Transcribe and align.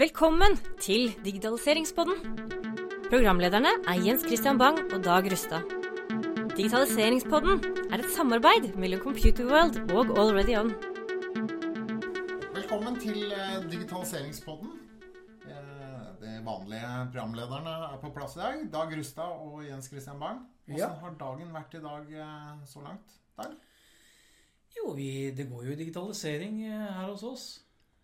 Velkommen 0.00 0.54
til 0.80 1.10
Digitaliseringspodden. 1.24 2.14
Programlederne 3.10 3.72
er 3.90 3.98
Jens 4.06 4.22
Christian 4.26 4.58
Bang 4.58 4.78
og 4.94 5.02
Dag 5.04 5.26
Rustad. 5.32 5.66
Digitaliseringspodden 6.56 7.60
er 7.92 7.98
et 8.00 8.08
samarbeid 8.14 8.70
mellom 8.80 9.02
Computerworld 9.04 9.76
og 9.92 10.12
Already 10.22 10.54
On. 10.60 10.70
Velkommen 12.54 12.96
til 13.02 13.32
eh, 13.32 13.58
Digitaliseringspodden. 13.72 14.72
Eh, 15.44 16.06
De 16.22 16.32
vanlige 16.46 16.92
programlederne 17.12 17.76
er 17.90 17.98
på 18.02 18.12
plass 18.16 18.36
i 18.36 18.42
dag. 18.44 18.64
Dag 18.72 18.96
Rustad 18.98 19.36
og 19.48 19.66
Jens 19.68 19.90
Christian 19.92 20.20
Bang. 20.20 20.46
Hvordan 20.64 20.80
Ja. 20.80 20.88
har 21.02 21.16
dagen 21.20 21.52
vært 21.52 21.74
i 21.74 21.82
dag 21.84 22.12
eh, 22.24 22.64
så 22.66 22.80
langt? 22.80 23.18
Dag? 23.36 23.52
Jo, 24.78 24.92
vi, 24.96 25.30
det 25.30 25.50
går 25.50 25.64
jo 25.64 25.76
digitalisering 25.76 26.62
her 26.70 27.10
hos 27.10 27.22
oss. 27.22 27.46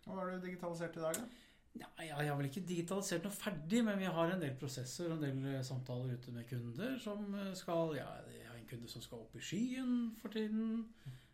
Hva 0.05 0.19
har 0.19 0.29
du 0.31 0.45
digitalisert 0.45 0.97
i 0.97 0.99
dag? 0.99 1.15
da? 1.15 1.46
Ja, 1.77 1.87
jeg 2.01 2.29
har 2.29 2.37
vel 2.39 2.47
ikke 2.49 2.65
digitalisert 2.65 3.25
noe 3.27 3.35
ferdig, 3.35 3.83
men 3.85 3.99
vi 3.99 4.09
har 4.09 4.31
en 4.33 4.41
del 4.41 4.55
prosesser 4.57 5.11
og 5.11 5.17
en 5.17 5.25
del 5.43 5.57
eh, 5.57 5.65
samtaler 5.65 6.15
ute 6.17 6.33
med 6.33 6.47
kunder 6.49 6.95
som 7.01 7.27
eh, 7.37 7.51
skal 7.57 7.93
Ja, 7.97 8.07
jeg 8.31 8.47
har 8.47 8.57
en 8.57 8.69
kunde 8.69 8.89
som 8.89 9.03
skal 9.03 9.21
opp 9.25 9.35
i 9.37 9.43
skyen 9.43 9.93
for 10.21 10.33
tiden. 10.33 10.87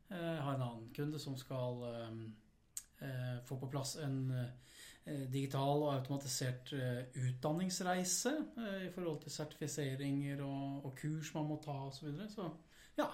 Eh, 0.09 0.17
Jeg 0.17 0.41
har 0.43 0.57
en 0.57 0.65
annen 0.67 0.89
kunde 0.95 1.21
som 1.21 1.37
skal 1.39 1.83
få 3.43 3.57
på 3.59 3.67
plass 3.67 3.97
en 3.99 4.29
digital 5.03 5.81
og 5.83 5.89
automatisert 5.91 6.69
utdanningsreise 7.19 8.31
i 8.85 8.91
forhold 8.93 9.17
til 9.25 9.33
sertifiseringer 9.33 10.39
og, 10.45 10.85
og 10.85 10.93
kurs 10.95 11.33
man 11.35 11.49
må 11.49 11.57
ta 11.59 11.75
osv. 11.89 11.97
Så, 11.97 12.05
videre. 12.05 12.29
så 12.31 12.45
ja, 13.01 13.09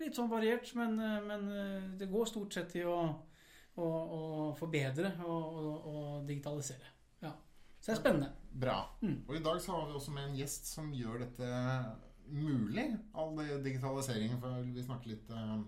litt 0.00 0.16
sånn 0.16 0.32
variert, 0.32 0.70
men, 0.78 0.96
men 1.28 1.44
det 2.00 2.08
går 2.08 2.30
stort 2.30 2.56
sett 2.56 2.72
i 2.80 2.86
å 2.88 2.96
å, 3.80 3.88
å 3.88 4.22
forbedre 4.58 5.14
og, 5.24 5.58
og, 5.58 5.90
og 5.92 6.28
digitalisere. 6.28 6.92
Ja. 7.22 7.32
Så 7.78 7.90
det 7.90 7.96
er 7.96 8.00
spennende. 8.00 8.32
Bra. 8.52 8.78
Mm. 9.02 9.22
Og 9.26 9.36
i 9.36 9.44
dag 9.44 9.60
så 9.64 9.76
har 9.76 9.86
vi 9.88 9.98
også 9.98 10.14
med 10.14 10.28
en 10.28 10.40
gjest 10.40 10.68
som 10.70 10.90
gjør 10.94 11.24
dette 11.24 11.52
mulig. 12.32 12.88
All 13.18 13.38
digitaliseringen, 13.64 14.40
for 14.42 14.68
vi 14.74 14.84
snakker 14.84 15.14
litt 15.14 15.32
uh, 15.32 15.62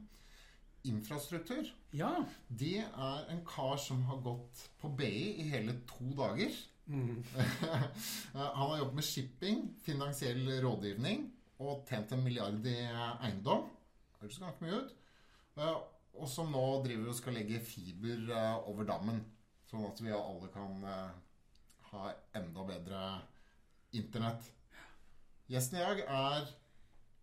infrastruktur. 0.88 1.70
Ja. 1.96 2.12
Det 2.48 2.84
er 2.84 3.32
en 3.32 3.42
kar 3.48 3.76
som 3.80 4.04
har 4.10 4.20
gått 4.24 4.66
på 4.80 4.92
BI 4.98 5.40
i 5.42 5.48
hele 5.54 5.78
to 5.88 6.12
dager. 6.18 6.54
Han 8.34 8.68
har 8.68 8.78
jobbet 8.78 8.98
med 8.98 9.06
shipping, 9.08 9.62
finansiell 9.86 10.44
rådgivning 10.60 11.30
og 11.64 11.86
tjent 11.88 12.12
en 12.12 12.24
milliard 12.24 12.66
i 12.68 12.76
eiendom. 12.84 13.70
Høres 14.20 14.40
ganske 14.42 14.66
mye 14.66 14.82
ut. 14.82 14.94
Eh, 16.14 16.20
Og 16.22 16.28
som 16.30 16.50
nå 16.52 16.64
driver 16.84 17.10
og 17.10 17.16
skal 17.18 17.34
legge 17.34 17.60
fiber 17.64 18.30
eh, 18.30 18.68
over 18.70 18.86
dammen, 18.88 19.20
sånn 19.70 19.86
at 19.88 20.00
vi 20.00 20.12
alle 20.14 20.48
kan 20.54 20.84
eh, 20.84 21.10
ha 21.90 22.12
enda 22.38 22.64
bedre 22.68 23.00
internett. 23.94 24.50
Gjesten 25.50 25.78
i 25.78 25.84
dag 25.84 26.00
er 26.06 26.46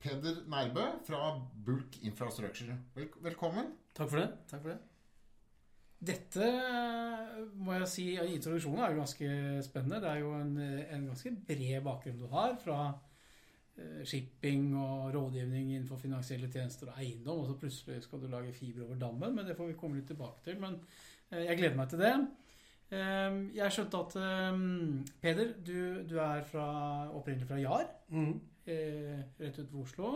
Peder 0.02 0.44
Nærbø 0.50 0.86
fra 1.06 1.38
Bulk 1.66 1.98
Infrastructure. 2.03 2.75
Vel 2.95 3.09
velkommen. 3.22 3.73
Takk 3.98 4.09
for 4.09 4.22
det. 4.22 4.30
Takk 4.50 4.61
for 4.64 4.73
det. 4.73 4.80
Dette 6.02 6.48
må 7.61 7.76
jeg 7.76 7.89
si, 7.92 8.05
introduksjonen 8.17 8.81
er 8.81 8.94
jo 8.95 9.02
ganske 9.03 9.28
spennende. 9.67 10.00
Det 10.02 10.09
er 10.09 10.22
jo 10.23 10.31
en, 10.33 10.55
en 10.58 11.03
ganske 11.11 11.33
bred 11.45 11.83
bakgrunn 11.86 12.17
du 12.17 12.26
har 12.31 12.55
fra 12.64 12.78
eh, 12.89 13.11
shipping 14.05 14.75
og 14.77 15.14
rådgivning 15.16 15.72
innenfor 15.75 15.97
finansielle 15.97 16.50
tjenester 16.52 16.91
og 16.91 17.00
eiendom, 17.02 17.39
og 17.39 17.47
så 17.47 17.55
plutselig 17.61 18.03
skal 18.03 18.22
du 18.22 18.27
lage 18.27 18.53
fiber 18.53 18.83
over 18.86 18.95
dammen, 19.00 19.36
men 19.36 19.45
det 19.47 19.55
får 19.58 19.67
vi 19.72 19.77
komme 19.80 19.95
litt 20.02 20.08
tilbake 20.11 20.44
til. 20.44 20.59
Men 20.61 20.75
eh, 21.31 21.45
jeg 21.47 21.58
gleder 21.58 21.75
meg 21.80 21.89
til 21.89 21.99
det. 22.03 22.14
Eh, 22.92 23.38
Jeg 23.55 23.72
skjønte 23.72 24.02
at 24.05 24.16
eh, 24.19 24.61
Peder, 25.23 25.53
du, 25.66 26.03
du 26.09 26.17
er 26.19 26.44
fra, 26.44 26.67
opprinnelig 27.16 27.47
fra 27.47 27.59
Jar, 27.64 27.88
Mm. 28.11 28.39
eh, 28.67 29.23
rett 29.39 29.58
utenfor 29.59 29.81
Oslo. 29.86 30.11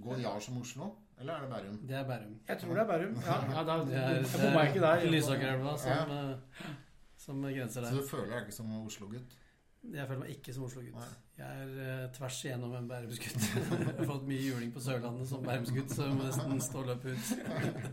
Går 0.00 0.20
Jar 0.22 0.38
som 0.40 0.60
Oslo, 0.60 0.90
eller 1.18 1.34
er 1.34 1.40
det 1.40 1.50
Bærum? 1.50 1.78
Det 1.88 1.96
er 1.96 2.04
Bærum. 2.06 2.36
Jeg 2.48 2.58
tror 2.60 2.74
det 2.74 2.82
er 2.82 2.86
Bærum. 2.92 3.16
Ja, 3.26 3.40
ja 3.56 3.64
da, 3.64 3.78
Det 3.84 3.96
er, 3.96 4.14
jeg 4.20 4.44
bomma 4.44 4.62
ikke 4.68 4.80
der. 4.84 5.10
Lysakerelva 5.10 5.76
som, 5.76 5.90
ja. 6.14 6.68
som 7.16 7.42
grenser 7.42 7.84
Så 7.88 7.96
du 7.96 8.06
føler 8.08 8.30
deg 8.36 8.46
ikke 8.46 8.54
som 8.60 8.70
Oslo-gutt? 8.86 9.34
Jeg 9.80 10.06
føler 10.06 10.20
meg 10.20 10.32
ikke 10.34 10.52
som 10.52 10.66
Oslo-gutt. 10.66 11.12
Jeg 11.38 11.62
er 11.64 11.70
uh, 12.04 12.10
tvers 12.12 12.40
igjennom 12.44 12.74
en 12.76 12.88
Bærumsgutt. 12.90 13.46
Jeg 13.80 13.94
har 13.96 14.10
fått 14.10 14.26
mye 14.28 14.42
juling 14.44 14.74
på 14.74 14.82
Sørlandet 14.84 15.30
som 15.30 15.46
Bærumsgutt, 15.46 15.94
så 15.94 16.04
jeg 16.10 16.18
må 16.18 16.26
nesten 16.26 16.60
stå 16.60 16.82
og 16.82 16.90
løpe 16.90 17.14
ut. 17.16 17.30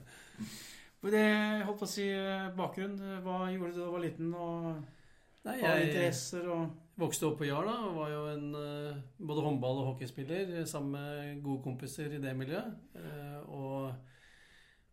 Men 1.02 1.14
Det, 1.14 1.24
holdt 1.70 1.80
på 1.80 1.88
å 1.88 1.90
si 1.90 2.10
eh, 2.12 2.50
bakgrunn. 2.58 2.98
Hva 3.24 3.40
gjorde 3.54 3.72
du 3.72 3.80
da 3.80 3.88
du 3.88 3.94
var 3.94 4.04
liten? 4.04 4.34
Og 4.36 4.68
Nei, 5.48 5.56
jeg 5.62 6.52
vokste 7.00 7.30
opp 7.30 7.38
på 7.40 7.48
Jar 7.48 7.64
da, 7.70 7.76
og 7.88 8.00
var 8.02 8.12
jo 8.12 8.24
en 8.34 8.48
eh, 8.60 9.02
både 9.30 9.46
håndball- 9.46 9.82
og 9.84 9.92
hockeyspiller 9.94 10.58
eh, 10.60 10.68
sammen 10.68 10.98
med 10.98 11.44
gode 11.46 11.64
kompiser 11.64 12.12
i 12.18 12.20
det 12.20 12.34
miljøet. 12.36 12.76
Eh, 13.00 13.38
Og 13.48 13.94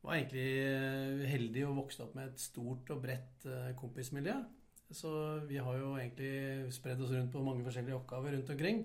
var 0.05 0.19
egentlig 0.19 0.47
eh, 0.61 1.25
heldig 1.33 1.65
og 1.67 1.79
vokste 1.81 2.05
opp 2.05 2.15
med 2.15 2.31
et 2.31 2.45
stort 2.45 2.93
og 2.95 3.01
bredt 3.03 3.49
eh, 3.49 3.73
kompismiljø. 3.81 4.37
Så 4.93 5.11
vi 5.49 5.59
har 5.59 5.77
jo 5.79 5.95
egentlig 5.97 6.73
spredd 6.75 7.01
oss 7.03 7.13
rundt 7.15 7.33
på 7.33 7.43
mange 7.43 7.65
forskjellige 7.67 7.97
oppgaver 7.97 8.37
rundt 8.37 8.51
omkring. 8.55 8.85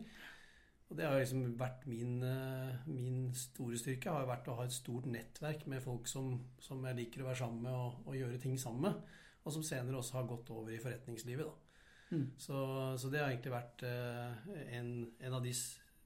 Og 0.90 0.98
det 0.98 1.06
har 1.06 1.20
liksom 1.20 1.44
vært 1.60 1.86
min, 1.86 2.24
eh, 2.26 2.88
min 2.88 3.34
store 3.34 3.78
styrke. 3.78 4.10
har 4.10 4.26
vært 4.26 4.48
å 4.50 4.56
ha 4.58 4.64
et 4.66 4.74
stort 4.74 5.06
nettverk 5.06 5.68
med 5.68 5.84
folk 5.84 6.08
som, 6.08 6.40
som 6.60 6.84
jeg 6.86 6.96
liker 6.96 7.22
å 7.22 7.30
være 7.30 7.42
sammen 7.44 7.62
med 7.62 7.74
og, 7.74 8.08
og 8.08 8.16
gjøre 8.18 8.40
ting 8.42 8.58
sammen 8.58 8.82
med. 8.82 9.18
Og 9.46 9.54
som 9.54 9.64
senere 9.64 9.98
også 9.98 10.18
har 10.18 10.30
gått 10.30 10.50
over 10.50 10.72
i 10.72 10.82
forretningslivet. 10.82 11.46
da. 11.46 11.70
Mm. 12.10 12.32
Så, 12.38 12.58
så 12.98 13.10
det 13.10 13.22
har 13.22 13.30
egentlig 13.30 13.54
vært 13.54 13.84
eh, 13.86 14.50
en, 14.80 14.90
en 15.22 15.38
av 15.38 15.46
de 15.46 15.54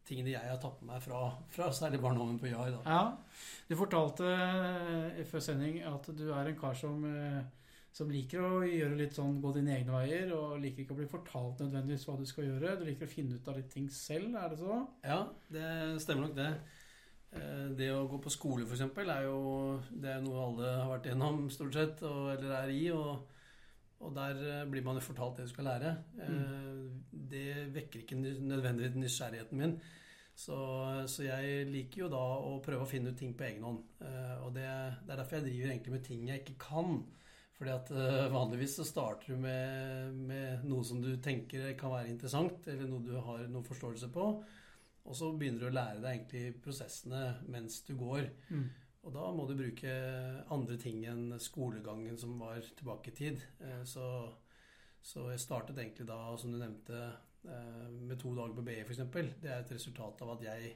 tingene 0.04 0.34
jeg 0.34 0.50
har 0.52 0.60
tatt 0.60 0.82
med 0.84 0.92
meg 0.92 1.04
fra, 1.04 1.20
fra 1.54 1.70
særlig 1.72 2.02
barndommen 2.04 2.40
på 2.42 2.52
Jar. 2.52 2.76
Ja. 2.84 3.04
Du 3.70 3.76
fortalte 3.80 4.28
eh, 4.28 5.24
før 5.30 5.44
sending 5.44 5.80
at 5.88 6.10
du 6.12 6.26
er 6.34 6.50
en 6.50 6.60
kar 6.60 6.76
som, 6.76 7.06
eh, 7.08 7.40
som 7.94 8.10
liker 8.10 8.42
å 8.42 8.62
gjøre 8.66 8.98
litt 8.98 9.14
sånn 9.14 9.36
gå 9.42 9.52
dine 9.54 9.76
egne 9.78 9.94
veier, 9.94 10.32
og 10.34 10.56
liker 10.64 10.82
ikke 10.84 10.96
å 10.96 10.98
bli 10.98 11.10
fortalt 11.12 11.60
nødvendigvis 11.62 12.08
hva 12.10 12.16
du 12.18 12.24
skal 12.26 12.48
gjøre. 12.48 12.78
Du 12.80 12.88
liker 12.88 13.06
å 13.06 13.12
finne 13.12 13.38
ut 13.38 13.50
av 13.52 13.60
litt 13.60 13.70
ting 13.74 13.86
selv, 13.94 14.34
er 14.40 14.50
det 14.50 14.58
så? 14.64 14.80
Ja, 15.06 15.20
det 15.54 15.68
stemmer 16.02 16.26
nok 16.28 16.38
det. 16.40 16.48
Eh, 17.38 17.68
Det 17.78 17.92
å 17.94 18.08
gå 18.10 18.18
på 18.24 18.34
skole 18.34 18.66
f.eks. 18.66 18.82
er 18.82 19.24
jo 19.28 19.38
det 19.92 20.10
er 20.16 20.26
noe 20.26 20.48
alle 20.48 20.74
har 20.80 20.90
vært 20.96 21.12
igjennom 21.12 21.46
stort 21.54 21.78
sett, 21.78 22.02
og, 22.10 22.34
eller 22.36 22.58
er 22.64 22.74
i. 22.74 22.84
og 22.92 23.30
og 24.04 24.12
der 24.18 24.36
eh, 24.36 24.66
blir 24.68 24.84
man 24.84 24.98
jo 25.00 25.06
fortalt 25.06 25.38
det 25.38 25.46
du 25.48 25.52
skal 25.54 25.64
lære. 25.70 25.92
Mm. 26.18 27.04
Det 27.32 27.44
vekker 27.72 28.02
ikke 28.02 28.18
nødvendigvis 28.20 28.98
nysgjerrigheten 29.00 29.62
min. 29.62 29.78
Så, 30.36 30.58
så 31.08 31.24
jeg 31.24 31.68
liker 31.70 32.02
jo 32.02 32.10
da 32.12 32.24
å 32.42 32.58
prøve 32.66 32.84
å 32.84 32.90
finne 32.90 33.14
ut 33.14 33.20
ting 33.22 33.32
på 33.38 33.46
egen 33.48 33.64
hånd. 33.64 33.80
Eh, 34.04 34.34
Og 34.44 34.52
det, 34.58 34.66
det 35.06 35.14
er 35.14 35.22
derfor 35.22 35.38
jeg 35.40 35.46
driver 35.46 35.72
egentlig 35.72 35.94
med 35.94 36.04
ting 36.10 36.26
jeg 36.28 36.42
ikke 36.42 36.58
kan. 36.66 37.00
Fordi 37.58 37.74
at 37.74 37.92
eh, 37.94 38.28
vanligvis 38.34 38.78
så 38.80 38.86
starter 38.88 39.34
du 39.34 39.42
med, 39.44 40.14
med 40.30 40.66
noe 40.66 40.86
som 40.88 41.02
du 41.04 41.12
tenker 41.22 41.74
kan 41.80 41.94
være 41.94 42.10
interessant, 42.10 42.66
eller 42.68 42.90
noe 42.90 43.06
du 43.06 43.14
har 43.14 43.46
noen 43.48 43.68
forståelse 43.68 44.10
på. 44.14 44.30
Og 45.04 45.18
så 45.20 45.34
begynner 45.36 45.66
du 45.66 45.68
å 45.70 45.76
lære 45.76 46.00
deg 46.00 46.16
egentlig 46.16 46.62
prosessene 46.64 47.26
mens 47.52 47.82
du 47.88 47.94
går. 48.00 48.30
Mm. 48.50 48.70
Og 49.04 49.12
da 49.12 49.26
må 49.36 49.46
du 49.50 49.58
bruke 49.60 49.94
andre 50.56 50.78
ting 50.80 51.04
enn 51.12 51.36
skolegangen 51.44 52.16
som 52.20 52.38
var 52.40 52.64
tilbake 52.78 53.12
i 53.12 53.18
tid. 53.18 53.44
Eh, 53.60 53.84
Så, 53.86 54.08
så 55.04 55.28
jeg 55.32 55.44
startet 55.44 55.78
egentlig 55.78 56.08
da, 56.08 56.22
som 56.40 56.54
du 56.54 56.58
nevnte, 56.58 57.04
eh, 57.44 57.90
med 57.92 58.18
to 58.20 58.34
dager 58.34 58.56
på 58.56 58.66
BI 58.66 58.80
f.eks. 58.86 59.04
Det 59.14 59.52
er 59.52 59.60
et 59.60 59.76
resultat 59.76 60.24
av 60.24 60.38
at 60.38 60.48
jeg 60.48 60.74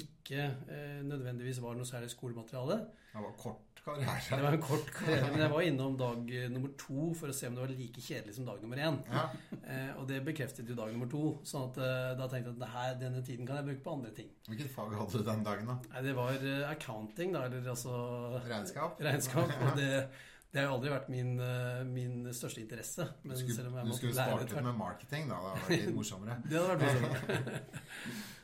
ikke 0.00 0.42
eh, 0.68 1.00
nødvendigvis 1.06 1.62
var 1.64 1.78
noe 1.78 1.88
særlig 1.88 2.10
skolemateriale. 2.12 2.82
Det 3.12 3.22
var 3.24 3.34
kort 3.40 3.82
karriere. 3.86 4.18
Det 4.36 4.42
var 4.42 4.56
en 4.56 4.62
kort 4.62 4.88
karriere, 4.92 5.30
men 5.30 5.40
jeg 5.44 5.52
var 5.52 5.66
innom 5.66 5.96
dag 5.98 6.32
eh, 6.34 6.48
nummer 6.52 6.72
to 6.80 7.08
for 7.16 7.30
å 7.32 7.36
se 7.36 7.48
om 7.48 7.56
det 7.56 7.62
var 7.62 7.74
like 7.78 8.02
kjedelig 8.02 8.36
som 8.36 8.48
dag 8.48 8.62
nummer 8.64 8.82
én. 8.82 8.98
Ja. 9.12 9.24
Eh, 9.62 9.92
og 9.96 10.06
det 10.10 10.20
bekreftet 10.26 10.68
jo 10.68 10.76
dag 10.78 10.92
nummer 10.92 11.10
to. 11.12 11.24
sånn 11.46 11.68
at 11.70 11.80
eh, 11.86 12.12
da 12.18 12.28
tenkte 12.28 12.50
jeg 12.50 12.56
at 12.56 12.62
det 12.64 12.70
her, 12.74 12.94
denne 13.06 13.24
tiden 13.26 13.48
kan 13.48 13.60
jeg 13.60 13.68
bruke 13.70 13.84
på 13.86 13.96
andre 13.98 14.14
ting. 14.16 14.30
Hvilket 14.50 14.72
fag 14.74 14.96
hadde 14.98 15.22
du 15.22 15.28
den 15.30 15.44
dagen, 15.46 15.70
da? 15.70 15.78
Nei, 15.94 16.06
det 16.08 16.16
var 16.18 16.40
eh, 16.40 16.64
accounting, 16.70 17.36
da, 17.36 17.46
eller 17.48 17.74
altså 17.76 17.94
Regnskap? 18.46 18.98
regnskap. 19.08 19.54
Og 19.62 19.78
det, 19.78 19.90
det 20.52 20.62
har 20.62 20.70
jo 20.70 20.78
aldri 20.78 20.94
vært 20.96 21.10
min, 21.12 21.34
eh, 21.42 21.82
min 21.88 22.32
største 22.34 22.62
interesse. 22.64 23.06
Du 23.22 23.30
Men 23.30 23.38
skulle, 23.38 23.68
om 23.70 23.78
jeg 23.80 23.92
du 23.92 23.98
skulle 24.00 24.16
startet 24.18 24.64
med 24.66 24.80
marketing, 24.82 25.30
da. 25.30 25.38
Det 25.38 25.52
hadde 25.52 25.68
vært 25.68 25.86
litt 25.86 26.00
morsommere. 26.00 26.40
Det 26.50 26.58
hadde 26.58 26.74
vært 26.74 26.88
morsomt. 26.88 28.34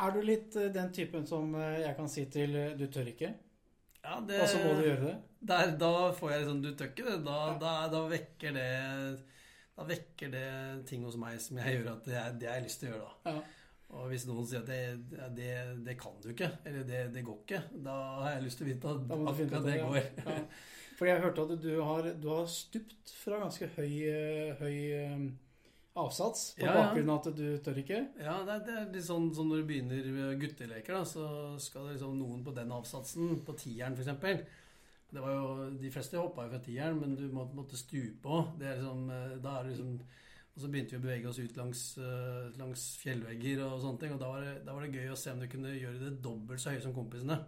Er 0.00 0.10
du 0.14 0.20
litt 0.24 0.56
eh, 0.56 0.70
den 0.72 0.92
typen 0.92 1.26
som 1.28 1.54
eh, 1.54 1.80
jeg 1.84 1.96
kan 1.98 2.08
si 2.08 2.24
til 2.32 2.54
eh, 2.56 2.72
du 2.78 2.86
tør 2.88 3.10
ikke, 3.12 3.32
Ja, 4.02 4.16
det, 4.26 4.40
og 4.42 4.48
så 4.50 4.58
må 4.64 4.72
du 4.78 4.82
gjøre 4.86 5.04
det? 5.04 5.16
der, 5.46 5.76
da 5.78 5.90
får 6.16 6.30
jeg 6.32 6.40
liksom 6.42 6.62
Du 6.62 6.70
tør 6.74 6.88
ikke 6.90 7.04
det. 7.10 7.18
Da, 7.26 7.36
da, 7.60 7.72
da 7.92 8.00
vekker 8.10 8.52
det 8.56 8.68
Da 9.76 9.84
vekker 9.88 10.30
det 10.32 10.46
ting 10.88 11.04
hos 11.06 11.16
meg 11.20 11.38
som 11.40 11.58
jeg 11.62 11.76
gjør 11.80 11.92
at 11.96 12.04
det, 12.08 12.16
er- 12.18 12.38
det 12.40 12.48
har 12.50 12.60
lyst 12.64 12.80
til 12.82 12.90
å 12.90 12.96
gjøre, 12.96 13.10
da. 13.24 13.30
Ja. 13.36 13.42
Og 13.92 14.06
hvis 14.08 14.24
noen 14.24 14.46
sier 14.48 14.62
at 14.62 14.68
det, 14.72 15.36
det, 15.36 15.52
det 15.84 15.94
kan 16.00 16.14
du 16.24 16.30
ikke, 16.32 16.48
eller 16.64 16.84
det, 16.88 17.00
det 17.12 17.22
går 17.26 17.40
ikke, 17.42 17.58
da 17.84 17.96
har 18.22 18.30
jeg 18.38 18.44
lyst 18.46 18.56
til 18.60 18.64
å 18.64 18.70
vite 18.70 18.92
at 18.94 19.10
akkurat 19.18 19.66
det 19.66 19.74
går. 19.82 19.98
Ja. 20.24 20.36
For 20.96 21.08
jeg 21.10 21.20
hørte 21.24 21.44
at 21.44 21.52
du 21.60 21.72
har, 21.84 22.08
du 22.22 22.28
har 22.32 22.46
stupt 22.48 23.12
fra 23.20 23.40
ganske 23.42 23.68
høy, 23.76 23.92
høy 24.62 24.78
avsats 25.94 26.54
på 26.56 26.64
Ja, 26.64 26.72
bakgrunn 26.78 27.10
av 27.12 27.20
at 27.20 27.36
du 27.36 27.44
tør 27.64 27.78
ikke. 27.82 27.98
Ja, 28.20 28.38
det 28.46 28.54
er, 28.54 28.64
det 28.66 28.74
er 28.80 28.90
litt 28.94 29.06
sånn 29.06 29.28
som 29.36 29.50
når 29.50 29.62
du 29.62 29.68
begynner 29.68 30.08
med 30.14 30.40
gutteleker, 30.40 30.96
da, 30.96 31.04
så 31.08 31.26
skal 31.60 31.88
det 31.88 31.98
liksom 31.98 32.16
noen 32.20 32.42
på 32.46 32.54
den 32.56 32.72
avsatsen, 32.72 33.38
på 33.46 33.56
tieren 33.60 33.96
f.eks. 33.98 34.42
Det 35.12 35.20
var 35.20 35.34
jo, 35.36 35.70
De 35.76 35.90
fleste 35.92 36.16
hoppa 36.16 36.46
jo 36.46 36.54
fra 36.54 36.62
tieren, 36.64 37.00
men 37.00 37.16
du 37.18 37.26
måtte, 37.34 37.56
måtte 37.58 37.76
stupe 37.76 38.28
òg. 38.32 38.54
Det 38.60 38.76
liksom, 38.78 39.08
eh, 39.12 39.38
da 39.44 39.58
er 39.58 39.68
det 39.68 39.74
liksom 39.74 39.96
Og 40.52 40.60
så 40.60 40.68
begynte 40.68 40.92
vi 40.92 40.98
å 41.00 41.02
bevege 41.06 41.28
oss 41.30 41.38
ut 41.40 41.56
langs, 41.56 41.82
eh, 41.96 42.48
langs 42.60 42.82
fjellvegger 43.00 43.62
og 43.64 43.78
sånne 43.80 44.00
ting. 44.02 44.10
Og 44.12 44.18
da 44.20 44.28
var, 44.28 44.42
det, 44.44 44.66
da 44.66 44.74
var 44.76 44.84
det 44.84 44.98
gøy 44.98 45.08
å 45.08 45.16
se 45.16 45.32
om 45.32 45.40
du 45.40 45.46
kunne 45.48 45.72
gjøre 45.72 46.00
det 46.02 46.10
dobbelt 46.24 46.60
så 46.60 46.74
høye 46.74 46.82
som 46.84 46.92
kompisene. 46.92 47.38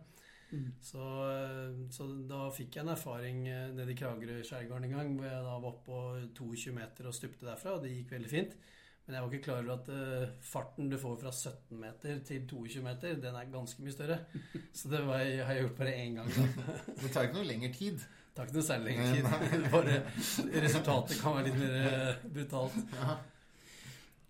Mm. 0.53 0.69
Så, 0.85 1.03
eh, 1.31 1.81
så 1.95 2.07
da 2.29 2.45
fikk 2.55 2.77
jeg 2.77 2.85
en 2.85 2.93
erfaring 2.95 3.43
eh, 3.49 3.67
nede 3.75 3.95
i 3.95 3.99
Kragerø 3.99 4.43
skjærgården 4.47 4.89
en 4.89 4.97
gang, 4.99 5.13
hvor 5.17 5.29
jeg 5.29 5.43
da 5.49 5.59
var 5.59 5.69
oppå 5.73 5.85
på 5.89 6.01
22 6.39 6.75
meter 6.77 7.11
og 7.11 7.17
stupte 7.17 7.49
derfra, 7.49 7.77
og 7.77 7.85
det 7.85 7.95
gikk 7.95 8.17
veldig 8.17 8.31
fint. 8.31 8.57
Men 9.05 9.19
jeg 9.19 9.23
var 9.23 9.35
ikke 9.35 9.45
klar 9.45 9.59
over 9.61 9.73
at 9.75 9.89
uh, 9.93 10.37
farten 10.41 10.87
du 10.89 10.97
får 10.97 11.19
fra 11.21 11.31
17 11.33 11.77
meter 11.77 12.21
til 12.25 12.47
22 12.49 12.85
meter, 12.87 13.19
den 13.21 13.37
er 13.37 13.51
ganske 13.53 13.85
mye 13.85 13.93
større. 13.93 14.17
Så 14.79 14.89
det 14.89 15.03
var, 15.05 15.21
jeg, 15.21 15.43
har 15.45 15.59
jeg 15.59 15.67
gjort 15.67 15.81
bare 15.83 15.97
én 16.01 16.17
gang. 16.17 16.31
Det 17.03 17.11
tar 17.13 17.29
ikke 17.29 17.37
noe 17.37 17.51
lengre 17.51 17.73
tid. 17.75 18.01
Det 18.01 18.39
tar 18.39 18.49
ikke 18.49 18.57
noe 18.57 18.67
særlig 18.71 18.95
lengre 18.95 19.11
tid. 19.13 19.69
Bare 19.75 19.99
resultatet 20.65 21.21
kan 21.21 21.37
være 21.37 21.51
litt 21.51 21.61
mer 21.61 22.17
brutalt. 22.25 22.81
Ja. 22.97 23.19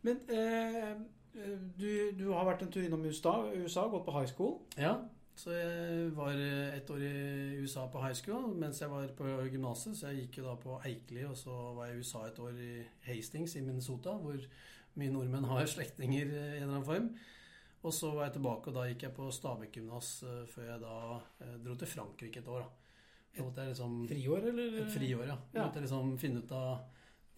Men 0.05 0.19
eh, 0.29 0.91
eh, 1.39 1.55
du, 1.79 1.89
du 2.19 2.27
har 2.35 2.51
vært 2.51 2.67
en 2.67 2.75
tur 2.75 2.83
innom 2.85 3.07
USA, 3.07 3.39
USA, 3.55 3.87
gått 3.89 4.05
på 4.05 4.17
high 4.19 4.29
school. 4.29 4.59
Ja, 4.77 4.99
så 5.35 5.51
jeg 5.51 6.11
var 6.17 6.33
ett 6.39 6.77
et 6.83 6.91
år 6.95 7.03
i 7.03 7.63
USA 7.63 7.87
på 7.91 8.03
high 8.05 8.15
school 8.15 8.55
mens 8.55 8.81
jeg 8.81 8.91
var 8.91 9.09
på 9.19 9.25
gymnaset. 9.51 9.97
Så 9.99 10.07
jeg 10.13 10.25
gikk 10.29 10.39
jo 10.39 10.45
da 10.49 10.55
på 10.61 10.77
Eikeli, 10.87 11.25
og 11.27 11.37
så 11.37 11.55
var 11.75 11.87
jeg 11.89 11.97
i 11.97 12.05
USA 12.05 12.27
et 12.29 12.39
år 12.39 12.61
i 12.63 12.85
Hastings 13.09 13.57
i 13.57 13.65
Minnesota, 13.67 14.15
hvor 14.21 14.39
mye 14.97 15.11
nordmenn 15.11 15.45
har 15.51 15.67
slektninger 15.67 16.31
eh, 16.31 16.53
i 16.55 16.57
en 16.61 16.63
eller 16.69 16.77
annen 16.77 16.87
form. 16.87 17.11
Og 17.85 17.93
så 17.93 18.15
var 18.15 18.29
jeg 18.29 18.37
tilbake, 18.39 18.71
og 18.71 18.75
da 18.79 18.87
gikk 18.89 19.03
jeg 19.09 19.17
på 19.19 19.27
Stabekk 19.35 19.75
gymnas 19.77 20.23
eh, 20.23 20.45
før 20.55 20.71
jeg 20.71 20.81
da 20.87 20.97
eh, 21.45 21.57
dro 21.67 21.75
til 21.77 21.91
Frankrike 21.91 22.41
et 22.41 22.49
år. 22.49 22.65
da. 22.65 22.81
Et 23.35 23.57
liksom 23.69 24.05
Friår, 24.09 24.45
eller? 24.53 24.77
Et 24.85 24.93
friår, 24.95 25.27
ja. 25.27 25.35
Da 25.53 25.59
Ja. 25.59 25.65
måtte 25.67 25.81
jeg 25.81 25.89
liksom 25.89 26.19
finne 26.19 26.45
ut 26.45 26.53
av 26.53 26.85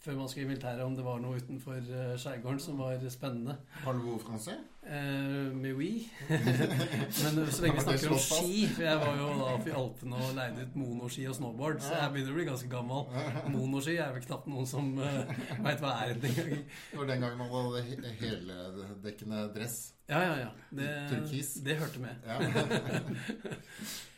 før 0.06 0.14
man 0.20 0.28
skulle 0.30 0.46
i 0.46 0.48
militæret, 0.52 0.84
om 0.86 0.94
det 0.96 1.04
var 1.04 1.18
noe 1.22 1.40
utenfor 1.40 1.76
eh, 1.82 2.14
skjærgården 2.22 2.60
som 2.62 2.78
var 2.78 3.02
spennende. 3.10 3.56
Parlez-vous 3.82 4.22
français? 4.22 4.60
Eh, 4.86 5.50
mais 5.50 5.74
oui. 5.74 6.06
Men 7.24 7.40
så 7.50 7.64
lenge 7.64 7.74
vi 7.80 7.82
snakker 7.82 8.12
om 8.14 8.20
ski 8.22 8.60
For 8.70 8.84
jeg 8.86 9.00
var 9.00 9.16
jo 9.18 9.30
da 9.40 9.48
oppe 9.56 9.72
i 9.72 9.74
Alpene 9.74 10.20
og 10.22 10.36
leide 10.36 10.62
ut 10.68 10.76
monoski 10.78 11.24
og 11.26 11.34
snowboard, 11.34 11.82
så 11.82 11.96
jeg 11.98 12.12
begynner 12.14 12.36
å 12.36 12.38
bli 12.38 12.46
ganske 12.52 12.70
gammel. 12.70 13.02
Monoski 13.50 13.96
er 13.98 14.14
vel 14.14 14.22
knapt 14.28 14.46
noen 14.52 14.70
som 14.70 14.92
uh, 15.02 15.34
veit 15.66 15.82
hva 15.82 15.96
er 16.04 16.14
engang. 16.14 16.62
Det 16.70 17.00
var 17.02 17.10
den 17.10 17.26
gangen 17.26 17.42
man 17.42 17.50
hadde 17.56 17.82
he- 17.88 18.14
heldekkende 18.22 19.42
dress. 19.58 19.78
Ja, 20.06 20.22
ja, 20.22 20.34
ja. 20.44 20.50
Det, 20.70 20.90
Turkis. 21.10 21.56
det 21.66 21.80
hørte 21.82 22.06
med. 22.06 22.22
Ja. 22.22 22.38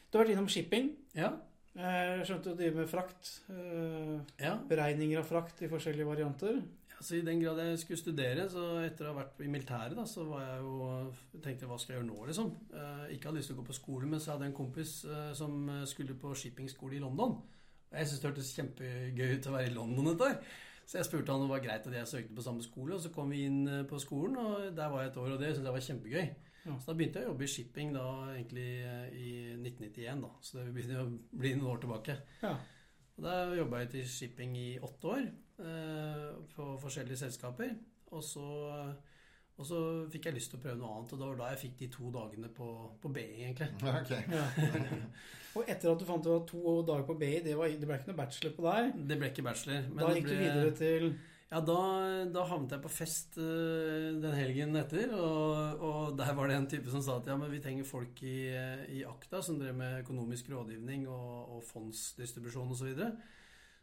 Du 0.08 0.17
har 0.17 0.25
vært 0.25 0.32
innom 0.32 0.46
shipping. 0.49 0.87
Ja. 1.17 1.35
Eh, 1.79 2.19
Jeg 2.19 2.27
skjønte 2.27 2.51
du 2.51 2.59
driver 2.59 2.81
med 2.83 2.91
frakt. 2.91 3.31
eh, 3.55 4.19
ja. 4.43 4.57
Beregninger 4.69 5.21
av 5.21 5.29
frakt 5.29 5.63
i 5.63 5.69
forskjellige 5.71 6.07
varianter. 6.09 6.63
Altså 6.99 7.15
I 7.15 7.21
den 7.23 7.39
grad 7.41 7.59
jeg 7.63 7.79
skulle 7.79 8.01
studere, 8.01 8.49
så 8.51 8.83
etter 8.83 9.07
å 9.07 9.13
ha 9.13 9.21
vært 9.23 9.39
i 9.45 9.47
militæret, 9.47 9.95
da, 9.95 10.03
så 10.03 10.25
var 10.27 10.41
jeg 10.43 10.65
jo 10.65 11.13
tenkte 11.45 11.63
jeg, 11.63 11.69
hva 11.71 11.79
skal 11.79 11.95
jeg 11.95 12.01
gjøre 12.03 12.09
nå, 12.09 12.27
liksom. 12.27 12.49
Eh, 12.75 13.05
ikke 13.15 13.29
hadde 13.31 13.39
lyst 13.39 13.53
til 13.53 13.57
å 13.57 13.61
gå 13.61 13.67
på 13.69 13.77
skole, 13.79 14.07
men 14.11 14.19
så 14.19 14.33
hadde 14.33 14.49
jeg 14.49 14.51
en 14.51 14.59
kompis 14.59 14.95
som 15.39 15.55
skulle 15.87 16.19
på 16.19 16.35
shippingskole 16.35 16.97
i 16.99 17.05
London. 17.05 17.39
Jeg 17.93 18.09
syntes 18.09 18.21
det 18.21 18.31
hørtes 18.33 18.51
kjempegøy 18.59 19.37
ut 19.39 19.47
å 19.47 19.55
være 19.55 19.71
i 19.71 19.75
London 19.77 20.11
et 20.11 20.21
år. 20.27 20.43
Så 20.89 20.99
jeg 20.99 21.05
spurte 21.07 21.31
han 21.31 21.43
om 21.43 21.47
det 21.47 21.53
var 21.55 21.63
greit 21.63 21.87
at 21.87 21.95
jeg 21.95 22.09
søkte 22.11 22.35
på 22.35 22.43
samme 22.43 22.63
skole, 22.65 22.95
og 22.97 23.01
så 23.01 23.13
kom 23.15 23.31
vi 23.31 23.45
inn 23.47 23.87
på 23.87 24.01
skolen, 24.03 24.37
og 24.37 24.75
der 24.75 24.89
var 24.91 25.03
jeg 25.05 25.13
et 25.13 25.17
år, 25.23 25.31
og 25.37 25.39
det 25.39 25.55
syntes 25.55 25.69
jeg 25.69 25.77
var 25.79 25.87
kjempegøy. 25.87 26.29
Ja. 26.69 26.79
Så 26.79 26.91
da 26.91 26.97
begynte 26.99 27.23
jeg 27.23 27.29
å 27.29 27.32
jobbe 27.32 27.47
i 27.47 27.53
shipping 27.53 27.93
da 27.97 28.06
egentlig 28.35 28.67
eh, 28.85 29.05
i 29.17 29.29
1991, 29.56 30.25
da. 30.25 30.32
Så 30.44 30.59
det 30.61 30.73
begynner 30.76 31.05
å 31.05 31.12
bli 31.43 31.55
noen 31.56 31.70
år 31.73 31.85
tilbake. 31.85 32.19
Ja. 32.43 32.55
Og 33.19 33.26
da 33.26 33.37
jobba 33.59 33.82
jeg 33.82 33.93
til 33.97 34.11
shipping 34.12 34.56
i 34.59 34.69
åtte 34.85 35.15
år 35.15 35.25
eh, 35.65 36.26
på 36.55 36.70
forskjellige 36.82 37.23
selskaper. 37.25 37.73
Og 38.15 38.23
så, 38.25 38.44
og 39.59 39.67
så 39.67 39.81
fikk 40.12 40.29
jeg 40.29 40.38
lyst 40.38 40.53
til 40.53 40.61
å 40.61 40.62
prøve 40.62 40.79
noe 40.81 40.93
annet, 40.94 41.12
og 41.12 41.20
det 41.20 41.26
var 41.26 41.41
da 41.41 41.50
jeg 41.53 41.62
fikk 41.65 41.75
de 41.81 41.91
to 41.97 42.12
dagene 42.15 42.53
på, 42.55 42.69
på 43.03 43.11
BI, 43.17 43.26
egentlig. 43.49 43.73
Okay. 44.05 44.23
Ja. 44.32 44.47
Og 45.56 45.64
etter 45.67 45.91
at 45.91 45.99
du 45.99 46.05
fant 46.06 46.26
ut 46.29 46.35
at 46.35 46.47
to 46.47 46.76
dager 46.87 47.06
på 47.09 47.17
BI, 47.19 47.32
det, 47.43 47.56
var, 47.59 47.73
det 47.73 47.88
ble 47.88 47.97
ikke 47.99 48.12
noe 48.12 48.21
bachelor 48.21 48.55
på 48.55 48.64
deg. 48.69 48.93
Det 49.11 49.17
ble 49.19 49.31
ikke 49.32 49.44
bachelor. 49.47 49.88
men 49.88 50.05
Da 50.05 50.11
det 50.12 50.21
gikk 50.21 50.29
du 50.29 50.37
videre 50.38 50.75
til 50.79 51.06
Ja, 51.49 51.62
da, 51.65 51.79
da 52.29 52.43
havnet 52.45 52.75
jeg 52.75 52.85
på 52.85 52.91
fest 52.93 53.39
eh, 53.41 54.11
den 54.21 54.35
helgen 54.37 54.77
etter, 54.77 55.15
og, 55.17 55.81
og 55.81 56.19
der 56.19 56.35
var 56.37 56.50
det 56.50 56.59
en 56.59 56.69
type 56.69 56.93
som 56.93 57.00
sa 57.05 57.17
at 57.17 57.31
ja, 57.31 57.39
men 57.41 57.49
vi 57.49 57.61
trenger 57.65 57.89
folk 57.89 58.21
i, 58.21 58.53
i 58.93 59.00
Akta 59.09 59.41
som 59.45 59.56
drev 59.56 59.73
med 59.79 60.03
økonomisk 60.03 60.50
rådgivning 60.53 61.06
og, 61.09 61.55
og 61.56 61.62
fondsdistribusjon 61.71 62.75
osv. 62.75 62.83
Så, 62.83 62.89
videre. 62.91 63.09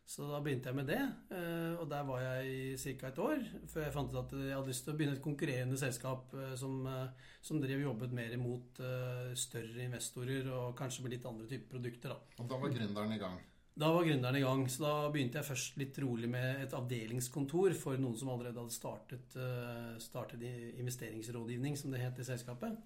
så 0.05 0.29
da 0.29 0.43
begynte 0.45 0.69
jeg 0.69 0.77
med 0.77 0.91
det, 0.93 0.99
eh, 1.33 1.73
og 1.81 1.89
der 1.89 2.05
var 2.05 2.21
jeg 2.27 2.53
i 2.53 2.93
ca. 3.01 3.09
et 3.09 3.23
år 3.25 3.41
før 3.73 3.87
jeg 3.87 3.97
fant 3.97 4.13
ut 4.13 4.21
at 4.21 4.37
jeg 4.37 4.53
hadde 4.59 4.73
lyst 4.75 4.85
til 4.85 4.93
å 4.93 4.97
begynne 5.01 5.17
et 5.17 5.25
konkurrerende 5.25 5.81
selskap 5.81 6.37
eh, 6.37 6.53
som, 6.61 6.77
eh, 6.85 7.33
som 7.49 7.65
drev 7.65 7.81
jobbet 7.87 8.13
mer 8.21 8.37
imot 8.37 8.85
eh, 8.85 9.33
større 9.33 9.89
investorer 9.89 10.53
og 10.53 10.77
kanskje 10.77 11.07
med 11.07 11.17
litt 11.17 11.25
andre 11.33 11.49
typer 11.49 11.79
produkter. 11.79 12.13
da. 12.13 12.39
Og 12.45 12.53
da 12.53 12.61
var 12.61 12.77
gründeren 12.77 13.17
i 13.17 13.21
gang. 13.25 13.41
Da 13.75 13.89
var 13.91 14.05
gründeren 14.07 14.37
i 14.39 14.41
gang, 14.41 14.61
så 14.71 14.85
da 14.85 14.91
begynte 15.11 15.41
jeg 15.41 15.47
først 15.49 15.79
litt 15.81 15.97
rolig 15.99 16.29
med 16.31 16.61
et 16.63 16.73
avdelingskontor 16.77 17.73
for 17.75 17.99
noen 17.99 18.15
som 18.15 18.29
allerede 18.31 18.61
hadde 18.61 18.71
startet, 18.71 19.33
eh, 19.35 19.97
startet 19.99 20.45
investeringsrådgivning, 20.79 21.75
som 21.75 21.91
det 21.91 21.99
het 21.99 22.21
i 22.23 22.23
selskapet. 22.23 22.77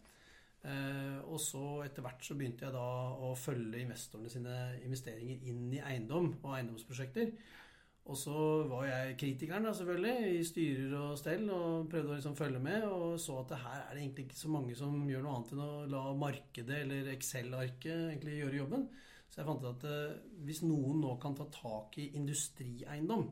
Eh, 0.65 1.19
og 1.29 1.37
så 1.39 1.83
etter 1.85 2.01
hvert 2.01 2.25
så 2.25 2.33
begynte 2.35 2.65
jeg 2.65 2.73
da 2.73 2.87
å 3.21 3.35
følge 3.37 3.83
investorene 3.83 4.31
sine 4.33 4.55
investeringer 4.81 5.45
inn 5.51 5.67
i 5.77 5.83
eiendom 5.91 6.31
og 6.41 6.55
eiendomsprosjekter. 6.57 7.35
Og 8.09 8.17
så 8.17 8.39
var 8.71 8.87
jeg 8.87 9.17
kritikeren 9.21 9.67
da 9.69 9.75
selvfølgelig, 9.77 10.39
i 10.39 10.43
styrer 10.43 10.95
og 10.97 11.19
stell, 11.21 11.45
og 11.53 11.91
prøvde 11.91 12.15
å 12.15 12.17
liksom 12.17 12.35
følge 12.35 12.63
med, 12.65 12.87
og 12.89 13.19
så 13.21 13.37
at 13.43 13.53
her 13.61 13.83
er 13.83 13.93
det 13.93 14.01
egentlig 14.01 14.25
ikke 14.25 14.41
så 14.41 14.49
mange 14.49 14.75
som 14.75 15.05
gjør 15.05 15.21
noe 15.21 15.37
annet 15.37 15.53
enn 15.53 15.63
å 15.67 15.85
la 15.93 16.03
markedet 16.17 16.81
eller 16.81 17.13
Excel-arket 17.13 18.09
egentlig 18.09 18.39
gjøre 18.39 18.61
jobben. 18.63 18.89
Så 19.29 19.41
jeg 19.41 19.47
fant 19.47 19.63
ut 19.63 19.69
at 19.71 19.85
eh, 19.89 20.17
hvis 20.47 20.63
noen 20.65 21.01
nå 21.03 21.15
kan 21.21 21.37
ta 21.37 21.45
tak 21.53 21.99
i 22.01 22.09
industrieiendom 22.17 23.29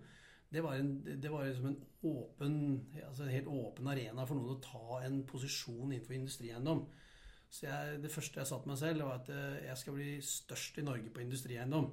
Det 0.48 0.62
var, 0.64 0.78
en, 0.80 0.92
det 1.04 1.32
var 1.32 1.44
liksom 1.44 1.66
en 1.68 1.80
åpen, 2.08 2.54
altså 3.04 3.26
en 3.26 3.34
helt 3.34 3.50
åpen 3.52 3.90
arena 3.92 4.26
for 4.26 4.40
noen 4.40 4.56
å 4.56 4.62
ta 4.64 5.02
en 5.04 5.18
posisjon 5.28 5.90
innenfor 5.92 6.16
industrieiendom. 6.16 6.86
Så 7.52 7.66
jeg, 7.66 7.98
det 8.04 8.12
første 8.14 8.40
jeg 8.40 8.48
sa 8.48 8.60
til 8.62 8.72
meg 8.72 8.80
selv, 8.80 9.04
var 9.04 9.20
at 9.20 9.32
eh, 9.34 9.66
jeg 9.66 9.82
skal 9.82 9.98
bli 9.98 10.14
størst 10.24 10.80
i 10.80 10.86
Norge 10.88 11.12
på 11.12 11.24
industrieiendom. 11.26 11.90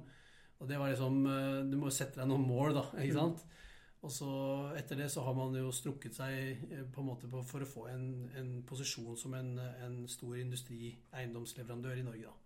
Og 0.55 0.69
det 0.69 0.79
var 0.79 0.93
liksom 0.93 1.19
eh, 1.27 1.59
Du 1.67 1.75
må 1.81 1.91
sette 1.91 2.21
deg 2.21 2.31
noen 2.31 2.47
mål, 2.47 2.77
da. 2.79 2.85
ikke 3.03 3.19
sant? 3.19 3.43
Og 4.05 4.11
så 4.13 4.31
etter 4.77 4.99
det 5.01 5.09
så 5.11 5.23
har 5.25 5.33
man 5.33 5.55
jo 5.57 5.71
strukket 5.73 6.13
seg 6.13 6.65
på 6.93 7.01
en 7.01 7.07
måte 7.07 7.27
på, 7.31 7.41
for 7.49 7.65
å 7.65 7.69
få 7.69 7.87
en, 7.89 8.07
en 8.37 8.51
posisjon 8.67 9.17
som 9.17 9.33
en, 9.33 9.55
en 9.57 9.95
stor 10.11 10.37
industrieiendomsleverandør 10.43 12.03
i 12.03 12.05
Norge, 12.05 12.29
da. 12.29 12.44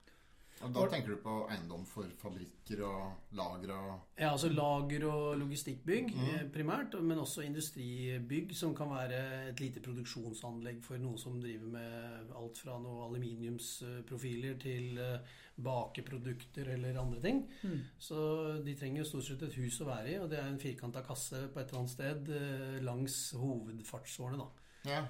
Og 0.62 0.74
da 0.76 0.82
tenker 0.92 1.14
du 1.16 1.22
på 1.24 1.34
eiendom 1.50 1.86
for 1.88 2.04
fabrikker 2.20 2.82
og 2.84 3.14
lager 3.38 3.72
og 3.72 4.00
Ja, 4.20 4.32
altså 4.34 4.50
lager- 4.52 5.06
og 5.08 5.38
logistikkbygg 5.40 6.10
Mhm. 6.16 6.26
eh, 6.36 6.50
primært, 6.52 6.98
men 7.02 7.18
også 7.18 7.42
industribygg 7.46 8.54
som 8.56 8.76
kan 8.76 8.90
være 8.90 9.50
et 9.50 9.60
lite 9.60 9.80
produksjonsanlegg 9.80 10.84
for 10.84 10.98
noen 10.98 11.18
som 11.18 11.40
driver 11.42 11.68
med 11.72 12.32
alt 12.36 12.58
fra 12.58 12.78
noe 12.80 13.08
aluminiumsprofiler 13.08 14.60
til 14.60 14.98
eh, 14.98 15.20
bakeprodukter 15.62 16.68
eller 16.76 17.00
andre 17.00 17.22
ting. 17.22 17.42
Mm. 17.64 17.80
Så 18.00 18.20
de 18.66 18.76
trenger 18.76 19.04
jo 19.04 19.10
stort 19.10 19.24
sett 19.30 19.42
et 19.44 19.54
hus 19.60 19.80
å 19.82 19.86
være 19.90 20.14
i, 20.14 20.18
og 20.20 20.30
det 20.30 20.40
er 20.40 20.48
en 20.50 20.60
firkanta 20.60 21.02
kasse 21.06 21.48
på 21.54 21.60
et 21.60 21.68
eller 21.70 21.80
annet 21.80 21.96
sted 21.96 22.30
eh, 22.36 22.80
langs 22.84 23.32
hovedfartsårene, 23.40 24.38
da. 24.38 24.50
Ja. 24.90 25.02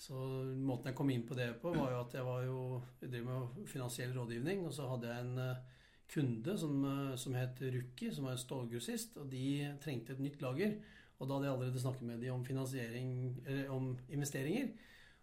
Så 0.00 0.16
måten 0.58 0.90
jeg 0.90 0.96
kom 0.98 1.10
inn 1.12 1.24
på 1.26 1.36
det 1.38 1.52
på, 1.62 1.72
var 1.74 1.92
jo 1.92 2.00
at 2.02 2.16
jeg 2.16 2.26
var 2.26 2.42
jo 2.44 2.58
Jeg 3.00 3.12
driver 3.12 3.28
med 3.30 3.68
finansiell 3.70 4.14
rådgivning, 4.16 4.66
og 4.66 4.74
så 4.74 4.88
hadde 4.90 5.10
jeg 5.10 5.24
en 5.24 5.38
eh, 5.44 5.62
kunde 6.10 6.56
som, 6.58 6.74
eh, 6.90 7.14
som 7.20 7.36
het 7.38 7.62
Rukki, 7.62 8.10
som 8.12 8.26
var 8.26 8.34
en 8.34 8.42
stålgrossist, 8.42 9.18
og 9.22 9.30
de 9.30 9.46
trengte 9.82 10.16
et 10.16 10.24
nytt 10.24 10.42
lager. 10.42 10.76
Og 11.18 11.28
da 11.28 11.36
hadde 11.36 11.48
jeg 11.48 11.54
allerede 11.54 11.84
snakket 11.84 12.08
med 12.08 12.20
dem 12.20 12.34
om 12.34 12.44
finansiering 12.44 13.12
Eller 13.46 13.70
om 13.70 13.96
investeringer. 14.10 14.72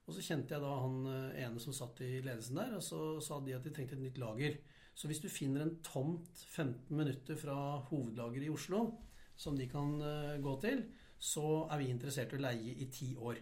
Og 0.07 0.15
så 0.15 0.23
kjente 0.23 0.55
jeg 0.55 0.63
da 0.63 0.71
han 0.85 0.97
eh, 1.11 1.43
ene 1.45 1.59
som 1.59 1.75
satt 1.75 2.01
i 2.01 2.13
ledelsen 2.23 2.57
der, 2.63 2.75
og 2.79 2.83
så 2.83 3.19
sa 3.21 3.39
de 3.43 3.57
at 3.57 3.67
de 3.67 3.75
trengte 3.75 3.99
et 3.99 4.05
nytt 4.07 4.17
lager. 4.23 4.57
Så 4.95 5.07
hvis 5.07 5.21
du 5.23 5.29
finner 5.29 5.63
en 5.63 5.77
tomt 5.83 6.41
15 6.47 6.95
minutter 6.95 7.37
fra 7.39 7.79
hovedlageret 7.91 8.47
i 8.47 8.51
Oslo 8.51 8.85
som 9.39 9.55
de 9.57 9.65
kan 9.71 9.95
gå 10.43 10.57
til, 10.61 10.83
så 11.17 11.67
er 11.71 11.79
vi 11.79 11.87
interessert 11.89 12.33
i 12.33 12.37
å 12.37 12.43
leie 12.43 12.75
i 12.75 12.89
ti 12.91 13.13
år. 13.15 13.39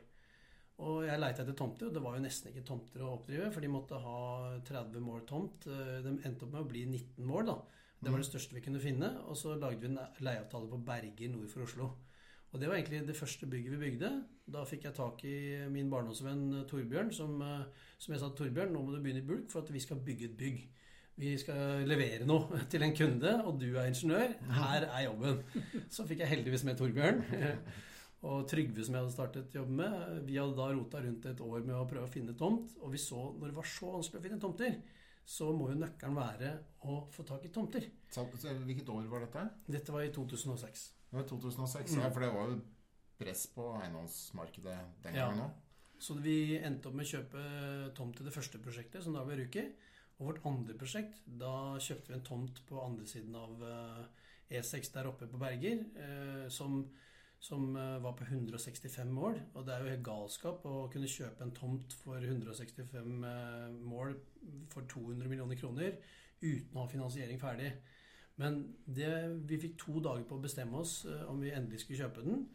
Og 0.79 1.01
jeg 1.03 1.19
leita 1.19 1.43
etter 1.43 1.57
tomter, 1.59 1.89
og 1.89 1.95
det 1.97 2.01
var 2.03 2.15
jo 2.15 2.23
nesten 2.23 2.53
ikke 2.53 2.63
tomter 2.67 3.01
å 3.03 3.15
oppdrive, 3.17 3.49
for 3.51 3.63
de 3.65 3.71
måtte 3.71 3.97
ha 3.99 4.19
30 4.67 5.03
mål 5.03 5.25
tomt. 5.27 5.67
Eh, 5.67 5.97
De 6.05 6.13
endte 6.23 6.45
opp 6.45 6.53
med 6.53 6.61
å 6.63 6.69
bli 6.69 6.85
19 6.87 7.25
mål, 7.27 7.49
da. 7.51 7.57
Det 7.99 8.13
var 8.13 8.21
det 8.21 8.29
største 8.29 8.55
vi 8.55 8.63
kunne 8.63 8.79
finne. 8.79 9.09
Og 9.27 9.35
så 9.35 9.57
lagde 9.59 9.81
vi 9.83 9.89
en 9.91 9.99
leieavtale 10.23 10.71
på 10.71 10.79
Berger 10.87 11.33
nord 11.33 11.49
for 11.51 11.65
Oslo. 11.67 11.89
Og 12.49 12.61
det 12.61 12.69
var 12.69 12.79
egentlig 12.79 13.03
det 13.05 13.17
første 13.17 13.45
bygget 13.45 13.75
vi 13.75 13.81
bygde. 13.83 14.09
Da 14.49 14.63
fikk 14.65 14.87
jeg 14.87 14.95
tak 14.97 15.19
i 15.27 15.35
min 15.69 15.91
barndomsvenn 15.91 16.45
eh, 16.61 16.65
Torbjørn, 16.71 17.11
som, 17.13 17.35
eh, 17.43 17.89
som 17.99 18.15
jeg 18.15 18.23
sa 18.23 18.31
Torbjørn, 18.39 18.71
nå 18.73 18.81
må 18.85 18.95
du 18.95 19.01
begynne 19.03 19.21
i 19.21 19.27
bulk 19.27 19.51
for 19.51 19.61
at 19.61 19.73
vi 19.75 19.83
skal 19.83 19.99
bygge 20.05 20.31
et 20.31 20.39
bygg. 20.39 20.63
Vi 21.19 21.33
skal 21.37 21.83
levere 21.83 22.23
noe 22.23 22.63
til 22.71 22.87
en 22.87 22.95
kunde, 22.95 23.35
og 23.43 23.59
du 23.59 23.67
er 23.75 23.91
ingeniør. 23.91 24.33
Her 24.55 24.87
er 24.87 25.05
jobben. 25.09 25.43
Så 25.93 26.07
fikk 26.07 26.23
jeg 26.23 26.31
heldigvis 26.37 26.63
med 26.63 26.79
Torbjørn. 26.79 27.23
Og 28.27 28.47
Trygve, 28.51 28.83
som 28.83 28.95
jeg 28.97 29.03
hadde 29.05 29.13
startet 29.15 29.53
jobben 29.55 29.77
med. 29.79 30.23
Vi 30.27 30.35
hadde 30.35 30.57
da 30.57 30.65
rota 30.75 30.99
rundt 30.99 31.25
et 31.29 31.39
år 31.45 31.61
med 31.63 31.75
å 31.77 31.85
prøve 31.87 32.03
å 32.09 32.11
finne 32.11 32.33
tomt. 32.35 32.73
Og 32.83 32.91
vi 32.91 32.99
så, 32.99 33.19
når 33.39 33.53
det 33.53 33.55
var 33.55 33.69
så 33.71 33.93
vanskelig 33.93 34.19
å 34.19 34.25
finne 34.25 34.39
tomter, 34.43 34.75
så 35.29 35.47
må 35.55 35.69
jo 35.71 35.77
nøkkelen 35.79 36.17
være 36.17 36.49
å 36.89 36.97
få 37.13 37.23
tak 37.29 37.45
i 37.47 37.51
tomter. 37.53 37.85
Så, 38.11 38.25
hvilket 38.65 38.89
år 38.91 39.07
var 39.11 39.23
dette? 39.23 39.45
Dette 39.71 39.93
var 39.95 40.03
i 40.03 40.11
2006. 40.11 40.83
Det 41.09 41.15
var 41.17 41.27
2006, 41.29 41.95
ja, 41.95 42.09
for 42.11 42.25
det 42.25 42.31
var 42.35 42.51
jo 42.51 42.59
press 43.19 43.45
på 43.53 43.69
eiendomsmarkedet 43.79 44.77
den 45.03 45.15
Ja. 45.15 45.29
gangen 45.29 45.45
òg. 45.47 45.51
Så 45.99 46.15
vi 46.15 46.57
endte 46.57 46.87
opp 46.87 46.95
med 46.95 47.05
å 47.05 47.11
kjøpe 47.11 47.93
tomt 47.95 48.15
til 48.15 48.25
det 48.25 48.33
første 48.33 48.59
prosjektet, 48.63 49.03
som 49.03 49.13
da 49.13 49.23
ble 49.25 49.35
Ruki. 49.41 49.65
Og 50.19 50.27
vårt 50.33 50.45
andre 50.45 50.73
prosjekt, 50.75 51.19
da 51.25 51.77
kjøpte 51.79 52.07
vi 52.07 52.13
en 52.15 52.23
tomt 52.27 52.61
på 52.67 52.79
andre 52.83 53.05
siden 53.07 53.35
av 53.35 53.61
eh, 53.63 54.59
E6 54.59 54.91
der 54.93 55.07
oppe 55.07 55.27
på 55.31 55.39
Berger, 55.39 55.85
eh, 55.95 56.49
som, 56.49 56.81
som 57.39 57.75
eh, 57.75 57.97
var 58.03 58.15
på 58.19 58.27
165 58.27 59.11
mål. 59.15 59.39
Og 59.55 59.65
det 59.65 59.75
er 59.75 59.83
jo 59.83 59.93
helt 59.93 60.05
galskap 60.05 60.65
å 60.67 60.87
kunne 60.91 61.09
kjøpe 61.09 61.45
en 61.45 61.55
tomt 61.55 61.95
for 62.01 62.19
165 62.19 63.23
eh, 63.29 63.69
mål 63.79 64.17
for 64.71 64.87
200 64.91 65.31
millioner 65.31 65.59
kroner 65.59 65.95
uten 66.41 66.75
å 66.75 66.83
ha 66.83 66.91
finansiering 66.91 67.39
ferdig. 67.39 67.71
Men 68.39 68.61
det, 68.87 69.11
vi 69.47 69.59
fikk 69.59 69.75
to 69.81 69.99
dager 70.03 70.23
på 70.27 70.37
å 70.37 70.43
bestemme 70.43 70.79
oss 70.79 71.01
eh, 71.07 71.25
om 71.31 71.41
vi 71.43 71.51
endelig 71.55 71.83
skulle 71.83 72.05
kjøpe 72.05 72.23
den. 72.27 72.45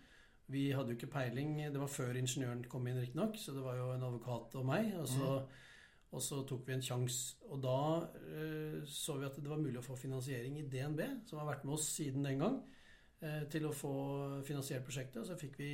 Vi 0.53 0.67
hadde 0.77 0.93
jo 0.93 0.99
ikke 0.99 1.13
peiling. 1.13 1.57
Det 1.73 1.81
var 1.81 1.93
før 1.93 2.17
ingeniøren 2.21 2.65
kom 2.69 2.89
inn, 2.89 3.01
riktignok, 3.01 3.37
så 3.41 3.57
det 3.57 3.65
var 3.65 3.79
jo 3.81 3.91
en 3.95 4.05
advokat 4.05 4.57
og 4.61 4.67
meg. 4.69 4.91
Og 5.01 5.09
så, 5.09 5.31
og 6.13 6.25
så 6.25 6.43
tok 6.49 6.69
vi 6.69 6.77
en 6.77 6.85
sjanse. 6.85 7.41
Og 7.49 7.61
da 7.65 7.79
eh, 8.21 8.81
så 8.89 9.17
vi 9.21 9.29
at 9.29 9.41
det 9.41 9.49
var 9.49 9.61
mulig 9.61 9.81
å 9.81 9.87
få 9.87 9.97
finansiering 10.01 10.61
i 10.61 10.67
DNB, 10.69 11.05
som 11.29 11.41
har 11.41 11.53
vært 11.55 11.65
med 11.65 11.79
oss 11.79 11.89
siden 11.97 12.29
den 12.29 12.45
gang, 12.45 12.61
til 13.51 13.65
å 13.65 13.73
få 13.73 13.93
finansiert 14.45 14.85
prosjektet. 14.85 15.23
Og 15.23 15.29
så 15.29 15.37
fikk 15.41 15.55
vi 15.61 15.71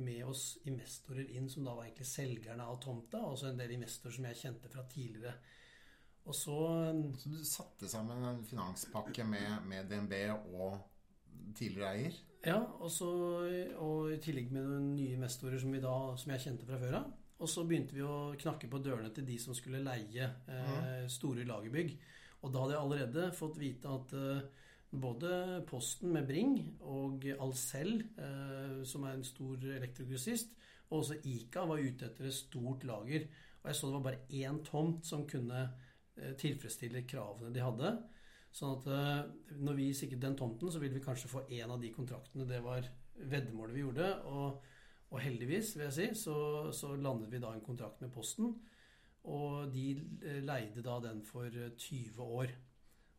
med 0.00 0.22
oss 0.24 0.56
investorer 0.70 1.28
inn, 1.36 1.48
som 1.52 1.66
da 1.66 1.74
var 1.76 1.88
egentlig 1.88 2.06
selgerne 2.08 2.64
av 2.64 2.78
tomta, 2.80 3.20
og 3.20 3.34
også 3.34 3.50
en 3.50 3.60
del 3.60 3.74
investorer 3.76 4.16
som 4.16 4.28
jeg 4.30 4.40
kjente 4.40 4.70
fra 4.72 4.84
tidligere. 4.88 5.34
Og 6.26 6.34
så 6.34 6.58
Så 7.18 7.30
du 7.30 7.44
satte 7.44 7.88
sammen 7.88 8.24
en 8.24 8.44
finanspakke 8.44 9.24
med, 9.24 9.66
med 9.68 9.90
DNB 9.90 10.14
og 10.54 10.78
tidligere 11.54 11.92
eier? 11.92 12.16
Ja, 12.46 12.58
og, 12.80 12.90
så, 12.90 13.08
og 13.82 14.10
i 14.14 14.18
tillegg 14.22 14.50
med 14.54 14.66
noen 14.66 14.90
nye 14.94 15.14
investorer 15.16 15.58
som, 15.58 15.72
vi 15.74 15.82
da, 15.82 15.94
som 16.18 16.32
jeg 16.34 16.44
kjente 16.44 16.66
fra 16.66 16.78
før 16.82 17.00
av. 17.00 17.14
Og 17.36 17.50
så 17.52 17.64
begynte 17.68 17.96
vi 17.96 18.04
å 18.06 18.34
knakke 18.38 18.68
på 18.72 18.80
dørene 18.80 19.10
til 19.14 19.26
de 19.28 19.36
som 19.40 19.56
skulle 19.56 19.82
leie 19.84 20.28
eh, 20.48 21.02
store 21.12 21.44
lagerbygg. 21.48 21.96
Og 22.46 22.52
da 22.52 22.62
hadde 22.62 22.76
jeg 22.76 22.84
allerede 22.84 23.26
fått 23.36 23.58
vite 23.60 23.92
at 23.92 24.14
eh, 24.16 24.46
både 24.90 25.62
Posten 25.68 26.12
med 26.14 26.26
Bring 26.28 26.56
og 26.86 27.24
Alcel, 27.40 27.98
eh, 28.18 28.82
som 28.84 29.04
er 29.04 29.16
en 29.16 29.26
stor 29.26 29.64
elektrogrossist, 29.76 30.54
og 30.90 31.00
også 31.00 31.18
Ica 31.26 31.64
var 31.66 31.82
ute 31.82 32.06
etter 32.06 32.28
et 32.28 32.34
stort 32.34 32.84
lager. 32.86 33.26
Og 33.62 33.70
jeg 33.70 33.78
så 33.78 33.88
det 33.88 33.96
var 33.96 34.04
bare 34.06 34.26
én 34.30 34.60
tomt 34.64 35.06
som 35.06 35.26
kunne 35.28 35.64
eh, 36.16 36.36
tilfredsstille 36.38 37.02
kravene 37.08 37.50
de 37.54 37.64
hadde. 37.64 37.96
Sånn 38.56 38.78
at 38.78 38.86
eh, 38.88 39.58
når 39.58 39.76
vi 39.80 39.90
sikret 39.96 40.22
den 40.22 40.38
tomten, 40.38 40.70
så 40.72 40.80
ville 40.80 40.96
vi 40.96 41.04
kanskje 41.04 41.32
få 41.32 41.44
en 41.58 41.74
av 41.74 41.82
de 41.82 41.90
kontraktene. 41.92 42.46
Det 42.48 42.62
var 42.64 42.86
veddemålet 43.16 43.74
vi 43.74 43.82
gjorde. 43.82 44.12
Og, 44.30 44.62
og 45.10 45.20
heldigvis, 45.22 45.74
vil 45.76 45.88
jeg 45.88 45.96
si, 45.98 46.08
så, 46.22 46.36
så 46.72 46.94
landet 46.96 47.32
vi 47.32 47.42
da 47.42 47.52
en 47.52 47.64
kontrakt 47.64 48.00
med 48.04 48.14
Posten. 48.14 48.54
Og 49.26 49.74
de 49.74 49.90
eh, 50.22 50.40
leide 50.46 50.84
da 50.86 51.00
den 51.02 51.24
for 51.26 51.50
eh, 51.50 51.74
20 51.74 52.22
år. 52.22 52.54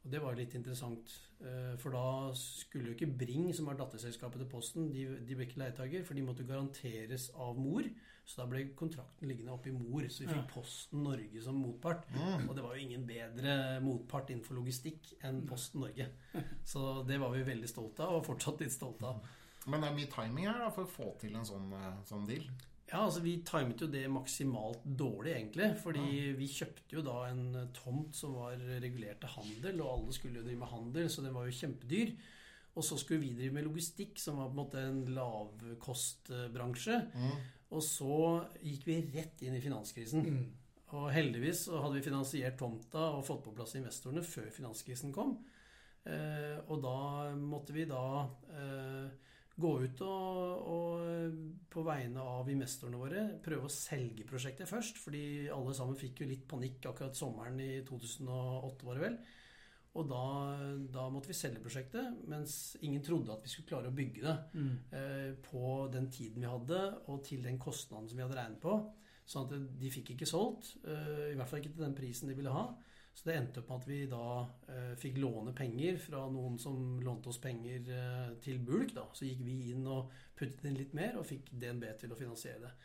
Og 0.08 0.12
det 0.14 0.22
var 0.24 0.38
litt 0.40 0.54
interessant, 0.56 1.12
eh, 1.44 1.74
for 1.82 1.92
da 1.92 2.32
skulle 2.40 2.94
jo 2.94 2.96
ikke 2.96 3.10
Bring, 3.20 3.50
som 3.52 3.68
er 3.68 3.76
datterselskapet 3.76 4.40
til 4.40 4.48
Posten, 4.48 4.86
de, 4.94 5.02
de 5.28 5.36
ble 5.36 5.44
ikke 5.44 5.60
leietager, 5.60 6.06
for 6.08 6.16
de 6.16 6.24
måtte 6.24 6.46
garanteres 6.48 7.26
av 7.36 7.60
mor. 7.60 7.84
Så 8.28 8.40
da 8.40 8.46
ble 8.48 8.62
kontrakten 8.80 9.28
liggende 9.28 9.52
oppe 9.52 9.68
i 9.68 9.76
mor, 9.76 10.08
så 10.08 10.24
vi 10.24 10.30
fikk 10.32 10.54
Posten 10.54 11.04
Norge 11.04 11.44
som 11.44 11.60
motpart. 11.60 12.08
Og 12.46 12.56
det 12.56 12.64
var 12.64 12.76
jo 12.76 12.86
ingen 12.86 13.04
bedre 13.08 13.58
motpart 13.84 14.32
innenfor 14.32 14.60
logistikk 14.62 15.12
enn 15.28 15.44
Posten 15.48 15.84
Norge. 15.84 16.08
Så 16.72 17.04
det 17.08 17.20
var 17.24 17.32
vi 17.36 17.46
veldig 17.48 17.72
stolte 17.72 18.04
av, 18.08 18.18
og 18.20 18.28
fortsatt 18.28 18.64
litt 18.64 18.76
stolte 18.76 19.12
av. 19.12 19.30
Men 19.68 19.84
det 19.84 19.92
er 19.92 19.96
mye 20.00 20.12
timing 20.12 20.48
her 20.48 20.60
da, 20.64 20.72
for 20.76 20.88
å 20.88 20.92
få 20.92 21.14
til 21.20 21.36
en 21.36 21.48
sånn, 21.48 21.72
eh, 21.76 22.04
sånn 22.08 22.28
deal. 22.28 22.48
Ja, 22.88 23.02
altså 23.04 23.20
Vi 23.20 23.34
timet 23.44 23.82
jo 23.84 23.90
det 23.92 24.06
maksimalt 24.12 24.86
dårlig, 24.86 25.34
egentlig. 25.36 25.74
Fordi 25.82 26.34
vi 26.38 26.48
kjøpte 26.48 26.96
jo 26.96 27.04
da 27.04 27.18
en 27.28 27.44
tomt 27.76 28.16
som 28.16 28.38
var 28.40 28.56
regulert 28.80 29.20
til 29.24 29.34
handel, 29.34 29.82
og 29.84 29.94
alle 29.94 30.16
skulle 30.16 30.40
jo 30.40 30.46
drive 30.48 30.62
med 30.62 30.72
handel, 30.72 31.10
så 31.12 31.26
den 31.26 31.36
var 31.36 31.50
jo 31.50 31.58
kjempedyr. 31.58 32.14
Og 32.78 32.86
så 32.86 32.98
skulle 33.02 33.26
vi 33.26 33.34
drive 33.36 33.58
med 33.58 33.66
logistikk, 33.66 34.20
som 34.22 34.38
var 34.38 34.52
på 34.52 34.56
en 34.56 34.62
måte 34.62 34.86
en 34.86 35.02
lavkostbransje. 35.18 37.02
Og 37.76 37.84
så 37.84 38.18
gikk 38.64 38.88
vi 38.88 39.02
rett 39.18 39.44
inn 39.44 39.58
i 39.58 39.64
finanskrisen. 39.64 40.24
Og 40.96 41.10
heldigvis 41.12 41.66
så 41.68 41.82
hadde 41.84 41.98
vi 41.98 42.06
finansiert 42.06 42.56
tomta 42.60 43.10
og 43.18 43.26
fått 43.28 43.44
på 43.44 43.52
plass 43.58 43.76
investorene 43.76 44.24
før 44.24 44.48
finanskrisen 44.56 45.12
kom. 45.16 45.34
Eh, 46.08 46.56
og 46.72 46.80
da 46.86 47.34
måtte 47.36 47.76
vi 47.76 47.84
da 47.90 48.04
eh, 48.56 49.27
gå 49.58 49.72
ut 49.84 50.02
og, 50.06 50.68
og 50.70 51.38
på 51.74 51.84
vegne 51.86 52.22
av 52.22 52.50
investorene 52.54 53.00
våre 53.02 53.24
prøve 53.44 53.66
å 53.66 53.74
selge 53.74 54.26
prosjektet 54.30 54.70
først. 54.70 55.02
Fordi 55.02 55.24
alle 55.54 55.74
sammen 55.78 55.98
fikk 55.98 56.22
jo 56.22 56.30
litt 56.30 56.46
panikk 56.50 56.90
akkurat 56.92 57.18
sommeren 57.18 57.60
i 57.64 57.72
2008, 57.88 58.88
var 58.88 59.00
det 59.00 59.06
vel. 59.08 59.20
Og 59.98 60.06
da, 60.06 60.24
da 60.94 61.08
måtte 61.10 61.32
vi 61.32 61.38
selge 61.38 61.64
prosjektet, 61.64 62.20
mens 62.30 62.76
ingen 62.86 63.02
trodde 63.02 63.34
at 63.34 63.42
vi 63.42 63.50
skulle 63.50 63.72
klare 63.72 63.90
å 63.90 63.98
bygge 63.98 64.22
det 64.28 64.36
eh, 64.94 65.32
på 65.48 65.88
den 65.94 66.12
tiden 66.14 66.44
vi 66.44 66.52
hadde, 66.52 66.82
og 67.10 67.24
til 67.26 67.42
den 67.46 67.58
kostnaden 67.58 68.10
som 68.10 68.20
vi 68.20 68.26
hadde 68.26 68.38
regnet 68.38 68.62
på. 68.62 68.76
Sånn 69.28 69.48
at 69.48 69.80
de 69.82 69.90
fikk 69.92 70.14
ikke 70.14 70.30
solgt, 70.30 70.76
eh, 70.86 71.32
i 71.32 71.40
hvert 71.40 71.50
fall 71.50 71.64
ikke 71.64 71.74
til 71.74 71.88
den 71.88 71.98
prisen 71.98 72.30
de 72.30 72.38
ville 72.38 72.54
ha. 72.54 72.68
Så 73.18 73.26
det 73.26 73.34
endte 73.34 73.64
opp 73.64 73.72
med 73.72 73.80
at 73.82 73.88
vi 73.90 73.96
da 74.12 74.26
eh, 74.70 74.92
fikk 75.02 75.16
låne 75.18 75.54
penger 75.58 75.96
fra 75.98 76.28
noen 76.30 76.60
som 76.62 77.00
lånte 77.02 77.32
oss 77.32 77.40
penger 77.42 77.90
eh, 77.90 78.36
til 78.46 78.60
bulk. 78.62 78.94
da. 78.94 79.08
Så 79.18 79.26
gikk 79.26 79.42
vi 79.48 79.72
inn 79.72 79.88
og 79.90 80.12
puttet 80.38 80.68
inn 80.70 80.78
litt 80.78 80.94
mer, 80.98 81.18
og 81.18 81.26
fikk 81.26 81.50
DNB 81.50 81.88
til 81.98 82.14
å 82.14 82.20
finansiere 82.20 82.62
det. 82.68 82.76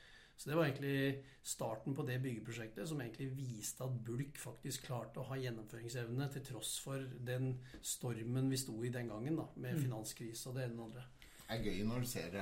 Så 0.40 0.48
det 0.48 0.56
var 0.56 0.70
egentlig 0.70 1.20
starten 1.44 1.94
på 1.94 2.06
det 2.08 2.16
byggeprosjektet 2.24 2.88
som 2.88 3.02
egentlig 3.04 3.28
viste 3.36 3.84
at 3.84 3.98
Bulk 4.08 4.40
faktisk 4.40 4.88
klarte 4.88 5.20
å 5.20 5.28
ha 5.28 5.36
gjennomføringsevne 5.38 6.26
til 6.32 6.46
tross 6.48 6.72
for 6.82 7.04
den 7.28 7.52
stormen 7.84 8.48
vi 8.50 8.58
sto 8.58 8.78
i 8.82 8.90
den 8.90 9.12
gangen, 9.12 9.36
da, 9.38 9.44
med 9.62 9.78
finanskrise 9.84 10.48
og 10.48 10.56
det 10.56 10.64
ene 10.64 10.80
og 10.80 10.96
det 10.96 11.04
andre. 11.04 11.06
Det 11.44 11.58
er 11.58 11.68
gøy 11.68 11.84
når 11.86 12.02
du 12.02 12.10
ser 12.16 12.40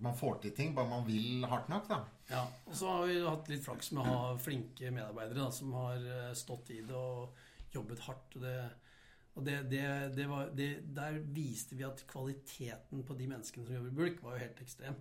man 0.00 0.14
får 0.16 0.40
til 0.42 0.52
ting, 0.54 0.74
bare 0.76 0.88
man 0.90 1.06
vil 1.08 1.44
hardt 1.50 1.68
nok, 1.72 1.88
da. 1.90 2.00
Ja, 2.30 2.44
og 2.68 2.74
så 2.76 2.90
har 2.92 3.06
vi 3.08 3.16
hatt 3.24 3.48
litt 3.50 3.64
flaks 3.64 3.90
med 3.96 4.04
å 4.04 4.12
ha 4.12 4.36
flinke 4.38 4.90
medarbeidere 4.94 5.46
da, 5.46 5.50
som 5.54 5.72
har 5.78 5.96
eh, 6.04 6.32
stått 6.38 6.70
i 6.74 6.82
det 6.86 6.94
og 6.94 7.34
jobbet 7.74 8.04
hardt. 8.06 8.36
Og 8.38 8.44
det, 8.44 8.54
og 9.38 9.44
det, 9.46 9.56
det, 9.72 9.82
det 10.16 10.28
var, 10.30 10.48
det, 10.54 10.68
der 10.96 11.18
viste 11.34 11.74
vi 11.78 11.86
at 11.88 12.04
kvaliteten 12.10 13.02
på 13.08 13.16
de 13.18 13.26
menneskene 13.30 13.66
som 13.66 13.74
jobber 13.78 13.90
i 13.92 13.98
Bulk, 14.02 14.22
var 14.24 14.36
jo 14.36 14.44
helt 14.46 14.62
ekstrem. 14.64 14.96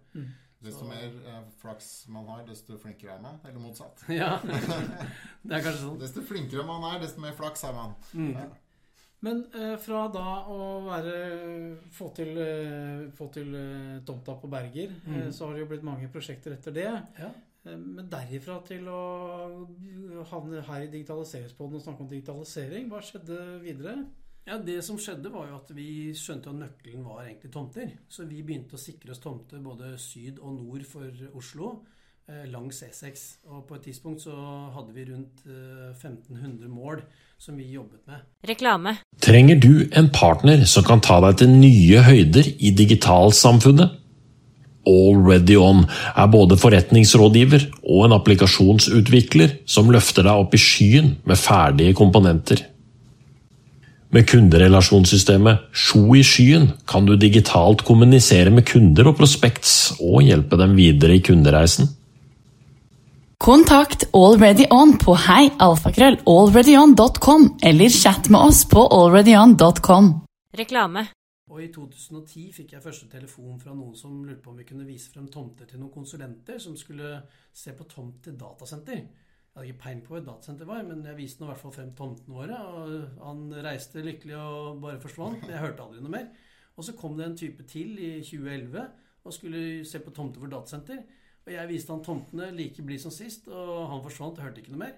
Desto 0.58 0.80
Så- 0.86 0.90
mer 0.90 1.04
eh, 1.30 1.42
flaks 1.62 1.90
man 2.10 2.26
har, 2.32 2.46
desto 2.48 2.78
flinkere 2.82 3.16
er 3.18 3.22
man. 3.22 3.38
Eller 3.46 3.60
motsatt. 3.62 4.02
Ja, 4.10 4.40
det 5.44 5.60
er 5.60 5.62
kanskje 5.68 5.84
sånn. 5.84 6.00
Desto 6.02 6.24
flinkere 6.26 6.66
man 6.66 6.86
er, 6.96 7.04
desto 7.04 7.22
mer 7.22 7.36
flaks 7.38 7.64
er 7.70 7.76
man. 7.78 7.94
Mm. 8.14 8.32
Ja. 8.34 8.48
Men 9.26 9.46
eh, 9.58 9.76
fra 9.82 10.04
da 10.14 10.46
å 10.54 10.58
være 10.86 11.14
få 11.96 12.12
til, 12.16 12.38
eh, 12.38 13.08
få 13.18 13.32
til 13.34 13.56
eh, 13.58 13.96
tomta 14.06 14.36
på 14.38 14.50
Berger, 14.52 14.92
eh, 14.94 15.10
Mm. 15.10 15.32
så 15.34 15.48
har 15.48 15.54
det 15.56 15.64
jo 15.64 15.70
blitt 15.72 15.84
mange 15.84 16.08
prosjekter 16.14 16.54
etter 16.54 16.72
det. 16.76 16.86
Ja. 17.18 17.32
Eh, 17.66 17.78
Men 17.78 18.08
derifra 18.10 18.60
til 18.66 18.86
å 18.88 20.24
havne 20.30 20.62
her 20.68 20.82
i 20.86 20.92
Digitaliseringspodden 20.94 21.76
og 21.80 21.82
snakke 21.84 22.02
om 22.06 22.10
digitalisering, 22.12 22.90
hva 22.92 23.02
skjedde 23.02 23.62
videre? 23.64 24.06
Ja, 24.48 24.58
Det 24.58 24.82
som 24.84 24.96
skjedde, 24.98 25.30
var 25.34 25.48
jo 25.50 25.56
at 25.58 25.74
vi 25.76 26.14
skjønte 26.16 26.48
at 26.54 26.56
nøkkelen 26.62 27.04
var 27.04 27.26
egentlig 27.26 27.52
tomter. 27.52 27.90
Så 28.08 28.24
vi 28.30 28.42
begynte 28.44 28.78
å 28.78 28.80
sikre 28.80 29.12
oss 29.12 29.20
tomter 29.20 29.60
både 29.60 29.98
syd 30.00 30.40
og 30.40 30.54
nord 30.62 30.86
for 30.86 31.12
Oslo 31.36 31.82
langs 32.52 32.84
E6. 32.84 33.22
Og 33.48 33.64
på 33.68 33.78
et 33.78 33.88
tidspunkt 33.88 34.24
så 34.26 34.36
hadde 34.76 34.92
vi 34.96 35.06
rundt 35.08 35.46
eh, 35.48 35.94
1500 35.96 36.68
mål 36.68 37.02
som 37.40 37.58
vi 37.58 37.70
jobbet 37.72 38.02
med. 38.10 38.26
Reklame. 38.50 38.98
Trenger 39.22 39.60
du 39.62 39.88
en 39.96 40.10
partner 40.14 40.66
som 40.66 40.84
kan 40.88 41.04
ta 41.04 41.20
deg 41.24 41.40
til 41.42 41.54
nye 41.54 42.04
høyder 42.04 42.50
i 42.58 42.74
digitalsamfunnet? 42.76 44.04
Already 44.88 45.58
On 45.60 45.84
er 46.16 46.32
både 46.32 46.58
forretningsrådgiver 46.60 47.68
og 47.84 48.06
en 48.06 48.16
applikasjonsutvikler 48.16 49.60
som 49.68 49.92
løfter 49.92 50.24
deg 50.28 50.44
opp 50.46 50.56
i 50.56 50.62
skyen 50.62 51.14
med 51.28 51.40
ferdige 51.40 51.96
komponenter. 51.98 52.64
Med 54.16 54.24
kunderelasjonssystemet 54.32 55.68
Sjo 55.76 56.16
i 56.16 56.24
skyen 56.24 56.70
kan 56.88 57.08
du 57.08 57.18
digitalt 57.20 57.84
kommunisere 57.88 58.54
med 58.56 58.64
kunder 58.70 59.12
og 59.12 59.18
prospekts 59.20 59.98
og 60.00 60.24
hjelpe 60.24 60.60
dem 60.60 60.78
videre 60.80 61.18
i 61.18 61.24
kundereisen. 61.24 61.92
Kontakt 63.38 64.10
AlreadyOn 64.18 64.96
på 64.98 65.14
heialfakrøll.alreadyon.com 65.22 67.44
eller 67.70 67.94
chat 67.94 68.30
med 68.34 68.42
oss 68.42 68.66
på 68.70 68.88
alreadyon.com. 68.92 70.22
Reklame. 70.58 71.08
Og 71.54 71.62
i 71.62 71.68
2010 71.72 72.52
fikk 72.56 72.74
jeg 72.74 72.82
første 72.84 73.08
telefon 73.12 73.60
fra 73.62 73.74
noen 73.78 73.96
som 73.96 74.26
lurte 74.26 74.42
på 74.42 74.50
om 74.52 74.58
vi 74.58 74.64
kunne 74.68 74.86
vise 74.88 75.12
frem 75.14 75.28
tomter 75.32 75.66
til 75.70 75.80
noen 75.80 75.94
konsulenter 75.94 76.60
som 76.60 76.76
skulle 76.80 77.22
se 77.54 77.72
på 77.78 77.84
tomt 77.88 78.24
til 78.26 78.34
datasenter. 78.42 79.00
Jeg 79.06 79.54
hadde 79.54 79.68
ikke 79.70 79.84
peiling 79.86 80.04
på 80.08 80.14
hva 80.16 80.22
et 80.24 80.30
datasenter 80.32 80.66
var, 80.70 80.82
men 80.90 81.06
jeg 81.06 81.20
viste 81.22 81.40
nå 81.42 81.46
i 81.48 81.50
hvert 81.54 81.62
fall 81.62 81.78
frem 81.78 81.92
tomtene 81.98 82.38
våre. 82.40 82.58
og 82.58 82.88
Han 83.22 83.40
reiste 83.70 84.06
lykkelig 84.06 84.38
og 84.42 84.82
bare 84.82 85.04
forsvant, 85.06 85.46
jeg 85.46 85.62
hørte 85.62 85.82
aldri 85.86 86.00
noe 86.02 86.16
mer. 86.18 86.28
Og 86.74 86.82
så 86.90 86.94
kom 86.98 87.14
det 87.18 87.26
en 87.30 87.38
type 87.38 87.62
til 87.70 87.90
i 88.02 88.22
2011 88.26 88.82
og 89.28 89.34
skulle 89.34 89.86
se 89.86 90.00
på 90.02 90.12
tomter 90.16 90.42
for 90.42 90.52
datasenter. 90.52 91.00
Og 91.48 91.54
jeg 91.56 91.70
viste 91.70 91.94
han 91.96 92.04
tomtene 92.04 92.50
like 92.52 92.84
blid 92.84 93.00
som 93.00 93.14
sist, 93.16 93.48
og 93.48 93.86
han 93.94 94.04
forsvant 94.04 94.40
og 94.40 94.44
hørte 94.44 94.60
ikke 94.60 94.74
noe 94.76 94.84
mer. 94.84 94.98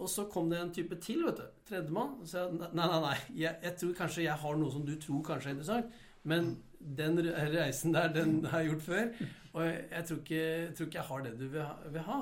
Og 0.00 0.08
så 0.12 0.26
kom 0.32 0.48
det 0.50 0.58
en 0.60 0.72
type 0.72 0.96
til, 1.04 1.22
vet 1.24 1.38
du. 1.40 1.44
Tredjemann. 1.68 2.16
Og 2.20 2.28
sa 2.28 2.46
nei, 2.52 2.68
nei, 2.76 2.86
nei. 3.04 3.16
Jeg, 3.36 3.56
jeg, 3.62 3.74
tror 3.80 3.94
kanskje 4.00 4.26
jeg 4.26 4.40
har 4.42 4.58
noe 4.60 4.72
som 4.72 4.84
du 4.88 4.94
tror 5.00 5.22
kanskje 5.24 5.52
er 5.52 5.56
interessant. 5.56 6.02
Men 6.26 6.50
den 6.80 7.20
reisen 7.54 7.94
der, 7.96 8.10
den 8.12 8.38
har 8.50 8.64
jeg 8.64 8.72
gjort 8.72 8.86
før. 8.88 9.06
Og 9.52 9.62
jeg, 9.64 9.78
jeg, 9.92 10.08
tror, 10.08 10.20
ikke, 10.20 10.42
jeg 10.42 10.74
tror, 10.74 10.90
ikke, 10.90 10.98
jeg 10.98 11.08
har 11.10 11.24
det 11.24 11.34
du 11.38 11.46
vil 11.46 11.92
vil 11.94 12.06
ha. 12.10 12.20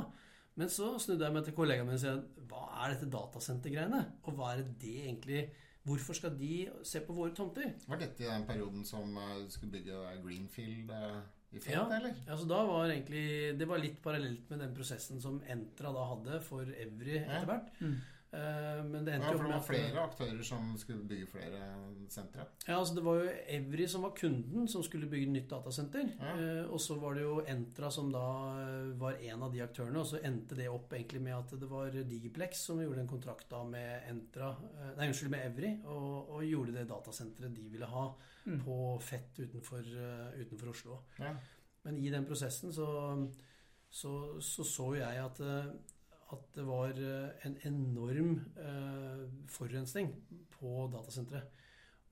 Men 0.54 0.70
så 0.70 0.92
snudde 1.02 1.26
jeg 1.26 1.34
meg 1.34 1.46
til 1.46 1.56
kollegaen 1.56 1.88
min 1.88 1.98
og 1.98 2.02
sa 2.02 2.14
hva 2.50 2.64
er 2.84 2.94
dette 2.94 3.10
datasentergreiene? 3.10 4.02
Og 4.22 4.36
hva 4.38 4.52
er 4.54 4.66
det 4.82 4.96
egentlig 5.08 5.46
Hvorfor 5.84 6.16
skal 6.16 6.32
de 6.38 6.62
se 6.80 7.02
på 7.04 7.12
våre 7.12 7.34
tomter? 7.36 7.74
Var 7.84 7.98
dette 8.00 8.24
i 8.24 8.28
den 8.28 8.46
perioden 8.48 8.86
som 8.88 9.10
du 9.44 9.50
skulle 9.52 9.74
bygge 9.74 9.98
Greenfield 10.22 10.88
i 11.56 11.62
Felt, 11.62 11.76
ja, 11.76 11.84
eller? 11.98 12.16
Ja, 12.26 12.38
så 12.40 12.48
da 12.50 12.62
var 12.68 12.88
egentlig 12.88 13.54
Det 13.58 13.68
var 13.70 13.82
litt 13.82 14.00
parallelt 14.02 14.50
med 14.50 14.64
den 14.64 14.74
prosessen 14.76 15.22
som 15.22 15.38
Entra 15.50 15.92
da 15.94 16.08
hadde 16.10 16.42
for 16.44 16.68
Evry 16.68 17.20
etter 17.22 17.48
hvert. 17.50 17.72
Ja. 17.78 17.86
Mm. 17.86 18.02
Uh, 18.34 18.80
men 18.88 19.04
det 19.06 19.12
endte 19.14 19.28
ja, 19.28 19.34
for 19.36 19.46
det 19.46 19.52
var 19.52 19.60
flere 19.62 20.04
aktører 20.08 20.40
som 20.42 20.72
skulle 20.80 21.04
bygge 21.06 21.28
flere 21.30 21.60
sentre. 22.10 22.46
Ja, 22.66 22.78
altså 22.80 22.96
Det 22.96 23.04
var 23.06 23.20
jo 23.20 23.34
Evry 23.56 23.86
som 23.90 24.02
var 24.02 24.14
kunden 24.18 24.66
som 24.70 24.82
skulle 24.82 25.06
bygge 25.10 25.30
nytt 25.30 25.50
datasenter. 25.52 26.08
Ja. 26.18 26.32
Eh, 26.34 26.64
og 26.64 26.80
så 26.82 26.96
var 26.98 27.14
det 27.14 27.24
jo 27.24 27.36
Entra 27.46 27.90
som 27.94 28.10
da 28.12 28.24
eh, 28.64 28.90
var 28.98 29.20
en 29.20 29.46
av 29.46 29.54
de 29.54 29.62
aktørene. 29.64 30.00
Og 30.02 30.08
så 30.10 30.22
endte 30.26 30.58
det 30.58 30.68
opp 30.72 30.92
egentlig 30.96 31.22
med 31.22 31.36
at 31.36 31.54
det 31.60 31.70
var 31.70 31.94
Digiplex 31.94 32.64
som 32.68 32.82
gjorde 32.82 33.04
en 33.04 33.10
kontrakt 33.10 33.46
da 33.52 33.62
med 33.68 34.08
Entra 34.10 34.50
eh, 34.50 34.94
Nei, 34.98 35.10
unnskyld, 35.10 35.30
med 35.34 35.46
Evry. 35.52 35.74
Og, 35.84 36.34
og 36.36 36.48
gjorde 36.48 36.78
det 36.78 36.88
datasenteret 36.90 37.54
de 37.54 37.68
ville 37.70 37.90
ha 37.90 38.08
på 38.44 38.98
Fett 39.00 39.38
utenfor, 39.38 39.80
eh, 39.80 40.40
utenfor 40.40 40.68
Oslo. 40.68 41.00
Ja. 41.18 41.34
Men 41.82 41.98
i 41.98 42.10
den 42.10 42.26
prosessen 42.26 42.72
så 42.72 42.88
så, 43.94 44.40
så, 44.42 44.64
så 44.64 44.88
jeg 44.98 45.20
at, 45.22 45.40
eh, 45.40 45.68
at 46.34 46.48
det 46.56 46.64
var 46.66 46.96
eh, 46.98 47.46
en 47.46 47.58
enorm 47.64 48.40
forurensning 49.48 50.10
på 50.50 50.88
datasenteret. 50.92 51.62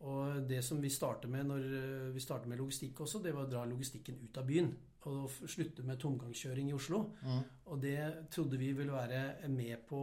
Og 0.03 0.49
det 0.49 0.65
som 0.67 0.81
vi 0.83 0.91
starter 0.91 1.31
med 1.31 1.47
når 1.47 1.67
vi 2.15 2.21
starter 2.21 2.49
med 2.51 2.59
logistikk 2.59 3.01
også, 3.01 3.21
det 3.23 3.35
var 3.35 3.47
å 3.47 3.51
dra 3.51 3.63
logistikken 3.71 4.19
ut 4.19 4.39
av 4.39 4.47
byen. 4.47 4.73
Og 5.07 5.31
slutte 5.31 5.83
med 5.87 5.99
tomgangskjøring 5.99 6.71
i 6.71 6.75
Oslo. 6.75 7.05
Mm. 7.23 7.43
Og 7.71 7.81
det 7.83 7.99
trodde 8.31 8.59
vi 8.59 8.73
ville 8.73 8.93
være 8.93 9.49
med 9.49 9.87
på 9.89 10.01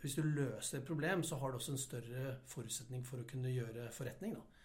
Hvis 0.00 0.14
du 0.14 0.22
løser 0.22 0.78
et 0.78 0.86
problem, 0.86 1.22
så 1.22 1.36
har 1.36 1.50
du 1.50 1.56
også 1.56 1.72
en 1.72 1.78
større 1.78 2.36
forutsetning 2.46 3.02
for 3.06 3.18
å 3.18 3.26
kunne 3.26 3.50
gjøre 3.50 3.88
forretning. 3.90 4.36
Da. 4.36 4.55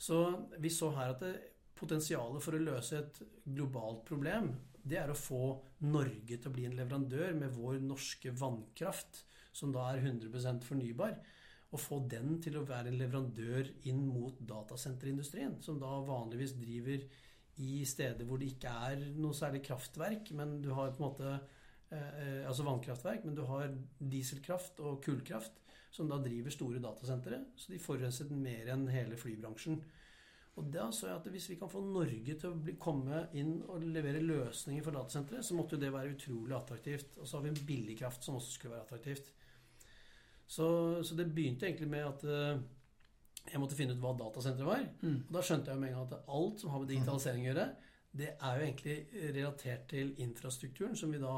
Så 0.00 0.20
vi 0.58 0.72
så 0.72 0.90
her 0.96 1.14
at 1.14 1.24
det, 1.24 1.34
potensialet 1.80 2.44
for 2.44 2.56
å 2.56 2.60
løse 2.60 2.98
et 2.98 3.20
globalt 3.44 4.02
problem, 4.08 4.50
det 4.84 4.98
er 5.00 5.12
å 5.12 5.16
få 5.16 5.44
Norge 5.84 6.36
til 6.36 6.48
å 6.48 6.54
bli 6.54 6.66
en 6.68 6.76
leverandør 6.76 7.36
med 7.36 7.52
vår 7.56 7.80
norske 7.84 8.32
vannkraft, 8.36 9.22
som 9.56 9.72
da 9.74 9.86
er 9.90 10.02
100% 10.02 10.66
fornybar. 10.66 11.16
Og 11.70 11.80
få 11.80 12.00
den 12.10 12.38
til 12.42 12.58
å 12.58 12.66
være 12.66 12.90
en 12.90 12.98
leverandør 12.98 13.68
inn 13.88 14.02
mot 14.08 14.40
datasenterindustrien, 14.42 15.58
som 15.62 15.78
da 15.80 15.92
vanligvis 16.06 16.56
driver 16.58 17.04
i 17.60 17.84
steder 17.86 18.26
hvor 18.26 18.40
det 18.40 18.54
ikke 18.54 18.72
er 18.90 19.04
noe 19.20 19.36
særlig 19.36 19.62
kraftverk, 19.68 20.32
men 20.36 20.58
du 20.64 20.72
har 20.74 20.94
på 20.94 21.02
en 21.02 21.06
måte 21.06 21.32
eh, 21.92 22.46
Altså 22.48 22.64
vannkraftverk, 22.66 23.26
men 23.26 23.36
du 23.36 23.44
har 23.48 23.68
dieselkraft 24.00 24.80
og 24.82 25.02
kullkraft, 25.04 25.60
som 25.90 26.10
da 26.10 26.20
driver 26.22 26.54
store 26.54 26.82
datasentre. 26.82 27.40
Så 27.58 27.72
de 27.72 27.80
forurenset 27.82 28.30
mer 28.34 28.70
enn 28.74 28.86
hele 28.92 29.18
flybransjen. 29.18 29.80
Og 30.58 30.66
da 30.74 30.88
så 30.92 31.08
jeg 31.08 31.16
at 31.16 31.28
hvis 31.32 31.48
vi 31.52 31.56
kan 31.60 31.70
få 31.70 31.80
Norge 31.84 32.34
til 32.34 32.50
å 32.50 32.58
bli, 32.58 32.74
komme 32.80 33.24
inn 33.38 33.60
og 33.70 33.84
levere 33.86 34.22
løsninger 34.22 34.84
for 34.84 34.96
datasentre, 34.96 35.42
så 35.46 35.56
måtte 35.56 35.76
jo 35.76 35.82
det 35.84 35.92
være 35.94 36.16
utrolig 36.16 36.56
attraktivt. 36.56 37.14
Og 37.18 37.28
så 37.28 37.38
har 37.38 37.46
vi 37.46 37.52
en 37.52 37.62
billig 37.68 37.96
kraft 38.02 38.26
som 38.26 38.36
også 38.38 38.56
skulle 38.56 38.74
være 38.74 38.86
attraktivt. 38.88 39.30
Så, 40.50 40.66
så 41.06 41.16
det 41.16 41.30
begynte 41.30 41.68
egentlig 41.68 41.88
med 41.92 42.06
at 42.08 42.26
eh, 42.26 42.62
jeg 43.52 43.62
måtte 43.62 43.78
finne 43.78 43.94
ut 43.94 44.02
hva 44.02 44.12
datasenteret 44.18 44.68
var. 44.68 44.84
Mm. 45.00 45.20
Og 45.28 45.32
da 45.36 45.44
skjønte 45.46 45.72
jeg 45.72 45.80
med 45.80 45.92
en 45.92 46.00
gang 46.00 46.10
at 46.10 46.34
alt 46.36 46.62
som 46.62 46.74
har 46.74 46.82
med 46.82 46.92
digitalisering 46.92 47.46
å 47.46 47.50
gjøre, 47.52 47.66
det 48.20 48.30
er 48.34 48.58
jo 48.58 48.66
egentlig 48.66 48.96
relatert 49.36 49.84
til 49.92 50.14
infrastrukturen 50.22 50.98
som 50.98 51.14
vi 51.14 51.22
da 51.22 51.34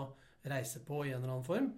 reiser 0.49 0.85
på 0.89 1.03
i 1.05 1.13
en 1.13 1.21
eller 1.21 1.35
annen 1.35 1.47
form. 1.47 1.69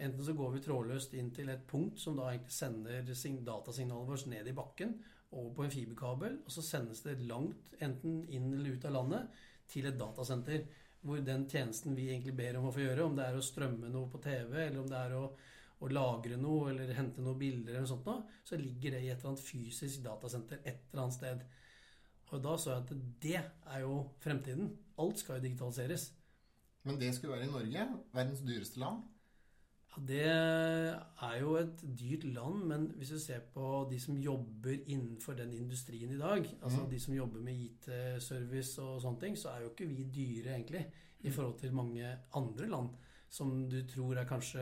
Enten 0.00 0.24
så 0.24 0.32
går 0.32 0.54
vi 0.54 0.62
trådløst 0.64 1.14
inn 1.20 1.28
til 1.36 1.50
et 1.52 1.66
punkt 1.68 2.00
som 2.00 2.16
da 2.16 2.30
egentlig 2.30 2.56
sender 2.56 3.14
sign- 3.14 3.42
datasignalet 3.44 4.08
vårt 4.08 4.26
ned 4.32 4.48
i 4.48 4.56
bakken, 4.56 4.94
over 5.30 5.52
på 5.54 5.64
en 5.64 5.70
fiberkabel, 5.70 6.38
og 6.44 6.50
så 6.54 6.64
sendes 6.64 7.04
det 7.04 7.20
langt, 7.28 7.74
enten 7.84 8.24
inn 8.32 8.48
eller 8.54 8.74
ut 8.74 8.86
av 8.88 8.96
landet, 8.96 9.42
til 9.70 9.86
et 9.86 9.98
datasenter. 10.00 10.64
Hvor 11.00 11.20
den 11.24 11.46
tjenesten 11.48 11.94
vi 11.96 12.08
egentlig 12.10 12.34
ber 12.36 12.58
om 12.58 12.66
å 12.68 12.72
få 12.74 12.82
gjøre, 12.82 13.04
om 13.06 13.14
det 13.16 13.28
er 13.28 13.38
å 13.38 13.44
strømme 13.44 13.88
noe 13.92 14.10
på 14.10 14.20
TV, 14.24 14.56
eller 14.66 14.80
om 14.82 14.88
det 14.90 14.98
er 14.98 15.14
å, 15.16 15.22
å 15.80 15.92
lagre 15.92 16.36
noe, 16.40 16.72
eller 16.72 16.92
hente 16.96 17.22
noen 17.24 17.38
bilder, 17.40 17.76
eller 17.76 17.86
noe 17.86 17.92
sånt 17.92 18.34
så 18.44 18.58
ligger 18.60 18.96
det 18.96 19.04
i 19.04 19.08
et 19.12 19.18
eller 19.18 19.32
annet 19.32 19.44
fysisk 19.46 20.02
datasenter 20.04 20.60
et 20.64 20.90
eller 20.90 21.04
annet 21.04 21.18
sted. 21.20 21.46
Og 22.30 22.42
da 22.44 22.56
så 22.60 22.74
jeg 22.74 22.82
at 22.84 22.90
det 23.22 23.38
er 23.40 23.80
jo 23.84 23.94
fremtiden. 24.22 24.74
Alt 25.02 25.22
skal 25.22 25.38
jo 25.38 25.46
digitaliseres. 25.48 26.10
Men 26.86 27.00
det 27.00 27.14
skulle 27.16 27.36
være 27.36 27.48
i 27.48 27.54
Norge, 27.54 27.86
verdens 28.14 28.44
dyreste 28.46 28.80
land. 28.80 29.02
Ja, 29.90 30.02
Det 30.06 30.26
er 30.26 31.36
jo 31.40 31.56
et 31.56 31.82
dyrt 31.98 32.24
land, 32.24 32.64
men 32.66 32.86
hvis 32.96 33.08
du 33.10 33.18
ser 33.18 33.40
på 33.54 33.86
de 33.90 33.98
som 34.00 34.16
jobber 34.16 34.76
innenfor 34.86 35.32
den 35.34 35.52
industrien 35.52 36.10
i 36.10 36.18
dag, 36.18 36.46
altså 36.62 36.80
Mhm. 36.82 36.90
de 36.90 37.00
som 37.00 37.14
jobber 37.14 37.40
med 37.40 37.54
IT-service 37.54 38.78
og 38.82 39.00
sånne 39.02 39.20
ting, 39.20 39.36
så 39.38 39.48
er 39.48 39.60
jo 39.62 39.68
ikke 39.70 39.88
vi 39.88 40.04
dyre, 40.04 40.54
egentlig, 40.56 40.86
i 41.22 41.30
forhold 41.30 41.58
til 41.58 41.72
mange 41.74 42.16
andre 42.34 42.66
land 42.68 42.88
som 43.28 43.68
du 43.68 43.82
tror 43.86 44.16
er 44.18 44.24
kanskje 44.24 44.60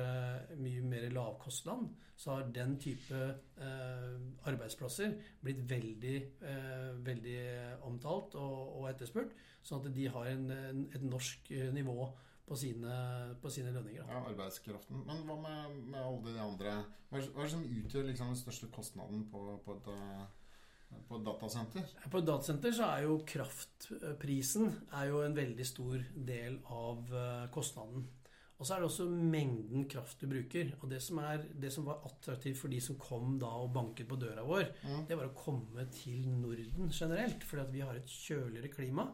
mye 0.59 0.83
mer 0.83 1.09
lavkostland. 1.11 1.89
Så 2.17 2.31
har 2.35 2.43
den 2.53 2.79
type 2.79 3.15
eh, 3.59 4.19
arbeidsplasser 4.45 5.13
blitt 5.43 5.63
veldig, 5.71 6.23
eh, 6.43 7.07
veldig 7.07 7.83
omtalt 7.83 8.35
og, 8.35 8.77
og 8.81 8.91
etterspurt, 8.91 9.31
sånn 9.63 9.87
at 9.87 9.95
de 9.95 10.09
har 10.09 10.27
en, 10.27 10.51
en, 10.51 10.89
et 10.95 11.03
norsk 11.03 11.51
eh, 11.51 11.71
nivå 11.73 12.09
på 12.49 12.57
sine, 12.57 12.97
på 13.43 13.51
sine 13.53 13.71
lønninger. 13.75 14.03
Da. 14.09 14.17
Ja, 14.17 14.25
arbeidskraften. 14.33 15.05
Men 15.07 15.23
hva 15.29 15.37
med, 15.43 15.79
med 15.93 16.01
alle 16.01 16.33
de 16.35 16.41
andre 16.43 16.75
Hva 17.11 17.21
er, 17.21 17.29
det 17.39 17.51
som 17.53 17.65
utgjør 17.65 18.09
liksom 18.11 18.33
den 18.35 18.41
største 18.41 18.69
kostnaden 18.75 19.27
på, 19.33 19.45
på, 19.65 19.77
et, 19.79 19.89
eh, 19.95 21.01
på 21.09 21.21
et 21.21 21.27
datasenter? 21.29 21.95
På 22.11 22.21
et 22.23 22.29
datasenter 22.29 22.75
så 22.77 22.89
er 22.95 23.07
jo 23.07 23.19
kraftprisen 23.29 24.71
er 24.97 25.11
jo 25.13 25.23
en 25.25 25.37
veldig 25.37 25.67
stor 25.67 26.05
del 26.15 26.59
av 26.73 27.13
eh, 27.15 27.45
kostnaden. 27.55 28.07
Og 28.59 28.67
så 28.67 28.75
er 28.75 28.83
det 28.83 28.89
også 28.89 29.05
mengden 29.07 29.85
kraft 29.87 30.19
du 30.19 30.27
bruker. 30.33 30.73
Og 30.83 30.89
det 30.91 30.99
som, 31.05 31.21
er, 31.23 31.45
det 31.63 31.71
som 31.71 31.85
var 31.87 32.01
attraktivt 32.09 32.59
for 32.59 32.73
de 32.73 32.81
som 32.83 32.97
kom 32.99 33.37
da 33.39 33.53
og 33.63 33.71
banket 33.77 34.09
på 34.11 34.19
døra 34.19 34.43
vår, 34.43 34.73
Mm. 34.83 35.05
det 35.07 35.19
var 35.21 35.29
å 35.29 35.37
komme 35.39 35.85
til 35.95 36.25
Norden 36.27 36.91
generelt. 36.91 37.45
Fordi 37.47 37.63
at 37.63 37.71
vi 37.73 37.85
har 37.87 37.95
et 37.95 38.11
kjøligere 38.11 38.73
klima. 38.75 39.07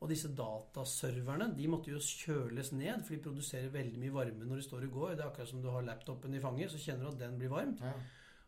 Og 0.00 0.08
disse 0.08 0.30
dataserverne 0.32 1.50
de 1.56 1.68
måtte 1.68 1.92
jo 1.92 2.00
kjøles 2.00 2.72
ned, 2.72 3.02
for 3.04 3.14
de 3.14 3.24
produserer 3.24 3.72
veldig 3.74 4.00
mye 4.00 4.14
varme 4.14 4.46
når 4.48 4.62
de 4.62 4.64
står 4.64 4.86
og 4.88 4.96
går. 4.96 5.10
Det 5.12 5.24
er 5.24 5.28
akkurat 5.28 5.50
som 5.52 5.60
du 5.60 5.68
har 5.68 5.84
laptopen 5.84 6.34
i 6.36 6.40
fanget, 6.40 6.72
så 6.72 6.80
kjenner 6.80 7.04
du 7.04 7.12
at 7.12 7.20
den 7.20 7.36
blir 7.40 7.52
varm. 7.52 7.76
Ja. 7.84 7.92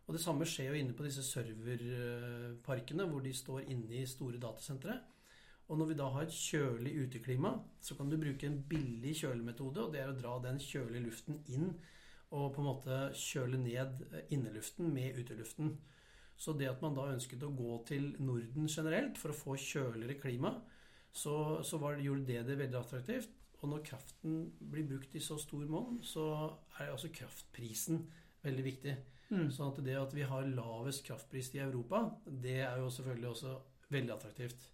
Og 0.06 0.16
det 0.16 0.22
samme 0.24 0.48
skjer 0.48 0.72
jo 0.72 0.80
inne 0.80 0.96
på 0.96 1.04
disse 1.06 1.22
serverparkene, 1.26 3.04
hvor 3.08 3.20
de 3.22 3.34
står 3.36 3.68
inne 3.68 4.00
i 4.00 4.08
store 4.08 4.40
datasentre. 4.40 4.96
Og 5.68 5.78
når 5.78 5.92
vi 5.92 5.98
da 6.00 6.08
har 6.12 6.26
et 6.26 6.34
kjølig 6.34 6.96
uteklima, 7.04 7.52
så 7.80 7.94
kan 7.96 8.10
du 8.10 8.18
bruke 8.20 8.48
en 8.48 8.58
billig 8.68 9.14
kjølemetode, 9.22 9.84
og 9.84 9.94
det 9.94 10.02
er 10.02 10.10
å 10.10 10.18
dra 10.18 10.34
den 10.42 10.58
kjølige 10.60 11.06
luften 11.06 11.38
inn 11.52 11.70
og 12.32 12.54
på 12.54 12.62
en 12.62 12.68
måte 12.70 12.98
kjøle 13.16 13.60
ned 13.60 14.02
inneluften 14.32 14.88
med 14.92 15.18
uteluften. 15.20 15.74
Så 16.36 16.54
det 16.56 16.70
at 16.70 16.80
man 16.82 16.96
da 16.96 17.10
ønsket 17.12 17.44
å 17.44 17.52
gå 17.54 17.76
til 17.88 18.14
Norden 18.24 18.68
generelt 18.72 19.20
for 19.20 19.32
å 19.32 19.36
få 19.36 19.56
kjøligere 19.60 20.16
klima, 20.20 20.54
så, 21.12 21.62
så 21.64 21.78
var, 21.78 21.96
det- 21.96 22.06
gjorde 22.06 22.26
det 22.26 22.42
det 22.48 22.58
veldig 22.58 22.78
attraktivt. 22.80 23.30
Og 23.62 23.68
når 23.70 23.84
kraften 23.86 24.38
blir 24.72 24.88
brukt 24.88 25.14
i 25.14 25.20
så 25.22 25.36
stor 25.38 25.62
monn, 25.70 26.00
så 26.02 26.24
er 26.80 26.90
altså 26.90 27.12
kraftprisen 27.14 28.00
veldig 28.42 28.64
viktig. 28.66 28.96
Mm. 29.30 29.46
Sånn 29.54 29.70
at 29.70 29.78
det 29.86 29.94
at 30.00 30.14
vi 30.16 30.24
har 30.26 30.48
lavest 30.50 31.04
kraftpris 31.06 31.52
i 31.54 31.60
Europa, 31.62 32.02
det 32.26 32.58
er 32.66 32.80
jo 32.82 32.90
selvfølgelig 32.90 33.28
også 33.30 33.54
veldig 33.94 34.12
attraktivt. 34.16 34.66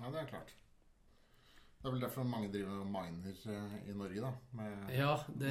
Ja, 0.00 0.10
det 0.10 0.24
er 0.24 0.26
klart. 0.32 0.50
Det 1.84 1.90
er 1.90 1.96
vel 1.98 2.04
derfor 2.06 2.24
mange 2.24 2.46
driver 2.48 2.78
og 2.80 2.86
miner 2.88 3.40
eh, 3.52 3.72
i 3.90 3.94
Norge, 3.94 4.20
da. 4.24 4.28
Med, 4.56 4.84
Ja, 4.96 5.10
det, 5.36 5.50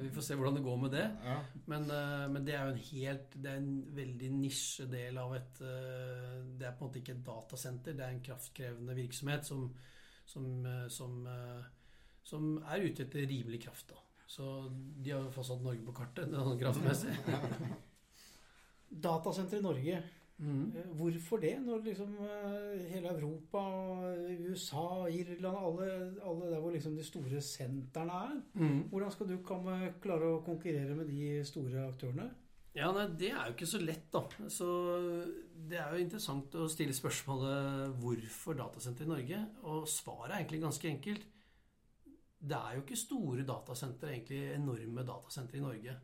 vi 0.00 0.08
får 0.14 0.24
se 0.24 0.36
hvordan 0.40 0.54
det 0.56 0.62
går 0.64 0.78
med 0.80 0.94
det. 0.94 1.02
ja. 1.26 1.34
Men, 1.68 1.82
eh, 1.92 2.22
men 2.32 2.46
det 2.46 2.54
er 2.56 2.62
jo 2.64 2.72
en 2.72 2.86
helt 2.86 3.34
Det 3.36 3.50
er 3.50 3.58
en 3.60 3.74
veldig 3.98 4.30
nisjedel 4.38 5.18
av 5.20 5.34
et 5.36 5.60
eh, 5.60 6.38
Det 6.56 6.64
er 6.64 6.78
på 6.78 6.86
en 6.86 6.88
måte 6.88 7.02
ikke 7.02 7.12
et 7.12 7.26
datasenter, 7.26 7.92
det 7.92 8.06
er 8.06 8.14
en 8.14 8.22
kraftkrevende 8.24 8.96
virksomhet 8.96 9.44
som, 9.44 9.66
som, 10.24 10.46
som, 10.88 11.28
som 12.32 12.48
er 12.64 12.86
ute 12.86 13.04
etter 13.04 13.28
rimelig 13.28 13.60
kraft. 13.66 13.90
da. 13.92 14.00
Så 14.30 14.48
de 14.72 15.12
har 15.12 15.26
jo 15.26 15.34
fastsatt 15.34 15.60
Norge 15.60 15.84
på 15.84 15.92
kartet 15.92 16.32
kraftmessig. 16.64 17.12
Datasenter 19.10 19.60
i 19.60 19.68
Norge. 19.68 20.02
Mhm. 20.40 20.72
Eh, 20.76 20.92
Hvorfor 20.96 21.40
det? 21.40 21.54
Når 21.60 21.82
liksom 21.84 22.14
eh, 22.24 22.84
hele 22.88 23.08
Europa, 23.12 23.60
USA, 24.48 25.06
Irland, 25.12 25.56
alle, 25.56 25.88
alle 26.24 26.50
der 26.50 26.60
hvor 26.60 26.72
liksom 26.72 26.96
de 26.96 27.04
store 27.04 27.40
sentrene 27.44 28.12
er. 28.12 28.38
Mm. 28.54 28.82
Hvordan 28.88 29.10
skal 29.12 29.28
du 29.28 29.36
komme, 29.44 29.94
klare 30.00 30.30
å 30.32 30.44
konkurrere 30.44 30.96
med 30.96 31.12
de 31.12 31.44
store 31.44 31.84
aktørene? 31.90 32.30
Ja, 32.74 32.92
nei, 32.94 33.08
Det 33.18 33.32
er 33.34 33.48
jo 33.48 33.56
ikke 33.56 33.66
så 33.66 33.80
lett, 33.82 34.06
da. 34.12 34.22
Så 34.48 34.66
Det 35.68 35.78
er 35.78 35.92
jo 35.92 36.04
interessant 36.04 36.54
å 36.54 36.68
stille 36.70 36.94
spørsmålet 36.96 37.98
hvorfor 38.00 38.56
datasenter 38.56 39.04
i 39.04 39.08
Norge. 39.10 39.40
Og 39.62 39.88
svaret 39.88 40.32
er 40.32 40.38
egentlig 40.40 40.62
ganske 40.62 40.88
enkelt. 40.88 41.26
Det 42.40 42.56
er 42.56 42.76
jo 42.76 42.80
ikke 42.86 42.96
store 42.96 43.44
datasentre, 43.44 44.14
egentlig 44.14 44.54
enorme 44.54 45.04
datasentre 45.04 45.58
i 45.58 45.60
Norge. 45.60 45.96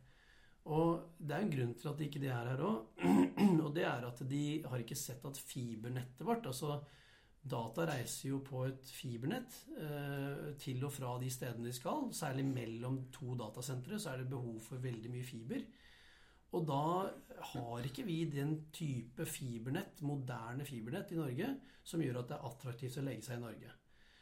Og 0.67 1.17
det 1.19 1.37
er 1.37 1.45
en 1.45 1.53
grunn 1.53 1.75
til 1.79 1.91
at 1.93 2.01
ikke 2.03 2.21
de 2.23 2.31
er 2.33 2.51
her 2.51 2.63
òg. 2.67 3.03
Og 3.65 3.71
det 3.77 3.85
er 3.87 4.07
at 4.09 4.23
de 4.27 4.45
har 4.67 4.83
ikke 4.83 4.99
sett 4.99 5.25
at 5.29 5.39
fibernettet 5.39 6.27
vårt 6.27 6.49
altså 6.51 6.81
Data 7.47 7.85
reiser 7.87 8.33
jo 8.33 8.41
på 8.43 8.65
et 8.67 8.89
fibernett 8.91 9.55
eh, 9.79 10.49
til 10.59 10.83
og 10.83 10.91
fra 10.91 11.13
de 11.23 11.29
stedene 11.31 11.69
de 11.69 11.75
skal. 11.77 12.09
Særlig 12.11 12.43
mellom 12.49 13.05
to 13.15 13.37
datasentre 13.39 14.01
så 14.03 14.13
er 14.13 14.25
det 14.25 14.33
behov 14.33 14.59
for 14.65 14.83
veldig 14.83 15.13
mye 15.13 15.27
fiber. 15.27 15.63
Og 16.57 16.67
da 16.67 16.83
har 17.53 17.87
ikke 17.87 18.07
vi 18.07 18.25
den 18.31 18.57
type 18.75 19.27
fibernett, 19.31 20.03
moderne 20.07 20.67
fibernett 20.67 21.13
i 21.15 21.21
Norge, 21.21 21.53
som 21.87 22.03
gjør 22.03 22.23
at 22.23 22.31
det 22.31 22.39
er 22.39 22.49
attraktivt 22.51 22.99
å 22.99 23.05
legge 23.07 23.27
seg 23.29 23.39
i 23.39 23.45
Norge. 23.45 23.75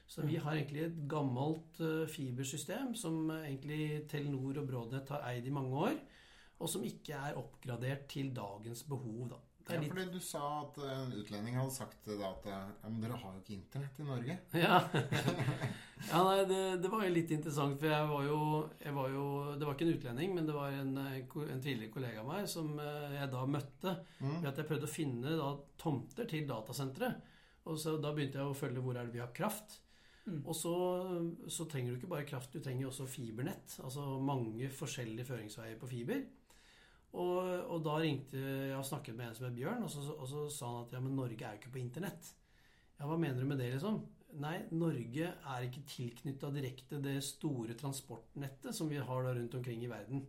Så 0.05 0.25
vi 0.29 0.37
har 0.37 0.53
egentlig 0.53 0.83
et 0.85 0.99
gammelt 1.09 1.81
eh, 1.81 2.05
fibersystem 2.13 2.93
som 2.99 3.31
egentlig 3.39 4.05
Telenor 4.11 4.61
og 4.61 4.69
Broadnet 4.69 5.15
har 5.15 5.25
eid 5.31 5.49
i 5.49 5.55
mange 5.55 5.87
år, 5.89 5.97
og 6.65 6.71
som 6.73 6.85
ikke 6.89 7.19
er 7.29 7.41
oppgradert 7.41 8.07
til 8.11 8.31
dagens 8.37 8.85
behov. 8.89 9.27
Da. 9.35 9.41
Det 9.65 9.73
Ja, 9.73 9.79
er 9.79 9.83
litt 9.85 9.93
fordi 9.95 10.13
du 10.13 10.21
sa 10.21 10.41
at 10.61 10.79
en 10.85 11.13
utlending 11.17 11.55
hadde 11.57 11.73
sagt 11.73 12.09
da 12.09 12.31
at 12.31 12.49
ja, 12.51 12.57
men 12.85 12.99
dere 13.01 13.17
har 13.17 13.33
jo 13.33 13.41
ikke 13.41 13.55
internett 13.57 14.01
i 14.01 14.09
Norge. 14.09 14.35
Ja, 14.65 14.81
ja 16.11 16.21
nei, 16.27 16.43
det, 16.51 16.59
det 16.85 16.91
var 16.93 17.05
jo 17.07 17.15
litt 17.15 17.33
interessant, 17.33 17.79
for 17.81 17.89
jeg 17.89 18.11
var 18.11 18.27
jo, 18.29 18.41
jeg 18.83 18.97
var 18.99 19.15
jo 19.15 19.25
Det 19.57 19.69
var 19.69 19.77
ikke 19.77 19.87
en 19.87 19.95
utlending, 19.95 20.35
men 20.37 20.51
det 20.51 20.57
var 20.57 20.77
en, 20.77 20.93
eh, 21.01 21.17
en 21.47 21.65
tidligere 21.65 21.95
kollega 21.95 22.21
av 22.21 22.29
meg 22.29 22.51
som 22.53 22.75
eh, 22.83 23.17
jeg 23.17 23.31
da 23.33 23.47
møtte. 23.57 23.97
Mm. 24.21 24.35
Ved 24.43 24.51
at 24.53 24.61
jeg 24.61 24.69
prøvde 24.73 24.91
å 24.91 24.95
finne 24.99 25.39
da, 25.41 25.49
tomter 25.81 26.29
til 26.29 26.45
datasentre. 26.51 27.15
Og 27.65 27.81
så 27.81 27.97
Da 27.97 28.13
begynte 28.13 28.43
jeg 28.43 28.53
å 28.53 28.59
følge 28.59 28.85
hvor 28.85 29.01
er 29.01 29.09
det 29.09 29.17
vi 29.17 29.25
har 29.25 29.33
kraft. 29.37 29.79
Mm. 30.29 30.43
Og 30.45 30.55
så, 30.57 30.75
så 31.53 31.65
trenger 31.69 31.93
du 31.93 31.99
ikke 32.03 32.13
bare 32.13 32.29
kraft, 32.29 32.53
du 32.53 32.61
trenger 32.61 32.91
også 32.91 33.09
fibernett. 33.09 33.79
Altså 33.85 34.19
mange 34.21 34.69
forskjellige 34.73 35.29
føringsveier 35.33 35.81
på 35.81 35.89
fiber. 35.89 36.25
Og, 37.15 37.39
og 37.71 37.83
da 37.87 37.99
ringte 38.03 38.41
jeg 38.41 38.75
og 38.75 38.87
snakket 38.89 39.15
med 39.15 39.29
en 39.29 39.37
som 39.39 39.47
het 39.47 39.55
Bjørn, 39.55 39.85
og 39.87 39.93
så, 39.93 40.03
og 40.15 40.27
så 40.27 40.49
sa 40.51 40.71
han 40.73 40.87
at 40.89 40.97
ja, 40.97 41.03
men 41.05 41.15
Norge 41.15 41.39
er 41.39 41.55
jo 41.55 41.61
ikke 41.63 41.75
på 41.77 41.83
internett. 41.83 42.31
Ja, 42.99 43.07
hva 43.07 43.19
mener 43.19 43.39
du 43.43 43.47
med 43.47 43.61
det, 43.63 43.71
liksom? 43.77 44.01
Nei, 44.43 44.57
Norge 44.75 45.29
er 45.31 45.67
ikke 45.67 45.85
tilknytta 45.87 46.51
direkte 46.55 46.99
det 47.03 47.21
store 47.23 47.77
transportnettet 47.79 48.75
som 48.75 48.91
vi 48.91 48.99
har 48.99 49.27
da 49.27 49.35
rundt 49.37 49.55
omkring 49.55 49.85
i 49.87 49.91
verden. 49.91 50.25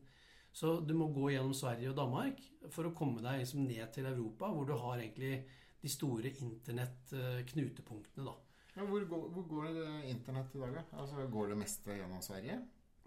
Så 0.55 0.77
du 0.85 0.93
må 0.95 1.09
gå 1.11 1.31
gjennom 1.33 1.55
Sverige 1.57 1.89
og 1.91 1.97
Danmark 1.97 2.37
for 2.71 2.87
å 2.87 2.93
komme 2.95 3.23
deg 3.25 3.41
liksom 3.41 3.65
ned 3.65 3.89
til 3.95 4.05
Europa, 4.07 4.51
hvor 4.53 4.69
du 4.69 4.75
har 4.77 5.01
egentlig 5.01 5.41
de 5.81 5.91
store 5.91 6.31
internettknutepunktene, 6.45 8.29
da. 8.29 8.35
Ja, 8.75 8.85
hvor, 8.85 9.03
går, 9.09 9.27
hvor 9.33 9.45
går 9.49 9.67
det 9.75 9.89
internett 10.11 10.55
i 10.55 10.61
dag, 10.61 10.77
da? 10.77 10.85
Altså, 11.01 11.25
går 11.31 11.51
det 11.51 11.59
meste 11.59 11.97
gjennom 11.97 12.23
Sverige? 12.23 12.61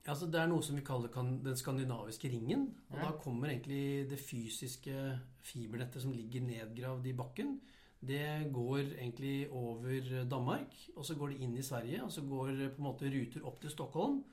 Altså, 0.08 0.26
det 0.26 0.40
er 0.40 0.48
noe 0.48 0.64
som 0.64 0.78
vi 0.78 0.84
kaller 0.86 1.12
den 1.12 1.56
skandinaviske 1.56 2.30
ringen. 2.32 2.74
Og 2.90 2.96
Ja. 2.96 3.04
da 3.10 3.10
kommer 3.20 3.48
egentlig 3.50 4.08
det 4.08 4.18
fysiske 4.18 5.20
fibernettet 5.42 6.02
som 6.02 6.12
ligger 6.12 6.40
nedgravd 6.40 7.06
i 7.06 7.12
bakken. 7.12 7.60
Det 8.00 8.52
går 8.52 8.94
egentlig 8.96 9.50
over 9.50 10.24
Danmark, 10.30 10.72
og 10.96 11.04
så 11.04 11.14
går 11.18 11.28
det 11.32 11.40
inn 11.40 11.56
i 11.58 11.62
Sverige. 11.62 12.02
Og 12.04 12.12
så 12.12 12.22
går 12.22 12.56
det 12.56 12.72
på 12.76 12.78
en 12.78 12.88
måte 12.88 13.10
ruter 13.10 13.44
opp 13.44 13.60
til 13.60 13.70
Stockholm. 13.70 14.24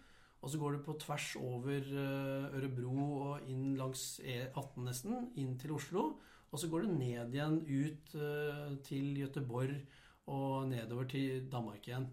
Og 0.42 0.50
så 0.50 0.60
går 0.60 0.72
det 0.76 0.86
på 0.86 0.94
tvers 1.00 1.36
over 1.42 1.82
eh, 1.82 2.56
Ørebro 2.56 3.22
og 3.22 3.50
inn 3.50 3.76
langs 3.76 4.22
E18 4.22 4.84
nesten, 4.86 5.32
inn 5.36 5.58
til 5.58 5.72
Oslo. 5.72 6.20
Og 6.52 6.60
så 6.60 6.70
går 6.70 6.86
det 6.86 6.98
ned 7.00 7.34
igjen 7.34 7.58
ut 7.66 8.16
eh, 8.16 8.76
til 8.86 9.16
Gøteborg 9.18 9.74
og 10.28 10.70
nedover 10.70 11.10
til 11.10 11.50
Danmark 11.50 11.88
igjen. 11.88 12.08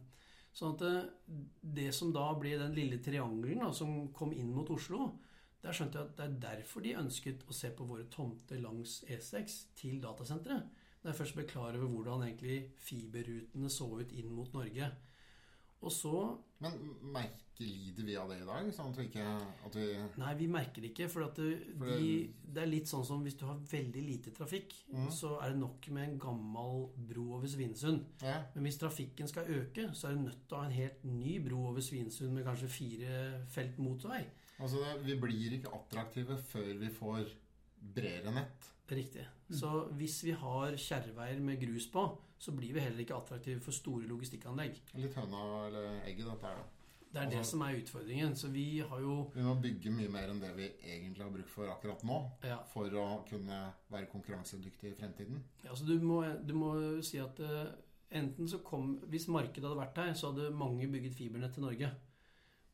Sånn 0.53 0.75
at 0.75 0.83
det, 0.85 0.97
det 1.81 1.91
som 1.97 2.13
da 2.13 2.27
ble 2.37 2.57
den 2.61 2.75
lille 2.77 2.99
triangelen 3.01 3.63
da, 3.65 3.71
som 3.73 4.11
kom 4.17 4.35
inn 4.37 4.51
mot 4.53 4.69
Oslo, 4.75 5.09
der 5.63 5.77
skjønte 5.77 5.99
jeg 5.99 6.11
at 6.11 6.17
det 6.19 6.25
er 6.27 6.41
derfor 6.43 6.85
de 6.85 6.97
ønsket 6.99 7.45
å 7.47 7.57
se 7.57 7.71
på 7.77 7.87
våre 7.89 8.09
tomter 8.13 8.61
langs 8.61 8.99
E6 9.07 9.59
til 9.79 10.01
datasenteret. 10.03 10.69
Da 11.03 11.11
jeg 11.11 11.19
først 11.19 11.37
ble 11.39 11.47
klar 11.51 11.79
over 11.79 11.89
hvordan 11.91 12.25
egentlig 12.27 12.59
fiberrutene 12.83 13.71
så 13.73 13.89
ut 13.99 14.13
inn 14.15 14.31
mot 14.35 14.53
Norge. 14.55 14.91
Og 15.83 15.91
så 15.91 16.17
Men 16.63 16.77
merker 17.63 17.79
lider 17.87 18.05
vi 18.05 18.17
av 18.17 18.29
det 18.31 18.39
i 18.43 18.47
dag? 18.47 18.71
Sånn 18.75 18.91
at 18.91 18.99
vi 18.99 19.07
ikke 19.09 19.27
at 19.67 19.77
vi, 19.77 19.87
Nei, 20.19 20.35
vi 20.35 20.47
merker 20.49 20.83
det 20.83 20.91
ikke. 20.93 21.09
For 21.11 21.25
at 21.25 21.37
det, 21.37 21.77
For 21.79 21.87
de, 21.87 22.33
det- 22.45 22.63
er 22.63 22.67
litt 22.67 22.87
sånn 22.87 23.05
som 23.05 23.23
hvis 23.23 23.39
du 23.39 23.47
har 23.47 23.57
veldig 23.57 24.03
lite 24.03 24.31
trafikk, 24.33 24.75
mm. 24.93 25.11
så 25.11 25.41
er 25.43 25.51
det 25.51 25.59
nok 25.59 25.89
med 25.91 26.09
en 26.09 26.19
gammel 26.19 26.91
bro 26.97 27.35
over 27.37 27.47
Svinesund. 27.47 28.05
ja, 28.23 28.43
Men 28.55 28.65
hvis 28.65 28.79
trafikken 28.79 29.29
skal 29.29 29.45
øke, 29.45 29.95
så 29.95 30.09
er 30.09 30.15
du 30.15 30.21
nødt 30.23 30.49
til 30.49 30.57
å 30.57 30.61
ha 30.61 30.67
en 30.67 30.73
helt 30.73 31.05
ny 31.05 31.39
bro 31.39 31.69
over 31.69 31.81
Svinesund 31.81 32.33
med 32.33 32.45
kanskje 32.45 32.69
fire 32.69 33.47
felt 33.49 33.79
motorvei. 33.79 34.27
altså 34.59 34.77
det, 34.79 35.05
Vi 35.07 35.21
blir 35.21 35.53
ikke 35.53 35.75
attraktive 35.75 36.39
før 36.39 36.79
vi 36.79 36.89
får 36.89 37.33
bredere 37.95 38.33
nett. 38.33 38.69
Riktig. 38.91 39.25
Så 39.51 39.89
hvis 39.97 40.23
vi 40.25 40.33
har 40.33 40.77
kjerreveier 40.77 41.41
med 41.41 41.61
grus 41.61 41.87
på, 41.87 42.19
så 42.39 42.53
blir 42.53 42.75
vi 42.75 42.81
heller 42.81 42.99
ikke 43.05 43.15
attraktive 43.15 43.61
for 43.61 43.73
store 43.73 44.07
logistikkanlegg. 44.11 44.81
Litt 44.99 45.15
høna 45.15 45.67
eller 45.69 46.01
egget, 46.05 46.27
dette 46.27 46.47
her, 46.47 46.57
da. 46.57 46.82
Det 47.13 47.21
er 47.21 47.27
det 47.29 47.39
Altså- 47.39 47.51
som 47.51 47.61
er 47.63 47.77
utfordringen. 47.77 48.35
Så 48.37 48.49
vi 48.53 48.79
har 48.81 49.01
jo 49.01 49.31
Vi 49.35 49.43
må 49.43 49.55
bygge 49.61 49.91
mye 49.93 50.09
mer 50.09 50.31
enn 50.31 50.41
det 50.41 50.55
vi 50.57 50.69
egentlig 50.83 51.23
har 51.23 51.31
bruk 51.31 51.49
for 51.49 51.69
akkurat 51.69 52.03
nå. 52.03 52.31
Ja, 52.45 52.59
For 52.73 52.89
å 52.89 53.25
kunne 53.29 53.73
være 53.91 54.07
konkurransedyktig 54.11 54.93
i 54.93 54.95
fremtiden. 54.95 55.43
altså 55.69 55.87
du, 55.87 55.99
må, 56.01 56.23
du 56.47 56.55
må 56.55 57.03
si 57.03 57.19
at 57.19 57.39
eh, 57.41 57.67
enten 58.13 58.49
så 58.49 58.63
kom 58.65 58.99
Hvis 59.09 59.29
markedet 59.29 59.63
hadde 59.65 59.77
vært 59.77 59.97
her, 59.97 60.15
så 60.15 60.33
hadde 60.33 60.51
mange 60.55 60.89
bygget 60.91 61.15
fibernett 61.15 61.53
til 61.55 61.63
Norge. 61.65 61.91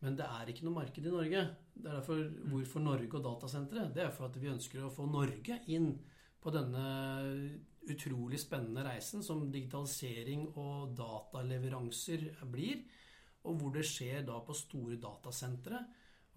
Men 0.01 0.15
det 0.15 0.25
er 0.27 0.47
ikke 0.47 0.63
noe 0.65 0.75
marked 0.75 1.05
i 1.05 1.11
Norge. 1.11 1.57
Det 1.75 1.87
er 1.91 1.97
derfor 1.99 2.23
Hvorfor 2.49 2.81
Norge 2.81 3.15
og 3.15 3.25
datasentre? 3.25 3.93
Det 3.93 4.05
er 4.05 4.11
for 4.11 4.27
at 4.27 4.37
vi 4.41 4.47
ønsker 4.47 4.85
å 4.87 4.93
få 4.95 5.11
Norge 5.11 5.61
inn 5.67 5.99
på 6.41 6.53
denne 6.55 7.59
utrolig 7.89 8.39
spennende 8.39 8.85
reisen 8.85 9.23
som 9.25 9.51
digitalisering 9.51 10.53
og 10.57 10.95
dataleveranser 10.97 12.29
blir. 12.53 12.85
Og 13.45 13.61
hvor 13.61 13.75
det 13.75 13.87
skjer 13.87 14.25
da 14.27 14.41
på 14.45 14.57
store 14.57 14.99
datasentre 15.03 15.85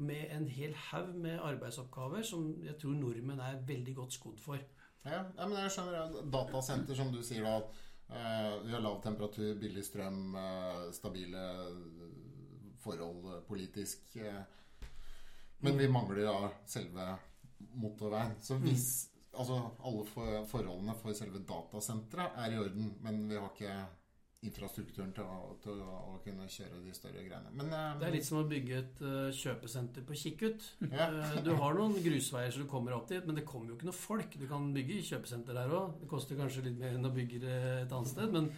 med 0.02 0.32
en 0.34 0.48
hel 0.50 0.74
haug 0.90 1.14
med 1.16 1.42
arbeidsoppgaver 1.42 2.24
som 2.26 2.46
jeg 2.66 2.78
tror 2.82 2.96
nordmenn 2.98 3.42
er 3.44 3.62
veldig 3.68 3.96
godt 3.96 4.16
skodd 4.18 4.40
for. 4.42 4.62
Ja, 5.06 5.24
ja, 5.38 5.48
men 5.48 5.58
jeg 5.58 5.74
skjønner 5.74 6.18
Datasenter, 6.34 6.98
som 6.98 7.12
du 7.14 7.22
sier 7.26 7.46
da. 7.46 7.56
eh, 8.14 8.58
vi 8.66 8.74
har 8.76 8.84
lav 8.86 9.00
temperatur, 9.02 9.56
billig 9.60 9.84
strøm, 9.86 10.36
eh, 10.38 10.82
stabile 10.94 11.46
forhold 12.84 13.26
eh, 13.26 13.42
politisk. 13.48 14.16
eh, 14.16 14.44
men 15.62 15.78
vi 15.78 15.88
mangler 15.90 16.26
da 16.26 16.52
selve 16.66 17.08
motorveien. 17.78 18.36
Så 18.42 18.58
hvis 18.62 19.10
altså, 19.34 19.60
alle 19.86 20.06
forholdene 20.50 20.96
for 20.98 21.18
selve 21.18 21.44
datasenteret 21.46 22.38
er 22.42 22.54
i 22.56 22.62
orden, 22.62 22.96
men 23.02 23.28
vi 23.30 23.38
har 23.38 23.52
ikke 23.54 23.76
infrastrukturen 24.42 25.12
til 25.14 25.28
å, 25.28 25.54
til 25.62 25.82
å, 25.86 26.18
kunne 26.24 26.48
kjøre 26.50 26.80
de 26.82 26.94
større 26.98 27.22
greiene. 27.22 27.52
Men 27.58 27.70
uh, 27.70 27.94
Det 28.00 28.08
er 28.08 28.16
litt 28.16 28.26
som 28.26 28.40
å 28.42 28.48
bygge 28.50 28.80
et 28.80 29.04
uh, 29.06 29.30
kjøpesenter 29.38 30.06
på 30.08 30.18
Kikkut. 30.18 30.66
Ja. 30.88 31.08
Eh, 31.10 31.38
du 31.46 31.52
har 31.60 31.78
noen 31.78 31.94
grusveier 32.02 32.54
så 32.54 32.64
du 32.64 32.70
kommer 32.70 32.96
opp 32.98 33.08
dit, 33.12 33.22
men 33.28 33.38
det 33.38 33.46
kommer 33.48 33.70
jo 33.70 33.78
ikke 33.78 33.92
noe 33.92 33.98
folk. 33.98 34.38
Du 34.42 34.48
kan 34.50 34.66
bygge 34.74 35.02
kjøpesenter 35.12 35.58
der 35.58 35.74
òg. 35.78 35.96
Det 36.02 36.10
koster 36.10 36.40
kanskje 36.40 36.66
litt 36.70 36.80
mer 36.82 36.98
enn 36.98 37.06
å 37.06 37.14
bygge 37.14 37.42
det 37.44 37.58
et 37.84 37.94
annet 37.98 38.14
sted, 38.14 38.34
men, 38.34 38.50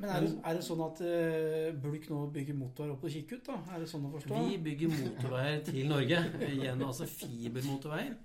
Men 0.00 0.12
er 0.12 0.26
det, 0.26 0.34
er 0.50 0.58
det 0.58 0.66
sånn 0.68 0.84
at 0.84 1.00
uh, 1.08 1.70
Bulk 1.86 2.10
nå 2.12 2.20
bygger 2.36 2.60
motorveier 2.60 2.96
opp 2.98 3.06
til 3.06 3.16
Kikkut? 3.16 3.46
da? 3.48 3.56
Er 3.72 3.84
det 3.84 3.88
sånn 3.90 4.04
å 4.10 4.12
forstå? 4.12 4.42
Vi 4.50 4.60
bygger 4.68 4.92
motorveier 4.92 5.64
til 5.70 5.88
Norge 5.88 6.20
gjennom 6.52 6.90
altså 6.92 7.08
fibermotorveier. 7.08 8.18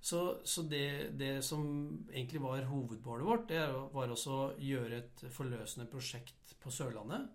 Så, 0.00 0.40
så 0.48 0.62
det, 0.64 1.12
det 1.20 1.42
som 1.44 1.64
egentlig 2.08 2.40
var 2.40 2.64
hovedmålet 2.70 3.26
vårt, 3.26 3.48
det 3.50 3.64
var 3.92 4.12
også 4.12 4.36
å 4.36 4.46
gjøre 4.56 5.02
et 5.02 5.24
forløsende 5.34 5.88
prosjekt 5.92 6.54
på 6.62 6.72
Sørlandet. 6.72 7.28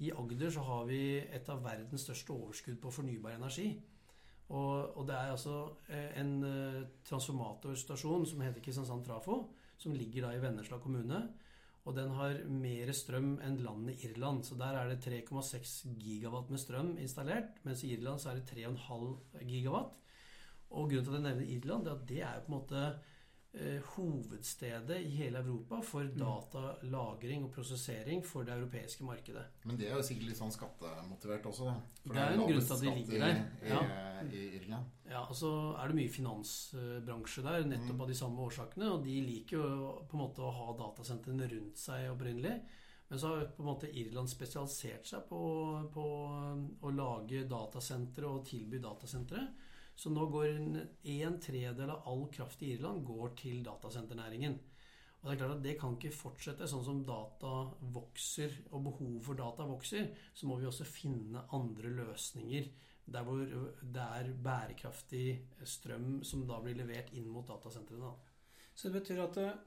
I 0.00 0.12
Agder 0.12 0.52
så 0.52 0.64
har 0.64 0.88
vi 0.88 1.00
et 1.20 1.48
av 1.52 1.60
verdens 1.64 2.04
største 2.04 2.32
overskudd 2.32 2.78
på 2.80 2.92
fornybar 2.92 3.36
energi. 3.36 3.68
Og, 4.46 4.96
og 4.96 5.06
det 5.08 5.16
er 5.16 5.32
altså 5.32 5.56
eh, 5.90 6.12
en 6.20 6.32
eh, 6.46 6.82
transformatorstasjon 7.08 8.26
som 8.30 8.44
heter 8.44 8.62
Kristiansand 8.62 9.04
Trafo, 9.06 9.40
som 9.80 9.96
ligger 9.96 10.26
da 10.26 10.34
i 10.36 10.40
Vennesla 10.42 10.78
kommune. 10.80 11.20
Og 11.86 11.94
den 11.94 12.10
har 12.18 12.40
mer 12.50 12.90
strøm 12.96 13.36
enn 13.46 13.60
landet 13.62 14.02
Irland. 14.08 14.42
Så 14.46 14.56
der 14.58 14.78
er 14.78 14.90
det 14.90 15.02
3,6 15.04 15.94
gigawatt 16.02 16.50
med 16.50 16.62
strøm 16.62 16.94
installert. 17.02 17.60
Mens 17.66 17.84
i 17.86 17.92
Irland 17.94 18.22
så 18.22 18.32
er 18.32 18.40
det 18.40 18.50
3,5 18.50 19.44
gigawatt. 19.46 19.94
Og 20.70 20.88
grunnen 20.90 21.04
til 21.04 21.12
at 21.14 21.20
jeg 21.20 21.26
nevner 21.28 21.52
Irland, 21.56 21.84
det 21.84 21.92
er 21.92 22.00
at 22.00 22.08
det 22.08 22.22
er 22.26 22.40
på 22.42 22.50
en 22.50 22.56
måte 22.56 22.80
eh, 23.56 23.90
hovedstedet 23.94 24.98
i 25.06 25.12
hele 25.16 25.40
Europa 25.40 25.80
for 25.86 26.08
datalagring 26.18 27.46
og 27.46 27.52
prosessering 27.54 28.24
for 28.26 28.46
det 28.46 28.56
europeiske 28.56 29.06
markedet. 29.06 29.44
Men 29.64 29.78
det 29.78 29.88
er 29.88 29.94
jo 29.96 30.06
sikkert 30.06 30.30
litt 30.30 30.40
sånn 30.40 30.54
skattemotivert 30.54 31.46
også, 31.52 31.68
da. 31.70 31.76
Det 32.06 32.22
er 32.22 32.34
en 32.34 32.42
grunn 32.42 32.64
til 32.64 32.76
at 32.76 32.82
de 32.84 32.94
ligger 32.98 33.24
der. 33.26 33.44
I, 33.62 33.70
ja. 33.70 33.84
i 34.26 34.46
Irland. 34.60 34.96
Ja, 35.06 35.22
og 35.22 35.38
så 35.38 35.52
er 35.78 35.92
det 35.92 36.00
mye 36.00 36.16
finansbransje 36.16 37.46
der, 37.46 37.68
nettopp 37.70 38.02
av 38.02 38.10
de 38.10 38.18
samme 38.18 38.48
årsakene. 38.48 38.90
Og 38.96 39.06
de 39.06 39.20
liker 39.28 39.60
jo 39.60 39.94
på 40.10 40.18
en 40.18 40.24
måte 40.26 40.44
å 40.44 40.56
ha 40.58 40.74
datasentrene 40.82 41.48
rundt 41.54 41.80
seg 41.80 42.10
opprinnelig. 42.10 42.58
Men 43.08 43.20
så 43.22 43.30
har 43.30 43.44
på 43.54 43.62
en 43.62 43.68
måte 43.68 43.90
Irland 43.94 44.30
spesialisert 44.30 45.06
seg 45.06 45.28
på, 45.28 45.40
på 45.94 46.06
å 46.82 46.90
lage 46.90 47.44
datasentre 47.46 48.26
og 48.26 48.42
tilby 48.48 48.80
datasentre. 48.82 49.44
Så 49.96 50.12
nå 50.12 50.26
går 50.28 50.46
en, 50.50 50.80
en 51.16 51.36
tredel 51.40 51.90
av 51.92 52.08
all 52.10 52.26
kraft 52.32 52.62
i 52.62 52.74
Irland 52.74 53.04
går 53.06 53.36
til 53.40 53.62
datasenternæringen. 53.64 54.58
Og 55.20 55.28
det 55.28 55.34
er 55.34 55.38
klart 55.40 55.54
at 55.56 55.62
det 55.64 55.76
kan 55.80 55.94
ikke 55.96 56.12
fortsette. 56.14 56.68
Sånn 56.70 56.84
som 56.86 57.00
data 57.06 57.54
vokser, 57.94 58.52
og 58.70 58.84
behovet 58.90 59.24
for 59.26 59.38
data 59.38 59.64
vokser, 59.66 60.12
så 60.36 60.46
må 60.46 60.60
vi 60.60 60.68
også 60.68 60.86
finne 60.86 61.46
andre 61.56 61.94
løsninger 61.96 62.68
der 63.06 63.22
hvor 63.22 63.38
det 63.38 64.02
er 64.02 64.32
bærekraftig 64.42 65.26
strøm 65.62 66.20
som 66.26 66.42
da 66.46 66.58
blir 66.62 66.74
levert 66.78 67.12
inn 67.14 67.28
mot 67.30 67.46
datasentrene. 67.46 68.10
Så 68.74 68.88
det 68.88 69.00
betyr 69.00 69.22
at 69.24 69.38
eh, 69.40 69.58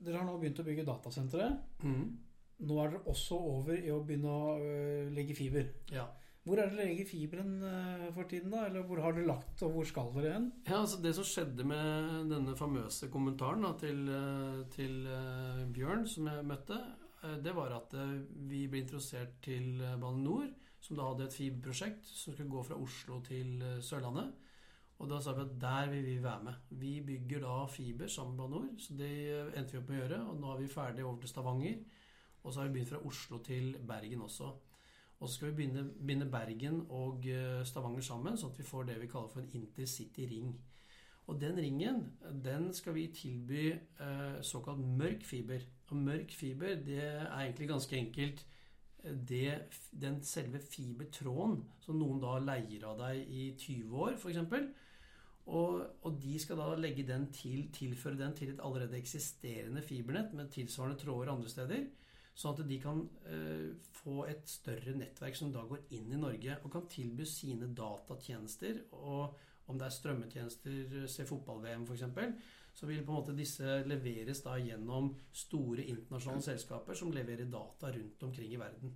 dere 0.00 0.20
har 0.20 0.28
nå 0.28 0.36
begynt 0.40 0.62
å 0.62 0.66
bygge 0.66 0.86
datasentre. 0.88 1.50
Mm. 1.84 2.06
Nå 2.66 2.78
er 2.80 2.94
dere 2.94 3.12
også 3.12 3.36
over 3.36 3.76
i 3.76 3.92
å 3.92 4.00
begynne 4.04 4.32
å 4.32 4.54
øh, 4.56 5.10
legge 5.14 5.36
fiber. 5.36 5.68
Ja. 5.92 6.06
Hvor 6.46 6.60
er 6.62 6.68
det 6.68 6.76
dere 6.78 6.86
legger 6.86 7.08
fiberen 7.10 7.56
øh, 7.66 8.02
for 8.14 8.28
tiden, 8.30 8.52
da? 8.54 8.66
Eller 8.68 8.84
hvor 8.86 9.00
har 9.02 9.16
dere 9.16 9.26
lagt, 9.26 9.62
og 9.66 9.72
hvor 9.74 9.86
skal 9.88 10.12
dere 10.14 10.36
hen? 10.36 10.44
Ja, 10.68 10.76
altså 10.78 11.00
Det 11.02 11.10
som 11.16 11.26
skjedde 11.26 11.64
med 11.66 12.28
denne 12.30 12.54
famøse 12.58 13.08
kommentaren 13.10 13.66
da, 13.66 13.72
til, 13.80 14.04
eh, 14.14 14.60
til 14.70 15.00
eh, 15.10 15.64
Bjørn, 15.74 16.06
som 16.06 16.28
jeg 16.30 16.46
møtte, 16.46 16.78
eh, 17.24 17.34
det 17.42 17.54
var 17.56 17.74
at 17.80 17.96
eh, 17.98 18.14
vi 18.46 18.62
ble 18.70 18.84
interessert 18.84 19.40
til 19.42 19.80
eh, 19.82 19.96
Bane 19.98 20.22
NOR, 20.22 20.46
som 20.86 21.00
da 21.00 21.08
hadde 21.08 21.26
et 21.26 21.34
fiberprosjekt 21.34 22.06
som 22.06 22.36
skulle 22.36 22.52
gå 22.52 22.62
fra 22.68 22.78
Oslo 22.78 23.18
til 23.26 23.56
eh, 23.66 23.80
Sørlandet. 23.82 24.30
Og 25.02 25.10
da 25.10 25.18
sa 25.20 25.34
vi 25.36 25.42
at 25.44 25.58
der 25.60 25.90
vil 25.92 26.06
vi 26.06 26.16
være 26.24 26.44
med. 26.46 26.54
Vi 26.70 26.92
bygger 27.04 27.42
da 27.42 27.56
fiber 27.68 28.06
sammen 28.08 28.36
med 28.38 28.44
Bane 28.44 28.54
NOR, 28.54 28.78
så 28.86 28.94
det 29.02 29.10
eh, 29.34 29.50
endte 29.58 29.74
vi 29.74 29.82
opp 29.82 29.90
med 29.90 29.98
å 29.98 30.04
gjøre. 30.04 30.22
Og 30.30 30.38
nå 30.44 30.54
er 30.54 30.62
vi 30.62 30.70
ferdig 30.78 31.04
over 31.04 31.18
til 31.24 31.34
Stavanger. 31.34 31.82
Og 32.46 32.54
så 32.54 32.62
har 32.62 32.70
vi 32.70 32.76
begynt 32.78 32.94
fra 32.94 33.02
Oslo 33.02 33.42
til 33.42 33.72
Bergen 33.82 34.22
også. 34.22 34.52
Og 35.18 35.28
så 35.28 35.34
skal 35.34 35.48
vi 35.48 35.56
begynne, 35.62 35.86
binde 36.06 36.28
Bergen 36.30 36.82
og 36.92 37.24
eh, 37.30 37.62
Stavanger 37.64 38.04
sammen, 38.04 38.36
sånn 38.36 38.52
at 38.52 38.58
vi 38.60 38.66
får 38.68 38.90
det 38.90 38.98
vi 39.00 39.08
kaller 39.08 39.32
for 39.32 39.40
en 39.40 39.54
intercity-ring. 39.56 40.50
Og 41.26 41.40
den 41.40 41.56
ringen 41.58 42.02
den 42.44 42.68
skal 42.76 42.94
vi 42.94 43.08
tilby 43.14 43.64
eh, 43.72 44.36
såkalt 44.46 44.78
mørk 44.78 45.24
fiber. 45.26 45.64
Og 45.90 45.96
mørk 45.96 46.34
fiber 46.36 46.76
det 46.84 47.00
er 47.02 47.24
egentlig 47.32 47.70
ganske 47.72 47.96
enkelt 47.98 48.44
eh, 49.02 49.16
det, 49.32 49.48
den 49.90 50.20
selve 50.22 50.60
fibertråden 50.62 51.62
som 51.82 51.98
noen 51.98 52.20
da 52.22 52.36
leier 52.42 52.84
av 52.86 53.00
deg 53.00 53.24
i 53.24 53.48
20 53.58 53.96
år, 54.04 54.20
f.eks. 54.20 54.68
Og, 55.46 55.82
og 56.02 56.16
de 56.22 56.38
skal 56.42 56.58
da 56.58 56.72
legge 56.78 57.06
den 57.06 57.28
til, 57.34 57.68
tilføre 57.74 58.18
den 58.18 58.34
til 58.36 58.52
et 58.52 58.62
allerede 58.62 58.98
eksisterende 58.98 59.82
fibernett 59.82 60.34
med 60.34 60.50
tilsvarende 60.52 60.98
tråder 61.00 61.32
andre 61.32 61.50
steder. 61.50 61.86
Sånn 62.36 62.52
at 62.52 62.68
de 62.68 62.76
kan 62.82 62.98
eh, 63.32 63.70
få 63.96 64.26
et 64.28 64.44
større 64.50 64.92
nettverk 64.98 65.38
som 65.38 65.52
da 65.54 65.62
går 65.64 65.86
inn 65.96 66.10
i 66.12 66.20
Norge 66.20 66.58
og 66.60 66.72
kan 66.74 66.84
tilby 66.92 67.24
sine 67.28 67.70
datatjenester. 67.72 68.82
Og 68.98 69.70
om 69.72 69.80
det 69.80 69.88
er 69.88 69.94
strømmetjenester, 69.96 70.98
se 71.10 71.26
fotball-VM 71.26 71.86
f.eks., 71.88 72.04
så 72.76 72.84
vil 72.84 73.00
på 73.00 73.14
en 73.14 73.16
måte 73.22 73.32
disse 73.32 73.78
leveres 73.88 74.42
da 74.44 74.58
gjennom 74.60 75.08
store 75.32 75.86
internasjonale 75.88 76.44
selskaper 76.44 76.98
som 76.98 77.14
leverer 77.14 77.48
data 77.48 77.88
rundt 77.94 78.26
omkring 78.28 78.52
i 78.52 78.60
verden. 78.60 78.92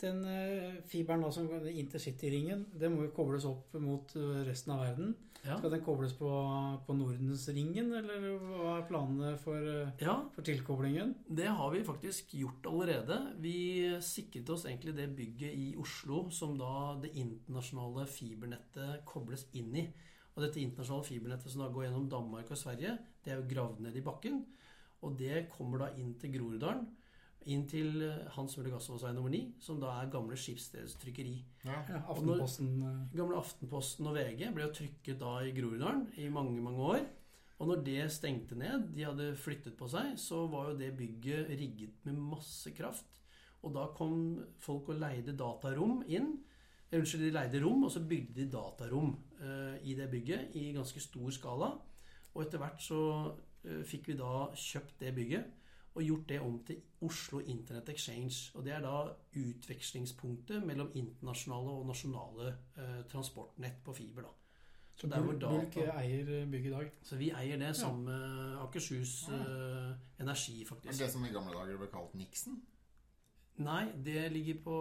Den 0.00 0.22
øh, 0.24 0.78
fiberen 0.88 1.24
da, 1.24 1.30
som 1.34 1.48
intercity-ringen, 1.68 2.66
det 2.80 2.88
må 2.92 3.04
jo 3.04 3.12
kobles 3.16 3.44
opp 3.48 3.74
mot 3.82 4.14
øh, 4.16 4.40
resten 4.48 4.72
av 4.72 4.84
verden. 4.86 5.14
Ja, 5.40 5.56
Skal 5.56 5.72
den 5.72 5.82
kobles 5.84 6.12
på, 6.18 6.28
på 6.86 6.94
Nordensringen, 6.96 7.92
eller 7.96 8.24
hva 8.42 8.74
er 8.74 8.86
planene 8.88 9.32
for, 9.40 9.56
øh, 9.56 9.92
ja 10.00 10.18
for 10.34 10.44
tilkoblingen? 10.44 11.14
Det 11.28 11.48
har 11.48 11.72
vi 11.72 11.82
faktisk 11.84 12.34
gjort 12.36 12.68
allerede. 12.68 13.18
Vi 13.40 13.56
sikret 14.04 14.52
oss 14.52 14.66
egentlig 14.68 14.96
det 14.96 15.08
bygget 15.16 15.56
i 15.56 15.72
Oslo 15.80 16.26
som 16.34 16.56
da 16.60 16.94
det 17.00 17.14
internasjonale 17.20 18.06
fibernettet 18.08 19.04
kobles 19.08 19.48
inn 19.56 19.74
i. 19.76 19.86
Og 20.36 20.44
dette 20.44 20.62
internasjonale 20.62 21.08
fibernettet 21.08 21.52
som 21.52 21.64
da 21.64 21.72
går 21.72 21.88
gjennom 21.88 22.08
Danmark 22.08 22.52
og 22.52 22.60
Sverige, 22.60 22.96
det 23.24 23.32
er 23.32 23.40
jo 23.40 23.48
gravd 23.50 23.84
ned 23.84 23.96
i 23.96 24.04
bakken. 24.04 24.42
Og 25.04 25.16
det 25.16 25.46
kommer 25.52 25.86
da 25.86 25.92
inn 25.96 26.14
til 26.20 26.32
Groruddalen. 26.36 26.84
Inn 27.48 27.62
til 27.68 28.02
eh, 28.04 28.26
Hans 28.34 28.56
Møller 28.58 28.74
Gassåsvei 28.74 29.14
nummer 29.16 29.32
9, 29.32 29.38
som 29.64 29.78
da 29.80 29.94
er 29.96 30.10
gamle 30.12 30.36
Skipssteds 30.36 30.98
trykkeri. 31.00 31.38
Ja. 31.64 31.78
Ja, 31.88 32.00
Aftenposten 32.12 32.74
Når, 32.82 32.98
Gamle 33.16 33.38
Aftenposten 33.40 34.08
og 34.10 34.18
VG 34.18 34.50
ble 34.52 34.66
jo 34.66 34.74
trykket 34.76 35.20
da 35.22 35.38
i 35.46 35.54
Groruddalen 35.56 36.04
i 36.20 36.28
mange, 36.32 36.60
mange 36.60 36.84
år. 36.84 37.06
Og 37.60 37.70
når 37.70 37.80
det 37.86 38.02
stengte 38.12 38.58
ned, 38.60 38.90
de 38.92 39.06
hadde 39.08 39.30
flyttet 39.40 39.76
på 39.76 39.88
seg, 39.92 40.12
så 40.20 40.42
var 40.52 40.70
jo 40.70 40.78
det 40.80 40.90
bygget 40.98 41.48
rigget 41.52 42.04
med 42.04 42.20
masse 42.30 42.72
kraft. 42.76 43.20
Og 43.64 43.72
da 43.76 43.86
kom 43.96 44.40
folk 44.60 44.88
og 44.92 45.00
leide 45.00 45.36
datarom 45.36 46.02
inn. 46.08 46.34
Eh, 46.90 46.98
Unnskyld, 46.98 47.24
de 47.24 47.34
leide 47.36 47.62
rom, 47.64 47.86
og 47.88 47.92
så 47.92 48.02
bygde 48.04 48.36
de 48.42 48.50
datarom 48.52 49.14
uh, 49.40 49.76
i 49.80 49.96
det 49.96 50.10
bygget 50.12 50.56
i 50.60 50.72
ganske 50.76 51.00
stor 51.00 51.32
skala. 51.36 51.70
Og 52.34 52.44
etter 52.44 52.60
hvert 52.60 52.84
så 52.84 53.00
uh, 53.32 53.82
fikk 53.88 54.12
vi 54.12 54.18
da 54.20 54.50
kjøpt 54.56 55.00
det 55.00 55.14
bygget 55.16 55.56
og 55.94 56.02
gjort 56.02 56.28
det 56.28 56.40
om 56.40 56.58
til 56.66 56.82
Oslo 57.02 57.40
Internet 57.40 57.88
Exchange. 57.88 58.52
Og 58.54 58.64
det 58.64 58.72
er 58.76 58.84
da 58.84 59.10
utvekslingspunktet 59.36 60.66
mellom 60.66 60.92
internasjonale 60.94 61.78
og 61.80 61.88
nasjonale 61.88 62.52
eh, 62.76 63.00
transportnett 63.10 63.82
på 63.84 63.94
fiber. 63.96 64.28
da. 64.28 64.36
Så 65.00 65.08
der 65.08 65.22
hvor 65.24 65.32
Bulk 65.32 65.76
eier 65.76 66.46
bygget 66.46 66.66
i 66.66 66.74
dag. 66.74 66.90
Så 67.02 67.16
vi 67.16 67.30
eier 67.32 67.56
det 67.58 67.72
som 67.76 68.04
eh, 68.08 68.62
Akershus 68.62 69.28
eh, 69.28 69.94
Energi, 70.20 70.58
Men 70.58 70.66
faktisk. 70.66 71.00
Det 71.00 71.10
som 71.10 71.24
i 71.24 71.32
gamle 71.32 71.56
dager 71.56 71.80
ble 71.80 71.88
kalt 71.92 72.14
Nixon? 72.14 72.60
Nei, 73.60 73.90
det 74.04 74.30
ligger 74.32 74.60
på 74.64 74.76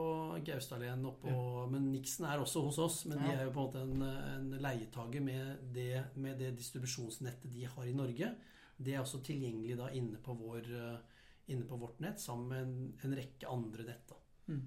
Gaustadlen 0.46 1.04
oppå 1.08 1.66
Men 1.72 1.90
Nixon 1.92 2.28
er 2.30 2.40
også 2.40 2.62
hos 2.68 2.78
oss. 2.78 3.00
Men 3.06 3.24
de 3.24 3.32
er 3.32 3.44
jo 3.48 3.56
på 3.56 3.66
en 3.66 3.72
måte 3.72 3.82
en, 3.82 4.04
en 4.36 4.62
leietager 4.62 5.24
med 5.24 5.74
det, 5.76 6.04
med 6.16 6.40
det 6.40 6.54
distribusjonsnettet 6.60 7.52
de 7.56 7.66
har 7.66 7.88
i 7.88 7.96
Norge. 7.96 8.34
Det 8.80 8.96
er 8.96 9.02
også 9.04 9.22
tilgjengelig 9.26 9.76
da 9.80 9.90
inne 9.96 10.20
på, 10.24 10.34
vår, 10.40 10.68
eh, 10.72 11.24
inne 11.52 11.68
på 11.68 11.80
vårt 11.82 12.00
nett 12.04 12.22
sammen 12.22 12.48
med 12.52 12.62
en, 12.64 12.94
en 13.04 13.16
rekke 13.20 13.50
andre 13.52 13.88
nett. 13.90 14.14
Mm. 14.48 14.62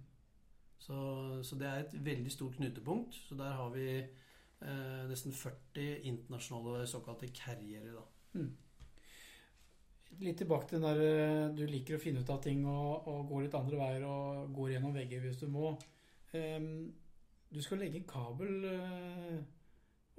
Så, 0.83 0.97
så 1.47 1.57
det 1.59 1.69
er 1.69 1.85
et 1.85 1.95
veldig 2.05 2.33
stort 2.33 2.59
knutepunkt. 2.59 3.17
Så 3.29 3.39
der 3.39 3.55
har 3.57 3.71
vi 3.75 3.87
eh, 4.03 5.05
nesten 5.09 5.33
40 5.33 6.03
internasjonale 6.11 6.87
såkalte 6.91 7.31
carriere. 7.35 7.95
da. 7.97 8.05
Litt 10.21 10.43
tilbake 10.43 10.69
til 10.69 10.83
den 10.83 10.89
der 10.91 11.01
øh, 11.01 11.55
du 11.57 11.65
liker 11.67 11.97
å 11.97 12.03
finne 12.03 12.21
ut 12.21 12.31
av 12.35 12.43
ting 12.45 12.67
og, 12.69 13.09
og 13.09 13.31
går 13.31 13.47
litt 13.47 13.57
andre 13.57 13.81
veier 13.81 14.05
og 14.05 14.53
går 14.53 14.75
gjennom 14.75 14.93
vegger 14.97 15.25
hvis 15.25 15.41
du 15.41 15.49
må. 15.53 15.73
Um, 16.33 16.93
du 17.53 17.61
skal 17.65 17.83
legge 17.83 18.01
en 18.01 18.09
kabel 18.09 18.65
uh, 18.65 19.41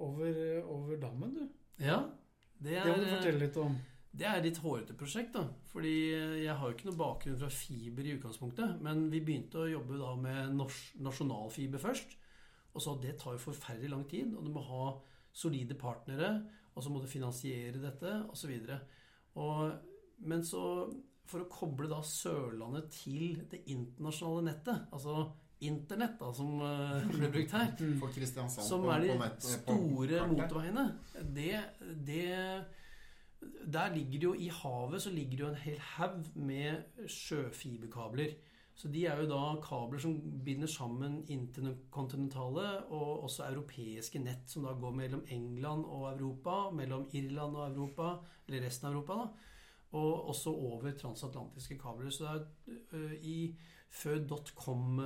over, 0.02 0.36
over 0.70 0.98
dammen, 1.02 1.34
du. 1.34 1.46
Ja, 1.82 2.04
det 2.64 2.78
Det 2.80 2.90
må 2.90 2.96
du 3.00 3.06
er, 3.06 3.12
fortelle 3.18 3.42
litt 3.44 3.58
om. 3.60 3.76
det 4.14 4.26
er 4.28 4.38
et 4.40 4.48
litt 4.48 4.60
hårete 4.64 4.96
prosjekt. 4.98 5.32
da. 5.36 5.44
Fordi 5.72 5.94
jeg 6.44 6.54
har 6.56 6.68
jo 6.68 6.74
ikke 6.76 6.88
noe 6.90 7.00
bakgrunn 7.00 7.38
fra 7.40 7.50
fiber 7.52 8.06
i 8.08 8.16
utgangspunktet. 8.16 8.80
Men 8.84 9.08
vi 9.12 9.20
begynte 9.24 9.62
å 9.64 9.70
jobbe 9.70 9.98
da 10.00 10.12
med 10.16 10.54
nasjonalfiber 11.04 11.82
først. 11.82 12.16
Og 12.74 12.82
så 12.82 12.96
det 13.02 13.16
tar 13.20 13.36
jo 13.36 13.44
forferdelig 13.46 13.90
lang 13.92 14.04
tid. 14.10 14.34
Og 14.34 14.44
du 14.46 14.52
må 14.54 14.62
ha 14.66 14.84
solide 15.34 15.74
partnere, 15.78 16.30
og 16.74 16.82
så 16.82 16.90
må 16.90 17.00
du 17.02 17.10
finansiere 17.10 17.80
dette, 17.82 18.12
osv. 18.30 18.54
Men 20.24 20.44
så 20.46 20.62
for 21.26 21.40
å 21.42 21.48
koble 21.50 21.88
da 21.88 22.00
Sørlandet 22.04 22.90
til 22.92 23.40
det 23.50 23.62
internasjonale 23.72 24.44
nettet, 24.50 24.88
altså 24.92 25.32
Internett, 25.68 26.16
da, 26.20 26.30
som 26.36 26.62
eh, 26.62 27.04
ble 27.10 27.30
brukt 27.34 27.52
her, 27.56 27.74
For 28.00 28.64
som 28.68 28.88
er 28.94 29.06
de 29.06 29.28
store 29.40 30.24
motorveiene, 30.30 30.86
det, 31.36 31.52
det 32.06 32.64
Der 33.74 33.94
ligger 33.94 34.18
det 34.18 34.24
jo 34.24 34.34
I 34.34 34.48
havet 34.48 35.02
så 35.04 35.12
ligger 35.12 35.36
det 35.36 35.44
jo 35.44 35.52
en 35.52 35.62
hel 35.66 35.80
haug 35.94 36.28
med 36.34 37.08
sjøfiberkabler. 37.10 38.36
Så 38.74 38.88
de 38.90 39.04
er 39.06 39.20
jo 39.22 39.28
da 39.30 39.42
kabler 39.62 40.02
som 40.02 40.16
binder 40.44 40.70
sammen 40.70 41.20
interkontinentale 41.30 42.64
og 42.90 43.22
også 43.28 43.46
europeiske 43.46 44.18
nett, 44.18 44.48
som 44.50 44.66
da 44.66 44.74
går 44.74 44.96
mellom 44.98 45.22
England 45.30 45.84
og 45.86 46.08
Europa, 46.10 46.56
mellom 46.74 47.06
Irland 47.14 47.54
og 47.54 47.68
Europa, 47.68 48.08
eller 48.48 48.66
resten 48.66 48.88
av 48.88 48.96
Europa, 48.96 49.20
da. 49.22 49.28
Og 49.94 50.28
også 50.32 50.50
over 50.50 50.96
transatlantiske 50.98 51.78
kabler. 51.78 52.10
Så 52.10 52.26
det 52.26 52.32
er 52.34 52.98
ø, 52.98 53.12
i 53.22 53.36
før 53.94 54.18
dotcom 54.26 54.98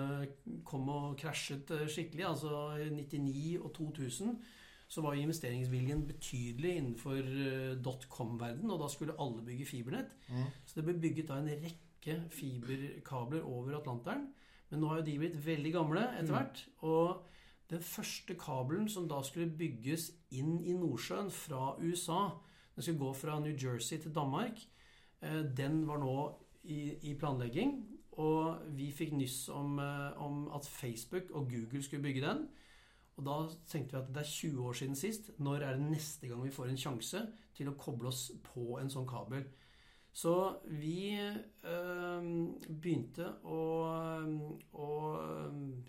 kom 0.64 0.88
og 0.88 1.18
krasjet 1.20 1.68
skikkelig, 1.92 2.24
altså 2.24 2.62
i 2.81 2.88
99 2.94 3.59
og 3.61 3.74
2000, 3.77 4.38
så 4.88 5.05
var 5.05 5.18
investeringsviljen 5.20 6.07
betydelig 6.09 6.77
innenfor 6.77 7.18
ø, 7.20 7.74
dotcom-verden, 7.85 8.70
og 8.70 8.81
da 8.81 8.88
skulle 8.88 9.16
alle 9.20 9.44
bygge 9.44 9.66
fibernett. 9.68 10.14
Mm. 10.29 10.46
Så 10.64 10.79
det 10.79 10.85
ble 10.87 10.94
bygget 11.03 11.29
da 11.29 11.37
en 11.42 11.51
rekke 11.51 12.14
fiberkabler 12.33 13.44
over 13.44 13.77
Atlanteren. 13.77 14.31
Men 14.70 14.81
nå 14.81 14.88
har 14.88 15.01
jo 15.01 15.05
de 15.05 15.18
blitt 15.20 15.37
veldig 15.44 15.72
gamle 15.72 16.07
etter 16.16 16.33
hvert. 16.33 16.64
Og 16.88 17.29
den 17.68 17.85
første 17.85 18.37
kabelen 18.40 18.88
som 18.88 19.09
da 19.09 19.20
skulle 19.24 19.53
bygges 19.61 20.09
inn 20.33 20.57
i 20.64 20.77
Nordsjøen 20.77 21.29
fra 21.33 21.74
USA, 21.83 22.22
den 22.74 22.87
skulle 22.87 23.03
gå 23.03 23.12
fra 23.12 23.38
New 23.44 23.53
Jersey 23.53 24.01
til 24.01 24.14
Danmark, 24.14 24.61
eh, 25.20 25.42
den 25.57 25.83
var 25.88 26.01
nå 26.01 26.16
i, 26.64 27.11
i 27.11 27.14
planlegging. 27.18 27.77
Og 28.18 28.64
vi 28.74 28.90
fikk 28.94 29.14
nyss 29.14 29.48
om, 29.54 29.78
eh, 29.78 30.22
om 30.22 30.48
at 30.54 30.66
Facebook 30.66 31.31
og 31.31 31.50
Google 31.50 31.83
skulle 31.83 32.02
bygge 32.02 32.26
den. 32.26 32.48
Og 33.18 33.24
da 33.26 33.37
tenkte 33.66 33.96
vi 33.96 34.02
at 34.02 34.11
det 34.14 34.22
er 34.22 34.31
20 34.31 34.66
år 34.66 34.72
siden 34.72 34.96
sist. 34.96 35.31
Når 35.38 35.54
er 35.62 35.76
det 35.76 35.90
neste 35.90 36.28
gang 36.28 36.42
vi 36.42 36.54
får 36.54 36.70
en 36.70 36.78
sjanse 36.78 37.22
til 37.54 37.70
å 37.70 37.78
koble 37.78 38.09
oss 38.09 38.31
på 38.42 38.78
en 38.78 38.90
sånn 38.90 39.09
kabel? 39.11 39.46
Så 40.12 40.35
vi 40.64 41.14
øh, 41.14 42.28
begynte 42.68 43.26
å, 43.46 43.59
å 44.72 44.88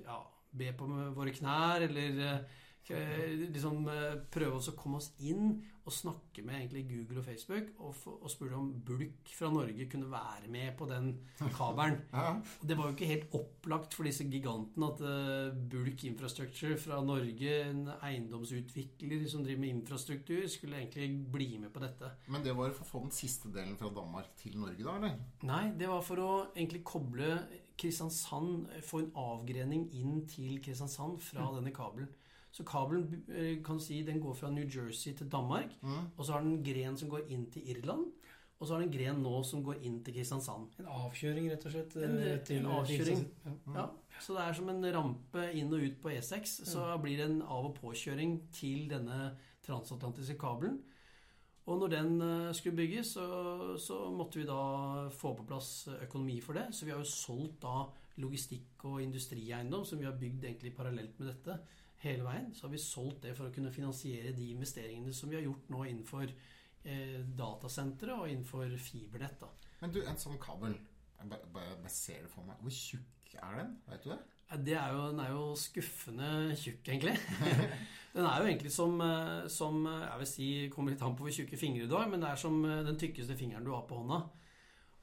ja, 0.01 0.17
be 0.51 0.73
på 0.77 0.89
våre 1.15 1.33
knær, 1.33 1.85
eller 1.87 2.19
øh, 2.25 2.57
liksom 2.89 3.87
øh, 3.87 4.15
prøve 4.31 4.57
oss 4.57 4.71
å 4.71 4.77
komme 4.77 4.97
oss 4.97 5.11
inn 5.21 5.59
og 5.89 5.93
snakke 5.93 6.43
med 6.45 6.55
egentlig 6.55 6.83
Google 6.89 7.21
og 7.21 7.25
Facebook, 7.25 7.69
og, 7.81 7.95
og 8.21 8.29
spurte 8.29 8.57
om 8.57 8.69
Bulk 8.85 9.31
fra 9.33 9.49
Norge 9.49 9.87
kunne 9.89 10.09
være 10.11 10.49
med 10.51 10.75
på 10.77 10.87
den 10.89 11.11
kabelen. 11.55 12.01
Ja. 12.19 12.33
Det 12.65 12.75
var 12.77 12.89
jo 12.89 12.95
ikke 12.95 13.07
helt 13.09 13.33
opplagt 13.37 13.95
for 13.95 14.05
disse 14.05 14.25
gigantene 14.27 14.89
at 14.91 15.01
eh, 15.07 15.59
Bulk 15.71 16.03
Infrastructure 16.09 16.77
fra 16.81 16.99
Norge, 17.05 17.53
en 17.69 17.87
eiendomsutvikler 17.95 19.23
som 19.29 19.45
driver 19.45 19.63
med 19.63 19.73
infrastruktur, 19.77 20.43
skulle 20.51 20.81
egentlig 20.81 21.09
bli 21.31 21.49
med 21.61 21.73
på 21.73 21.81
dette. 21.83 22.11
Men 22.27 22.43
det 22.45 22.53
var 22.57 22.73
for 22.75 22.85
å 22.85 22.91
få 22.91 23.03
den 23.07 23.15
siste 23.15 23.53
delen 23.53 23.77
fra 23.79 23.89
Danmark 23.95 24.35
til 24.41 24.59
Norge, 24.59 24.83
da, 24.83 24.97
eller? 24.99 25.17
Nei, 25.47 25.63
det 25.79 25.89
var 25.89 26.05
for 26.05 26.21
å 26.25 26.31
egentlig 26.51 26.83
koble 26.87 27.31
Kristiansand, 27.79 28.67
få 28.83 29.03
en 29.05 29.11
avgrening 29.15 29.85
inn 29.95 30.25
til 30.27 30.59
Kristiansand 30.63 31.21
fra 31.23 31.47
denne 31.55 31.71
kabelen. 31.75 32.09
Så 32.51 32.63
kabelen 32.65 33.23
eh, 33.29 33.61
kan 33.63 33.79
si, 33.79 34.01
den 34.03 34.19
går 34.19 34.33
fra 34.35 34.49
New 34.49 34.65
Jersey 34.65 35.13
til 35.13 35.29
Danmark, 35.29 35.69
og 36.17 36.25
så 36.25 36.33
har 36.33 36.41
den 36.41 36.53
en 36.57 36.63
gren 36.63 36.97
som 36.97 37.09
går 37.09 37.27
inn 37.29 37.45
til 37.51 37.61
Irland, 37.69 38.07
og 38.59 38.67
så 38.67 38.73
har 38.73 38.81
den 38.81 38.89
en 38.89 38.97
gren 38.97 39.21
nå 39.23 39.43
som 39.45 39.61
går 39.63 39.77
inn 39.85 39.99
til 40.03 40.13
Kristiansand. 40.15 40.67
En 40.79 40.85
avkjøring, 40.85 41.49
rett 41.51 41.65
og 41.65 41.71
slett. 41.71 41.95
En- 41.95 42.17
eh, 42.17 42.57
en 42.57 42.65
avkjøring. 42.81 43.21
Ja. 43.45 43.73
Ja, 43.75 44.19
så 44.19 44.33
det 44.35 44.41
er 44.49 44.53
som 44.53 44.69
en 44.69 44.83
rampe 44.93 45.45
inn 45.53 45.71
og 45.73 45.79
ut 45.85 46.01
på 46.01 46.09
E6. 46.11 46.65
Så 46.65 46.97
blir 47.01 47.17
det 47.17 47.29
en 47.29 47.41
av- 47.41 47.65
og 47.69 47.75
påkjøring 47.79 48.51
til 48.51 48.89
denne 48.89 49.37
transatlantiske 49.65 50.37
kabelen. 50.37 50.81
Og 51.69 51.77
når 51.79 51.87
den 51.93 52.21
eh, 52.21 52.53
skulle 52.53 52.75
bygges, 52.75 53.13
så, 53.13 53.77
så 53.77 54.09
måtte 54.11 54.39
vi 54.39 54.45
da 54.49 55.07
få 55.13 55.35
på 55.37 55.45
plass 55.45 55.87
økonomi 56.01 56.39
for 56.41 56.53
det. 56.53 56.67
Så 56.73 56.85
vi 56.85 56.91
har 56.91 56.97
jo 56.99 57.05
solgt 57.05 57.61
da 57.61 57.85
logistikk 58.17 58.83
og 58.89 59.01
industrieiendom, 59.03 59.85
som 59.85 59.99
vi 59.99 60.05
har 60.09 60.17
bygd 60.19 60.43
egentlig 60.43 60.73
parallelt 60.75 61.19
med 61.19 61.29
dette 61.29 61.59
hele 62.03 62.25
veien. 62.25 62.49
Så 62.55 62.67
har 62.67 62.73
vi 62.73 62.81
solgt 62.81 63.23
det 63.25 63.35
for 63.37 63.49
å 63.49 63.53
kunne 63.53 63.73
finansiere 63.75 64.35
de 64.35 64.49
investeringene 64.53 65.13
som 65.15 65.31
vi 65.31 65.39
har 65.39 65.45
gjort 65.45 65.69
nå 65.73 65.83
innenfor 65.85 66.25
eh, 66.29 67.19
datasentre 67.37 68.15
og 68.15 68.29
innenfor 68.31 68.75
fibernett. 68.79 69.39
da. 69.41 69.51
Men 69.83 69.95
du, 69.95 70.01
en 70.03 70.19
sånn 70.19 70.39
kabel 70.41 70.75
Jeg 71.19 71.27
bare, 71.51 71.91
ser 71.91 72.21
det 72.23 72.31
for 72.31 72.47
meg. 72.47 72.59
Hvor 72.63 72.71
tjukk 72.71 73.33
er 73.35 73.57
den? 73.59 73.73
Vet 73.89 74.05
du 74.05 74.13
det? 74.13 74.19
Det 74.65 74.73
er 74.73 74.93
jo, 74.95 75.01
den 75.11 75.19
er 75.21 75.33
jo 75.33 75.41
skuffende 75.59 76.29
tjukk, 76.57 76.87
egentlig. 76.87 77.13
den 78.15 78.25
er 78.25 78.39
jo 78.39 78.47
egentlig 78.47 78.71
som, 78.73 78.95
eh, 79.03 79.47
som 79.51 79.83
eh, 79.85 80.05
Jeg 80.07 80.21
vil 80.21 80.29
si, 80.31 80.47
kommer 80.73 80.95
litt 80.95 81.03
an 81.05 81.17
på 81.17 81.27
hvor 81.27 81.35
tjukke 81.35 81.59
fingre 81.59 81.89
du 81.89 81.93
har, 81.97 82.07
men 82.09 82.23
det 82.23 82.31
er 82.31 82.39
som 82.41 82.57
eh, 82.65 82.81
den 82.87 82.97
tykkeste 82.97 83.37
fingeren 83.37 83.67
du 83.67 83.73
har 83.75 83.83
på 83.89 83.99
hånda. 83.99 84.23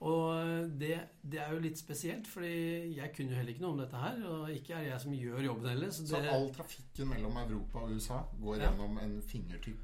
Og 0.00 0.68
det, 0.78 0.98
det 1.24 1.38
er 1.40 1.52
jo 1.54 1.60
litt 1.64 1.78
spesielt, 1.80 2.26
fordi 2.28 2.96
jeg 2.98 3.12
kunne 3.16 3.32
jo 3.32 3.36
heller 3.38 3.52
ikke 3.54 3.62
noe 3.64 3.72
om 3.72 3.78
dette 3.80 3.96
her. 4.02 4.18
Og 4.28 4.50
ikke 4.52 4.74
er 4.76 4.82
det 4.84 4.90
jeg 4.90 5.00
som 5.06 5.14
gjør 5.16 5.44
jobben 5.46 5.68
heller. 5.72 5.90
Så 5.90 6.04
Så 6.06 6.20
all 6.20 6.50
trafikken 6.52 7.08
mellom 7.08 7.36
Europa 7.46 7.78
og 7.86 7.94
USA 7.96 8.18
går 8.42 8.56
Ja. 8.60 8.70
gjennom 8.70 8.98
en 9.02 9.22
fingertykk 9.22 9.82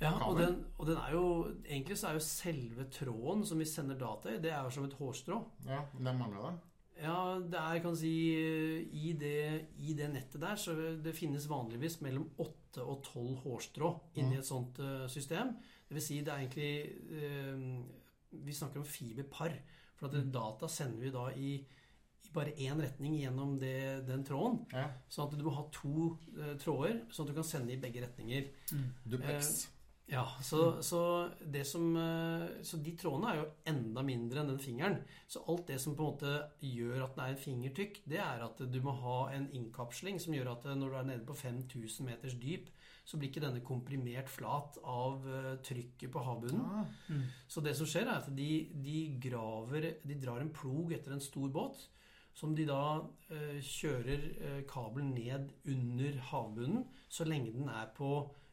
ja, 0.00 0.12
og 0.28 0.36
den, 0.38 0.64
og 0.78 0.86
den 0.86 0.96
er 0.96 1.10
jo 1.10 1.22
Egentlig 1.66 1.96
så 1.98 2.06
er 2.06 2.12
jo 2.12 2.20
selve 2.22 2.84
tråden 2.84 3.40
som 3.44 3.58
vi 3.58 3.64
sender 3.66 3.98
data 3.98 4.30
i, 4.30 4.38
det 4.38 4.52
er 4.52 4.62
jo 4.62 4.70
som 4.70 4.84
et 4.86 4.92
hårstrå. 4.94 5.38
Ja, 5.66 5.80
det 5.98 6.06
er 6.06 6.14
mange 6.20 6.36
av 6.38 6.44
dem. 6.52 6.60
Ja, 7.02 7.16
det 7.42 7.58
er, 7.58 7.80
kan 7.82 7.96
si 7.98 8.12
i 8.94 9.12
det, 9.18 9.66
I 9.78 9.94
det 9.98 10.12
nettet 10.12 10.40
der 10.40 10.54
så 10.54 10.74
det 11.02 11.14
finnes 11.18 11.48
vanligvis 11.50 12.00
mellom 12.00 12.28
8 12.38 12.84
og 12.84 13.02
12 13.02 13.34
hårstrå 13.42 13.90
inni 14.14 14.38
et 14.38 14.46
sånt 14.46 14.78
eh, 14.78 15.08
system. 15.10 15.56
Det 15.88 15.94
vil 15.98 16.02
si 16.02 16.20
det 16.22 16.32
er 16.32 16.44
egentlig 16.46 16.72
eh, 17.10 17.97
Vi 18.30 18.54
snakker 18.54 18.82
om 18.82 18.88
fiberpar. 18.88 19.56
For 19.98 20.08
at 20.08 20.30
data 20.32 20.68
sender 20.70 21.02
vi 21.02 21.14
da 21.14 21.24
i, 21.34 21.54
i 21.58 22.34
bare 22.34 22.54
én 22.62 22.78
retning 22.82 23.16
gjennom 23.18 23.56
det, 23.58 24.04
den 24.06 24.22
tråden. 24.26 24.60
Ja. 24.74 24.86
Sånn 25.10 25.26
at 25.26 25.38
du 25.38 25.46
må 25.46 25.56
ha 25.56 25.64
to 25.74 26.12
uh, 26.38 26.54
tråder, 26.60 27.02
sånn 27.10 27.26
at 27.26 27.32
du 27.32 27.40
kan 27.40 27.48
sende 27.48 27.74
i 27.74 27.80
begge 27.82 28.04
retninger. 28.04 28.52
Duplex. 29.08 29.66
Ja, 30.08 30.22
så, 30.40 30.82
så, 30.82 31.28
det 31.44 31.66
som, 31.68 31.90
uh, 31.92 32.46
så 32.64 32.78
de 32.80 32.94
trådene 32.96 33.32
er 33.32 33.40
jo 33.42 33.48
enda 33.74 34.04
mindre 34.06 34.40
enn 34.40 34.52
den 34.54 34.62
fingeren. 34.62 35.02
Så 35.28 35.42
alt 35.50 35.66
det 35.68 35.80
som 35.82 35.98
på 35.98 36.06
en 36.06 36.14
måte 36.14 36.36
gjør 36.64 37.04
at 37.04 37.18
den 37.18 37.24
er 37.26 37.34
en 37.34 37.42
fingertykk, 37.42 38.00
det 38.08 38.22
er 38.24 38.46
at 38.46 38.62
du 38.72 38.78
må 38.84 38.94
ha 39.02 39.18
en 39.34 39.50
innkapsling 39.58 40.22
som 40.22 40.36
gjør 40.36 40.54
at 40.54 40.70
når 40.70 40.94
du 40.94 41.00
er 41.02 41.10
nede 41.10 41.26
på 41.28 41.36
5000 41.36 42.08
meters 42.08 42.38
dyp, 42.40 42.70
så 43.08 43.16
blir 43.16 43.30
ikke 43.30 43.40
denne 43.40 43.62
komprimert 43.64 44.28
flat 44.28 44.76
av 44.84 45.24
eh, 45.32 45.52
trykket 45.64 46.10
på 46.12 46.24
havbunnen. 46.26 46.60
Ah, 46.60 47.22
Så 47.48 47.62
det 47.64 47.72
som 47.78 47.88
skjer, 47.88 48.04
er 48.04 48.20
at 48.20 48.28
de, 48.36 48.50
de 48.84 48.98
graver 49.22 49.94
De 50.04 50.18
drar 50.20 50.42
en 50.44 50.52
plog 50.52 50.92
etter 50.92 51.14
en 51.16 51.24
stor 51.24 51.48
båt. 51.54 51.86
Som 52.36 52.52
de 52.54 52.66
da 52.68 53.00
eh, 53.32 53.56
kjører 53.64 54.26
eh, 54.44 54.60
kabelen 54.68 55.14
ned 55.16 55.48
under 55.72 56.20
havbunnen 56.30 56.84
så 57.08 57.24
lenge 57.24 57.54
den 57.56 57.72
er 57.72 57.88
på 57.96 58.12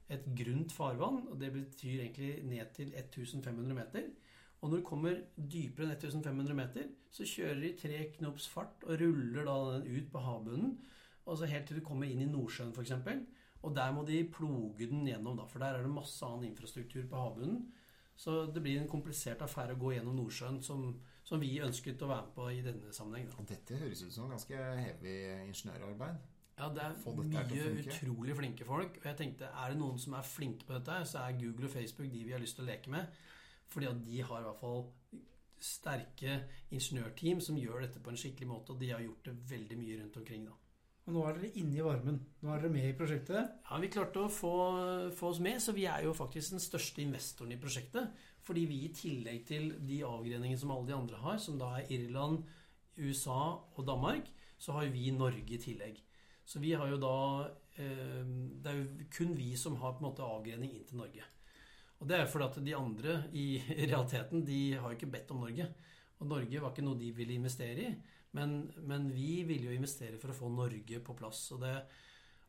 et 0.09 0.23
grunt 0.39 0.71
farvann. 0.71 1.25
og 1.27 1.39
Det 1.41 1.51
betyr 1.53 2.05
egentlig 2.05 2.31
ned 2.47 2.71
til 2.77 2.95
1500 2.95 3.75
meter. 3.75 4.07
Og 4.61 4.71
når 4.71 4.79
du 4.79 4.87
kommer 4.87 5.19
dypere 5.35 5.91
enn 5.91 5.97
1500 5.99 6.55
meter, 6.57 6.87
så 7.11 7.27
kjører 7.27 7.59
de 7.61 7.75
tre 7.77 8.05
knops 8.15 8.47
fart 8.49 8.87
og 8.87 9.01
ruller 9.03 9.45
da 9.45 9.55
den 9.75 9.89
ut 9.99 10.07
på 10.13 10.23
havbunnen. 10.23 10.77
Og 11.25 11.37
så 11.37 11.49
helt 11.49 11.67
til 11.67 11.81
du 11.81 11.85
kommer 11.85 12.07
inn 12.07 12.23
i 12.23 12.29
Nordsjøen, 12.29 12.71
f.eks. 12.73 12.93
Og 13.65 13.73
der 13.75 13.91
må 13.95 14.03
de 14.05 14.21
ploge 14.29 14.87
den 14.89 15.07
gjennom, 15.09 15.39
da, 15.39 15.47
for 15.49 15.63
der 15.63 15.79
er 15.79 15.85
det 15.85 15.91
masse 15.93 16.25
annen 16.27 16.51
infrastruktur 16.51 17.07
på 17.09 17.21
havbunnen. 17.23 17.65
Så 18.15 18.45
det 18.53 18.61
blir 18.63 18.79
en 18.79 18.87
komplisert 18.87 19.41
affære 19.43 19.75
å 19.75 19.79
gå 19.79 19.95
gjennom 19.95 20.15
Nordsjøen, 20.15 20.61
som, 20.63 20.85
som 21.25 21.41
vi 21.41 21.57
ønsket 21.65 22.03
å 22.05 22.11
være 22.11 22.29
med 22.29 22.35
på 22.37 22.45
i 22.53 22.61
denne 22.63 22.93
sammenheng. 22.95 23.27
Da. 23.31 23.47
dette 23.49 23.81
høres 23.81 24.05
ut 24.05 24.13
som 24.15 24.31
ganske 24.31 24.61
heavy 24.79 25.15
ingeniørarbeid. 25.49 26.21
Ja, 26.55 26.69
det 26.71 26.83
er 26.85 26.93
mye 27.19 27.71
utrolig 27.81 28.35
flinke 28.37 28.67
folk. 28.67 29.01
Og 29.01 29.07
jeg 29.09 29.19
tenkte, 29.19 29.49
er 29.51 29.73
det 29.73 29.79
noen 29.81 29.99
som 29.99 30.15
er 30.15 30.27
flinke 30.29 30.67
på 30.67 30.77
dette, 30.77 31.01
så 31.09 31.25
er 31.25 31.39
Google 31.41 31.67
og 31.67 31.73
Facebook 31.73 32.07
de 32.13 32.23
vi 32.23 32.35
har 32.35 32.43
lyst 32.43 32.55
til 32.59 32.63
å 32.63 32.69
leke 32.69 32.93
med. 32.93 33.17
Fordi 33.73 33.89
at 33.89 34.03
de 34.05 34.21
har 34.29 34.39
i 34.39 34.47
hvert 34.47 34.61
fall 34.61 34.85
sterke 35.65 36.37
ingeniørteam 36.75 37.41
som 37.43 37.57
gjør 37.59 37.83
dette 37.83 37.99
på 38.03 38.13
en 38.13 38.21
skikkelig 38.21 38.47
måte, 38.47 38.71
og 38.71 38.79
de 38.79 38.93
har 38.93 39.03
gjort 39.03 39.27
det 39.27 39.35
veldig 39.49 39.79
mye 39.81 39.99
rundt 39.99 40.21
omkring. 40.21 40.47
da. 40.47 40.55
Og 41.05 41.13
nå 41.13 41.23
er 41.27 41.35
dere 41.37 41.51
inne 41.61 41.77
i 41.77 41.83
varmen. 41.85 42.15
Nå 42.41 42.49
er 42.49 42.63
dere 42.63 42.73
med 42.73 42.87
i 42.89 42.95
prosjektet. 42.97 43.51
Ja, 43.67 43.77
Vi 43.81 43.91
klarte 43.93 44.23
å 44.23 44.31
få, 44.31 44.53
få 45.13 45.29
oss 45.29 45.41
med, 45.43 45.59
så 45.61 45.75
vi 45.75 45.85
er 45.85 46.07
jo 46.07 46.15
faktisk 46.17 46.55
den 46.55 46.63
største 46.63 47.03
investoren 47.03 47.53
i 47.53 47.59
prosjektet. 47.61 48.09
Fordi 48.45 48.63
vi 48.69 48.79
i 48.85 48.93
tillegg 48.93 49.43
til 49.45 49.69
de 49.85 49.99
avgreningene 50.05 50.57
som 50.61 50.73
alle 50.73 50.89
de 50.89 50.97
andre 50.97 51.21
har, 51.21 51.37
som 51.41 51.59
da 51.61 51.75
er 51.77 51.93
Irland, 51.93 52.41
USA 52.97 53.37
og 53.75 53.85
Danmark, 53.85 54.31
så 54.57 54.79
har 54.79 54.89
vi 54.89 55.11
Norge 55.13 55.45
i 55.53 55.61
tillegg. 55.61 56.01
Så 56.45 56.61
vi 56.61 56.73
har 56.77 56.89
jo 56.89 56.97
da 57.01 57.15
eh, 57.81 58.25
Det 58.61 58.69
er 58.69 58.77
jo 58.77 59.07
kun 59.13 59.33
vi 59.37 59.55
som 59.57 59.77
har 59.81 59.95
på 59.95 60.03
en 60.03 60.09
måte 60.09 60.25
avgrening 60.25 60.73
inn 60.73 60.85
til 60.89 61.01
Norge. 61.01 61.25
Og 61.99 62.09
det 62.09 62.17
er 62.17 62.25
jo 62.25 62.31
fordi 62.33 62.49
at 62.49 62.65
de 62.65 62.75
andre 62.77 63.15
i 63.33 63.45
realiteten, 63.91 64.45
de 64.45 64.59
har 64.73 64.89
jo 64.89 64.97
ikke 64.97 65.13
bedt 65.13 65.33
om 65.33 65.45
Norge. 65.45 65.69
Og 66.19 66.29
Norge 66.29 66.61
var 66.61 66.73
ikke 66.73 66.85
noe 66.85 66.99
de 66.99 67.13
ville 67.13 67.37
investere 67.37 67.89
i. 67.89 67.95
Men, 68.35 68.57
men 68.83 69.07
vi 69.13 69.43
ville 69.47 69.69
jo 69.69 69.75
investere 69.75 70.19
for 70.21 70.33
å 70.33 70.37
få 70.37 70.49
Norge 70.51 70.99
på 71.03 71.15
plass. 71.17 71.45
Og 71.55 71.61
det, 71.63 71.75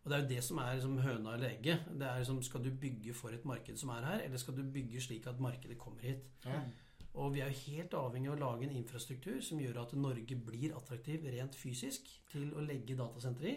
og 0.02 0.10
det 0.10 0.16
er 0.16 0.24
jo 0.24 0.30
det 0.32 0.40
som 0.46 0.62
er 0.62 0.74
liksom 0.74 0.98
høna 1.04 1.36
eller 1.36 1.52
egget. 1.54 1.86
Det 1.92 2.08
er 2.08 2.18
liksom, 2.22 2.42
Skal 2.46 2.64
du 2.64 2.72
bygge 2.86 3.14
for 3.14 3.34
et 3.36 3.46
marked 3.48 3.78
som 3.78 3.94
er 3.94 4.08
her, 4.10 4.26
eller 4.26 4.42
skal 4.42 4.58
du 4.58 4.64
bygge 4.64 5.04
slik 5.06 5.28
at 5.30 5.42
markedet 5.42 5.78
kommer 5.78 6.02
hit? 6.06 6.26
Ja. 6.46 6.60
Og 7.16 7.32
vi 7.32 7.40
er 7.40 7.48
jo 7.48 7.62
helt 7.72 7.94
avhengig 7.96 8.28
av 8.28 8.36
å 8.36 8.42
lage 8.42 8.66
en 8.66 8.76
infrastruktur 8.76 9.38
som 9.44 9.60
gjør 9.62 9.80
at 9.86 9.94
Norge 9.96 10.36
blir 10.36 10.74
attraktiv 10.76 11.24
rent 11.32 11.56
fysisk 11.56 12.10
til 12.28 12.50
å 12.52 12.64
legge 12.64 12.98
datasentre 12.98 13.54
i. 13.54 13.56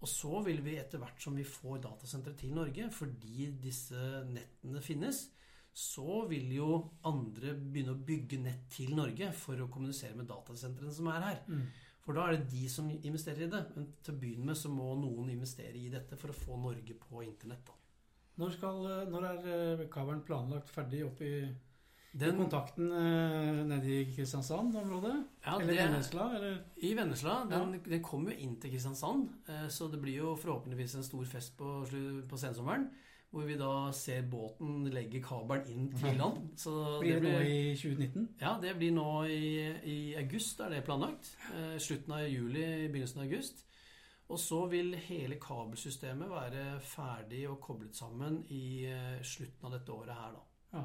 Og 0.00 0.08
så 0.08 0.40
vil 0.46 0.62
vi 0.64 0.78
etter 0.80 0.98
hvert 0.98 1.20
som 1.22 1.36
vi 1.36 1.44
får 1.46 1.84
datasentre 1.84 2.32
til 2.40 2.54
Norge, 2.56 2.88
fordi 2.94 3.50
disse 3.62 4.24
nettene 4.26 4.80
finnes, 4.82 5.26
så 5.72 6.26
vil 6.28 6.50
jo 6.52 6.70
andre 7.06 7.54
begynne 7.54 7.94
å 7.94 8.02
bygge 8.06 8.40
nett 8.42 8.66
til 8.74 8.94
Norge 8.98 9.30
for 9.32 9.60
å 9.62 9.68
kommunisere 9.72 10.16
med 10.18 10.26
datasentrene 10.28 10.92
som 10.92 11.06
er 11.12 11.24
her. 11.28 11.40
For 12.00 12.16
da 12.16 12.26
er 12.26 12.38
det 12.38 12.50
de 12.50 12.68
som 12.72 12.88
investerer 12.90 13.46
i 13.46 13.50
det. 13.52 13.60
Men 13.76 13.90
til 14.02 14.14
å 14.14 14.18
begynne 14.18 14.46
med 14.50 14.56
så 14.58 14.70
må 14.72 14.94
noen 14.98 15.30
investere 15.30 15.76
i 15.78 15.90
dette 15.92 16.16
for 16.18 16.32
å 16.32 16.36
få 16.36 16.56
Norge 16.58 16.96
på 16.98 17.22
internett. 17.22 17.70
Når, 18.40 18.54
skal, 18.56 18.86
når 19.12 19.26
er 19.28 19.50
eh, 19.52 19.82
kabelen 19.92 20.22
planlagt 20.24 20.70
ferdig 20.72 21.02
opp 21.04 21.20
i, 21.20 21.34
i 21.44 22.18
Den, 22.18 22.38
kontakten 22.40 22.88
eh, 22.88 23.60
nede 23.68 23.90
i 23.92 24.06
Kristiansand-området? 24.14 25.12
ja, 25.44 25.58
eller 25.58 25.68
det, 25.74 25.76
Vennesla? 25.82 26.26
Eller? 26.38 26.56
I 26.80 26.94
Vennesla. 26.96 27.34
Ja. 27.44 27.58
Den, 27.60 27.76
den 27.84 28.02
kommer 28.02 28.32
jo 28.32 28.38
inn 28.46 28.56
til 28.62 28.72
Kristiansand. 28.72 29.28
eh, 29.46 29.68
Så 29.68 29.90
det 29.92 30.00
blir 30.00 30.22
jo 30.22 30.34
forhåpentligvis 30.40 30.96
en 30.96 31.06
stor 31.06 31.24
fest 31.28 31.56
på, 31.60 31.84
på 32.30 32.40
sensommeren. 32.40 32.88
Hvor 33.30 33.46
vi 33.46 33.54
da 33.54 33.72
ser 33.94 34.24
båten 34.26 34.88
legge 34.90 35.20
kabelen 35.22 35.68
inn 35.70 35.90
til 35.94 36.16
land. 36.18 36.48
Så 36.58 36.72
Blir 36.98 37.20
det 37.22 37.30
nå 37.30 37.42
i 37.46 37.58
2019? 37.78 38.24
Ja, 38.40 38.56
det 38.62 38.74
blir 38.80 38.90
nå 38.96 39.10
i, 39.30 39.68
i 39.86 39.98
august, 40.18 40.58
er 40.60 40.74
det 40.74 40.80
planlagt. 40.86 41.30
Eh, 41.54 41.76
slutten 41.78 42.16
av 42.16 42.24
juli, 42.26 42.64
begynnelsen 42.90 43.22
av 43.22 43.28
august. 43.28 43.62
Og 44.30 44.38
så 44.38 44.64
vil 44.70 44.94
hele 45.06 45.38
kabelsystemet 45.42 46.30
være 46.30 46.64
ferdig 46.86 47.44
og 47.50 47.60
koblet 47.62 47.94
sammen 47.98 48.42
i 48.54 48.86
eh, 48.90 49.22
slutten 49.26 49.66
av 49.66 49.78
dette 49.78 49.94
året 49.94 50.18
her, 50.18 50.34
da. 50.34 50.44
Ja. 50.74 50.84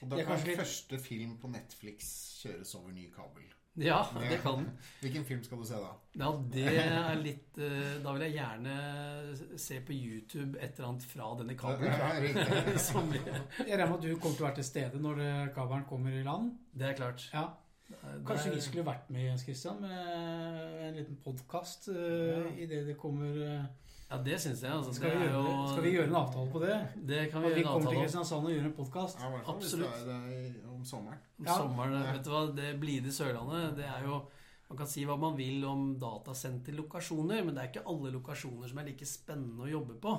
Og 0.00 0.10
da 0.10 0.20
kan 0.22 0.34
kanskje 0.34 0.58
første 0.62 0.98
film 1.02 1.38
på 1.38 1.50
Netflix 1.52 2.12
kjøres 2.42 2.74
over 2.78 2.94
ny 2.96 3.06
kabel. 3.14 3.46
Ja, 3.78 4.00
det 4.28 4.40
kan 4.42 4.56
den. 4.58 4.70
Hvilken 5.00 5.24
film 5.24 5.44
skal 5.46 5.58
du 5.58 5.64
se 5.64 5.78
da? 5.78 5.92
Ja, 6.18 6.30
det 6.52 6.64
er 6.82 7.14
litt 7.22 7.58
eh, 7.62 8.00
Da 8.02 8.12
vil 8.16 8.24
jeg 8.26 8.34
gjerne 8.34 8.74
se 9.62 9.78
på 9.86 9.94
YouTube 9.94 10.58
et 10.58 10.74
eller 10.74 10.88
annet 10.90 11.06
fra 11.06 11.28
denne 11.38 11.54
kabelen. 11.56 11.94
Ja. 11.94 12.76
Som 12.90 13.12
Jeg 13.14 13.30
regner 13.70 13.86
med 13.86 13.96
at 14.00 14.02
du 14.04 14.10
kommer 14.18 14.36
til 14.36 14.44
å 14.44 14.48
være 14.48 14.58
til 14.58 14.66
stede 14.68 15.00
når 15.00 15.22
kabelen 15.54 15.86
kommer 15.88 16.10
i 16.18 16.24
land? 16.26 16.50
Det 16.74 16.90
er 16.90 16.98
klart. 16.98 17.28
Ja. 17.32 17.46
Kanskje 18.26 18.50
er- 18.50 18.54
vi 18.54 18.60
skulle 18.62 18.84
vært 18.86 19.08
med, 19.10 19.24
Jens 19.30 19.42
Christian, 19.46 19.80
med 19.82 20.82
en 20.88 20.98
liten 20.98 21.16
podkast 21.24 21.88
uh, 21.90 22.46
idet 22.58 22.84
det 22.86 22.94
kommer 22.98 23.34
eh, 23.42 23.64
Ja, 24.10 24.18
det 24.26 24.36
syns 24.42 24.62
jeg. 24.62 24.70
Altså, 24.70 24.92
skal, 24.94 25.10
det 25.10 25.18
vi 25.18 25.24
gjøre, 25.26 25.40
jo, 25.46 25.64
skal 25.72 25.84
vi 25.86 25.94
gjøre 25.96 26.06
en 26.10 26.18
avtale 26.20 26.50
på 26.52 26.62
det? 26.62 26.76
Det 27.10 27.24
kan 27.32 27.42
vi 27.42 27.50
At 27.50 27.56
vi 27.56 27.62
gjøre 27.64 27.66
en 27.66 27.72
kommer 27.72 27.90
til. 27.94 28.02
Kristiansand 28.04 28.46
og 28.46 28.54
gjør 28.54 28.68
en 28.70 28.76
podkast? 28.78 29.22
Ja, 29.22 29.42
Absolutt. 29.54 30.04
det 30.06 30.14
er 30.18 30.30
eh, 30.44 30.69
om 30.80 30.88
sommeren. 30.88 31.20
Ja. 31.44 31.54
sommeren, 31.60 31.94
Ja. 32.00 32.12
vet 32.16 32.24
du 32.26 32.30
hva, 32.32 32.42
det 32.56 32.74
blide 32.82 33.12
Sørlandet, 33.14 33.76
det 33.80 33.86
er 33.88 34.08
jo 34.08 34.22
Man 34.70 34.78
kan 34.78 34.86
si 34.86 35.02
hva 35.02 35.16
man 35.18 35.34
vil 35.34 35.64
om 35.66 35.96
datasenterlokasjoner, 35.98 37.40
men 37.42 37.56
det 37.56 37.62
er 37.62 37.70
ikke 37.72 37.88
alle 37.90 38.12
lokasjoner 38.14 38.68
som 38.70 38.78
er 38.78 38.86
like 38.90 39.06
spennende 39.08 39.64
å 39.66 39.70
jobbe 39.70 39.96
på. 40.02 40.12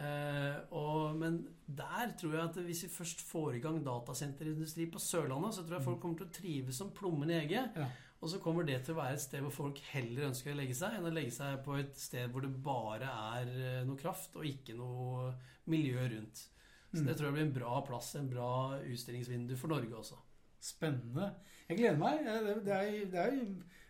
Eh, 0.00 0.54
og, 0.72 1.16
men 1.20 1.36
der 1.68 2.14
tror 2.16 2.32
jeg 2.32 2.44
at 2.48 2.56
hvis 2.64 2.80
vi 2.86 2.90
først 2.94 3.20
får 3.28 3.58
i 3.58 3.60
gang 3.64 3.82
datasenterindustri 3.84 4.86
på 4.92 5.02
Sørlandet, 5.02 5.52
så 5.58 5.66
tror 5.66 5.76
jeg 5.78 5.84
folk 5.90 6.00
kommer 6.00 6.16
til 6.22 6.30
å 6.30 6.36
trives 6.38 6.80
som 6.80 6.94
plommen 6.96 7.30
i 7.30 7.38
egget. 7.42 7.76
Ja. 7.76 7.90
Og 8.24 8.30
så 8.32 8.40
kommer 8.40 8.64
det 8.64 8.78
til 8.86 8.94
å 8.96 9.02
være 9.02 9.18
et 9.18 9.20
sted 9.26 9.44
hvor 9.44 9.52
folk 9.52 9.80
heller 9.92 10.30
ønsker 10.30 10.54
å 10.54 10.56
legge 10.62 10.76
seg, 10.78 10.96
enn 10.96 11.10
å 11.10 11.12
legge 11.12 11.34
seg 11.36 11.58
på 11.66 11.76
et 11.76 11.92
sted 12.00 12.32
hvor 12.32 12.40
det 12.46 12.54
bare 12.64 13.10
er 13.36 13.52
eh, 13.52 13.82
noe 13.84 14.00
kraft 14.00 14.38
og 14.40 14.48
ikke 14.48 14.76
noe 14.78 15.34
miljø 15.68 16.08
rundt. 16.08 16.46
Så 16.94 17.00
Mm. 17.02 17.06
det 17.06 17.16
tror 17.16 17.26
jeg 17.26 17.34
blir 17.34 17.46
en 17.46 17.52
bra 17.58 17.80
plass, 17.86 18.14
en 18.14 18.28
bra 18.30 18.78
utstillingsvindu 18.86 19.56
for 19.58 19.68
Norge 19.68 19.96
også. 19.98 20.14
Spennende. 20.60 21.34
Jeg 21.68 21.76
gleder 21.78 21.98
meg. 21.98 22.24
Det, 22.64 22.72
er, 22.72 23.04
det 23.10 23.18
er 23.18 23.32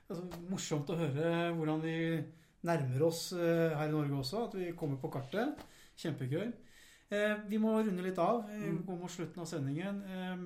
altså, 0.08 0.40
morsomt 0.50 0.88
å 0.90 0.96
høre 0.96 1.52
hvordan 1.54 1.82
vi 1.82 2.24
nærmer 2.64 3.02
oss 3.06 3.32
eh, 3.32 3.74
her 3.76 3.88
i 3.88 3.92
Norge 3.92 4.16
også. 4.22 4.44
At 4.48 4.54
vi 4.58 4.72
kommer 4.72 4.96
på 4.96 5.10
kartet. 5.12 5.54
Kjempegøy. 6.00 6.52
Eh, 7.12 7.34
vi 7.46 7.58
må 7.58 7.76
runde 7.76 8.02
litt 8.02 8.18
av. 8.18 8.46
Vi 8.48 8.70
Mm. 8.70 8.86
går 8.86 8.98
mot 8.98 9.10
slutten 9.10 9.40
av 9.40 9.46
sendingen. 9.46 10.02
Eh, 10.02 10.36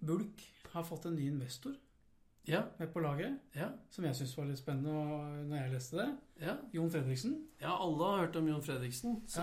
Bulk 0.00 0.40
har 0.72 0.82
fått 0.88 1.06
en 1.06 1.14
ny 1.16 1.26
investor 1.28 1.74
Ja, 2.48 2.62
med 2.78 2.88
på 2.94 3.00
laget, 3.04 3.34
ja, 3.54 3.66
som 3.92 4.04
jeg 4.04 4.14
syns 4.16 4.32
var 4.38 4.46
litt 4.48 4.58
spennende 4.58 4.90
når 5.46 5.56
jeg 5.60 5.72
leste 5.74 5.96
det. 5.98 6.06
ja. 6.40 6.54
Jon 6.72 6.90
Fredriksen. 6.90 7.34
Ja, 7.60 7.74
alle 7.76 7.98
har 8.08 8.22
hørt 8.26 8.36
om 8.40 8.48
Jon 8.48 8.62
Fredriksen. 8.64 9.18
Så 9.28 9.42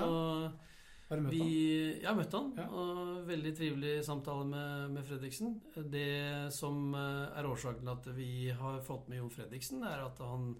Har 1.07 1.17
du 1.19 1.23
møtt 1.23 1.33
vi 1.33 1.41
han? 1.41 2.05
Har 2.05 2.15
møtt 2.19 2.33
han, 2.35 2.47
Ja. 2.59 2.65
og 2.67 3.27
veldig 3.29 3.53
trivelig 3.55 3.93
samtale 4.05 4.45
med, 4.49 4.91
med 4.91 5.05
Fredriksen. 5.07 5.53
Det 5.91 6.51
som 6.53 6.93
eh, 6.95 7.37
er 7.39 7.47
årsaken 7.47 7.85
til 7.85 7.93
at 7.93 8.09
vi 8.17 8.31
har 8.51 8.81
fått 8.83 9.07
med 9.07 9.21
Jon 9.21 9.31
Fredriksen, 9.31 9.83
er 9.87 10.03
at 10.07 10.19
han 10.23 10.55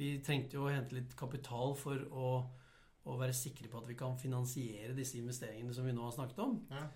Vi 0.00 0.14
trengte 0.24 0.56
jo 0.56 0.62
å 0.64 0.70
hente 0.72 0.94
litt 0.96 1.12
kapital 1.12 1.74
for 1.76 2.00
å, 2.16 2.28
å 3.04 3.16
være 3.20 3.34
sikre 3.36 3.68
på 3.68 3.82
at 3.82 3.88
vi 3.90 3.96
kan 4.00 4.14
finansiere 4.16 4.94
disse 4.96 5.18
investeringene 5.20 5.74
som 5.76 5.84
vi 5.84 5.92
nå 5.92 6.06
har 6.06 6.14
snakket 6.14 6.38
om. 6.40 6.54
Ja. 6.72 6.86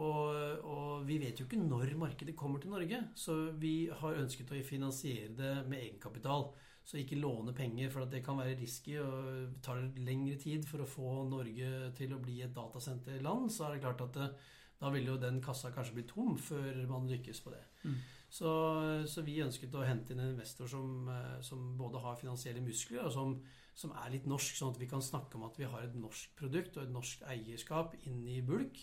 Og, 0.00 0.64
og 0.64 1.04
vi 1.04 1.18
vet 1.20 1.38
jo 1.38 1.44
ikke 1.44 1.60
når 1.60 1.92
markedet 2.00 2.34
kommer 2.34 2.62
til 2.62 2.72
Norge, 2.72 3.02
så 3.14 3.36
vi 3.60 3.90
har 3.92 4.16
ønsket 4.22 4.48
å 4.56 4.62
finansiere 4.64 5.36
det 5.36 5.52
med 5.68 5.82
egenkapital. 5.82 6.48
Så 6.84 6.98
ikke 7.00 7.16
låne 7.16 7.54
penger, 7.56 7.88
for 7.88 8.04
at 8.04 8.12
det 8.12 8.20
kan 8.24 8.36
være 8.36 8.58
risky 8.58 8.98
og 9.00 9.54
tar 9.64 9.80
lengre 10.04 10.36
tid 10.40 10.66
for 10.68 10.84
å 10.84 10.88
få 10.88 11.12
Norge 11.30 11.70
til 11.96 12.12
å 12.12 12.20
bli 12.20 12.42
et 12.44 12.52
datasenterland, 12.52 13.48
så 13.52 13.66
er 13.66 13.76
det 13.76 13.84
klart 13.86 14.04
at 14.04 14.18
det, 14.18 14.26
da 14.82 14.90
vil 14.92 15.08
jo 15.08 15.14
den 15.16 15.40
kassa 15.40 15.70
kanskje 15.72 15.96
bli 15.96 16.04
tom 16.10 16.34
før 16.36 16.82
man 16.90 17.08
lykkes 17.08 17.40
på 17.40 17.54
det. 17.54 17.62
Mm. 17.86 17.96
Så, 18.34 18.50
så 19.06 19.22
vi 19.22 19.38
ønsket 19.44 19.76
å 19.78 19.84
hente 19.86 20.12
inn 20.12 20.20
en 20.20 20.32
investor 20.32 20.68
som, 20.68 21.06
eh, 21.12 21.36
som 21.46 21.76
både 21.78 22.00
har 22.02 22.18
finansielle 22.18 22.62
muskler, 22.64 23.04
og 23.06 23.14
som, 23.14 23.36
som 23.78 23.94
er 24.02 24.10
litt 24.16 24.26
norsk, 24.28 24.56
sånn 24.58 24.74
at 24.74 24.80
vi 24.82 24.90
kan 24.90 25.04
snakke 25.04 25.38
om 25.38 25.46
at 25.46 25.56
vi 25.60 25.68
har 25.70 25.86
et 25.86 25.94
norsk 25.96 26.34
produkt 26.36 26.76
og 26.76 26.84
et 26.84 26.94
norsk 26.94 27.22
eierskap 27.30 27.94
inn 28.02 28.24
i 28.28 28.40
Bulk. 28.44 28.80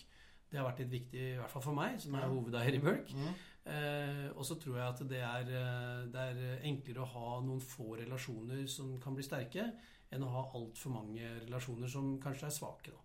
Det 0.48 0.60
har 0.60 0.66
vært 0.70 0.82
litt 0.84 0.94
viktig, 0.96 1.20
i 1.34 1.36
hvert 1.40 1.52
fall 1.52 1.64
for 1.64 1.76
meg, 1.76 2.00
som 2.00 2.16
er 2.16 2.32
hovedeier 2.32 2.76
i 2.76 2.82
Bulk. 2.82 3.12
Mm. 3.12 3.36
Eh, 3.62 4.26
og 4.34 4.42
så 4.46 4.56
tror 4.58 4.78
jeg 4.78 4.86
at 4.88 5.00
det 5.10 5.20
er, 5.22 5.50
eh, 5.54 6.06
det 6.10 6.22
er 6.32 6.64
enklere 6.66 7.04
å 7.04 7.12
ha 7.12 7.28
noen 7.46 7.62
få 7.62 7.94
relasjoner 8.00 8.64
som 8.66 8.96
kan 9.02 9.14
bli 9.14 9.22
sterke, 9.26 9.68
enn 10.12 10.26
å 10.26 10.32
ha 10.32 10.42
altfor 10.58 10.96
mange 10.96 11.28
relasjoner 11.44 11.88
som 11.88 12.16
kanskje 12.22 12.48
er 12.48 12.56
svake. 12.56 12.90
Da. 12.90 13.02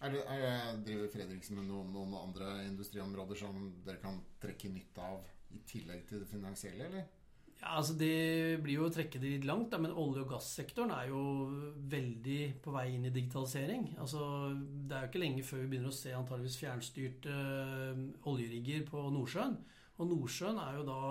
Er 0.00 0.14
det, 0.14 0.24
er 0.32 0.82
driver 0.84 1.12
Fredriksen 1.12 1.60
med 1.60 1.68
noen, 1.68 1.92
noen 1.94 2.16
andre 2.18 2.64
industriområder 2.64 3.36
som 3.36 3.70
dere 3.84 4.00
kan 4.02 4.18
trekke 4.42 4.72
nytte 4.72 5.06
av 5.06 5.26
i 5.54 5.62
tillegg 5.68 6.06
til 6.08 6.22
det 6.22 6.30
finansielle, 6.30 6.86
eller? 6.88 7.19
Ja, 7.60 7.74
altså 7.76 7.92
Det 8.00 8.60
blir 8.64 8.78
jo 8.78 8.86
å 8.88 8.92
trekke 8.92 9.20
det 9.20 9.34
litt 9.34 9.48
langt, 9.48 9.68
da, 9.72 9.78
men 9.78 9.92
olje- 9.92 10.22
og 10.24 10.30
gassektoren 10.32 10.94
er 10.96 11.10
jo 11.10 11.24
veldig 11.92 12.38
på 12.64 12.72
vei 12.72 12.86
inn 12.94 13.04
i 13.04 13.12
digitalisering. 13.12 13.90
Altså, 14.00 14.56
Det 14.88 14.96
er 14.96 15.04
jo 15.04 15.10
ikke 15.10 15.24
lenge 15.24 15.44
før 15.44 15.60
vi 15.60 15.68
begynner 15.74 15.92
å 15.92 15.98
se 15.98 16.14
antageligvis 16.16 16.56
fjernstyrte 16.62 17.34
eh, 17.34 18.00
oljerigger 18.32 18.86
på 18.88 19.04
Nordsjøen. 19.12 19.58
Og 20.00 20.08
Nordsjøen 20.08 20.62
er 20.62 20.78
jo 20.78 20.86
da 20.88 21.02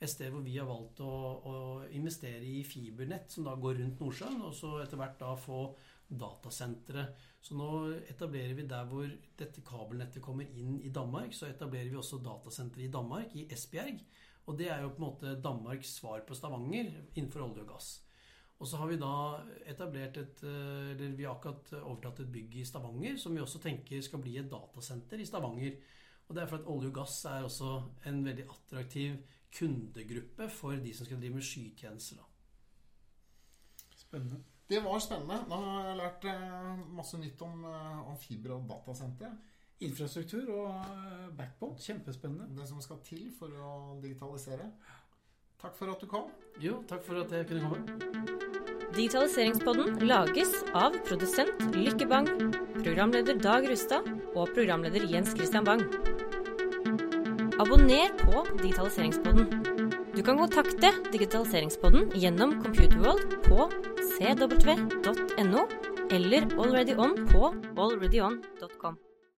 et 0.00 0.08
sted 0.08 0.32
hvor 0.32 0.40
vi 0.40 0.56
har 0.56 0.64
valgt 0.64 1.02
å, 1.04 1.12
å 1.44 1.54
investere 1.92 2.48
i 2.48 2.62
fibernett 2.64 3.28
som 3.28 3.44
da 3.44 3.52
går 3.60 3.82
rundt 3.82 4.00
Nordsjøen, 4.00 4.40
og 4.40 4.56
så 4.56 4.78
etter 4.80 4.96
hvert 4.96 5.20
da 5.20 5.34
få 5.36 5.66
datasentre. 6.08 7.04
Så 7.44 7.54
nå 7.54 7.68
etablerer 8.08 8.56
vi 8.56 8.64
der 8.68 8.88
hvor 8.88 9.04
dette 9.38 9.60
kabelnettet 9.68 10.24
kommer 10.24 10.48
inn 10.48 10.80
i 10.80 10.88
Danmark, 10.88 11.36
så 11.36 11.50
etablerer 11.52 11.92
vi 11.92 12.00
også 12.00 12.22
datasentre 12.24 12.86
i 12.86 12.90
Danmark, 12.92 13.36
i 13.36 13.44
Esbjerg. 13.52 14.00
Og 14.50 14.58
det 14.58 14.68
er 14.72 14.82
jo 14.82 14.90
på 14.90 14.98
en 14.98 15.06
måte 15.06 15.34
Danmarks 15.42 15.94
svar 16.00 16.24
på 16.26 16.34
Stavanger 16.34 16.90
innenfor 17.14 17.46
olje 17.46 17.62
og 17.62 17.74
gass. 17.76 17.90
Og 18.60 18.68
så 18.68 18.76
har 18.76 18.90
vi 18.90 18.98
da 19.00 19.12
etablert 19.70 20.18
et 20.20 20.42
eh, 20.44 20.90
Eller 20.92 21.14
vi 21.16 21.24
har 21.24 21.38
akkurat 21.38 21.70
overtatt 21.80 22.24
et 22.24 22.32
bygg 22.34 22.58
i 22.60 22.66
Stavanger 22.68 23.16
som 23.16 23.36
vi 23.36 23.40
også 23.40 23.62
tenker 23.62 24.02
skal 24.04 24.20
bli 24.20 24.36
et 24.40 24.50
datasenter 24.50 25.22
i 25.22 25.28
Stavanger. 25.28 25.78
Og 26.28 26.36
det 26.36 26.42
er 26.42 26.50
for 26.50 26.60
at 26.60 26.68
olje 26.70 26.90
og 26.90 26.98
gass 27.00 27.22
er 27.30 27.46
også 27.46 27.70
en 28.10 28.24
veldig 28.26 28.44
attraktiv 28.52 29.16
kundegruppe 29.54 30.48
for 30.52 30.78
de 30.78 30.92
som 30.94 31.08
skal 31.08 31.18
drive 31.22 31.38
med 31.38 31.46
skytjenester. 31.46 32.26
Spennende. 33.96 34.42
Det 34.70 34.78
var 34.84 35.00
spennende. 35.02 35.40
Nå 35.50 35.56
har 35.64 35.88
jeg 35.88 35.98
lært 35.98 36.26
eh, 36.30 36.82
masse 36.98 37.18
nytt 37.18 37.40
om, 37.42 37.64
eh, 37.66 38.02
om 38.12 38.18
fiber- 38.18 38.54
og 38.58 38.68
datasentre. 38.70 39.32
Infrastruktur 39.80 40.48
og 40.52 40.72
eh, 40.74 41.28
backbone. 41.36 41.78
Kjempespennende. 41.80 42.50
Det 42.56 42.68
som 42.68 42.80
skal 42.84 43.00
til 43.06 43.30
for 43.38 43.54
å 43.54 43.74
digitalisere. 44.02 44.68
Takk 45.60 45.76
for 45.76 45.92
at 45.92 46.00
du 46.00 46.08
kom. 46.08 46.28
Jo, 46.60 46.80
takk 46.88 47.04
for 47.04 47.20
at 47.20 47.32
jeg 47.32 47.48
kunne 47.48 47.68
komme. 47.68 47.98
Digitaliseringspodden 48.90 50.00
lages 50.08 50.54
av 50.74 50.96
produsent 51.06 51.60
Lykke 51.76 52.08
Bang, 52.10 52.28
programleder 52.80 53.38
Dag 53.38 53.68
Rustad 53.70 54.08
og 54.34 54.50
programleder 54.56 55.04
Jens 55.08 55.34
Christian 55.36 55.68
Bang. 55.68 55.84
Abonner 57.60 58.10
på 58.18 58.42
Digitaliseringspodden. 58.62 59.46
Du 60.16 60.24
kan 60.26 60.40
kontakte 60.40 60.90
Digitaliseringspodden 61.12 62.10
gjennom 62.18 62.56
Computerworld 62.64 63.36
på 63.46 63.68
cw.no 64.16 65.68
eller 66.10 66.48
AlreadyOn 66.58 67.14
på 67.30 67.52
alreadyon.com. 67.76 68.98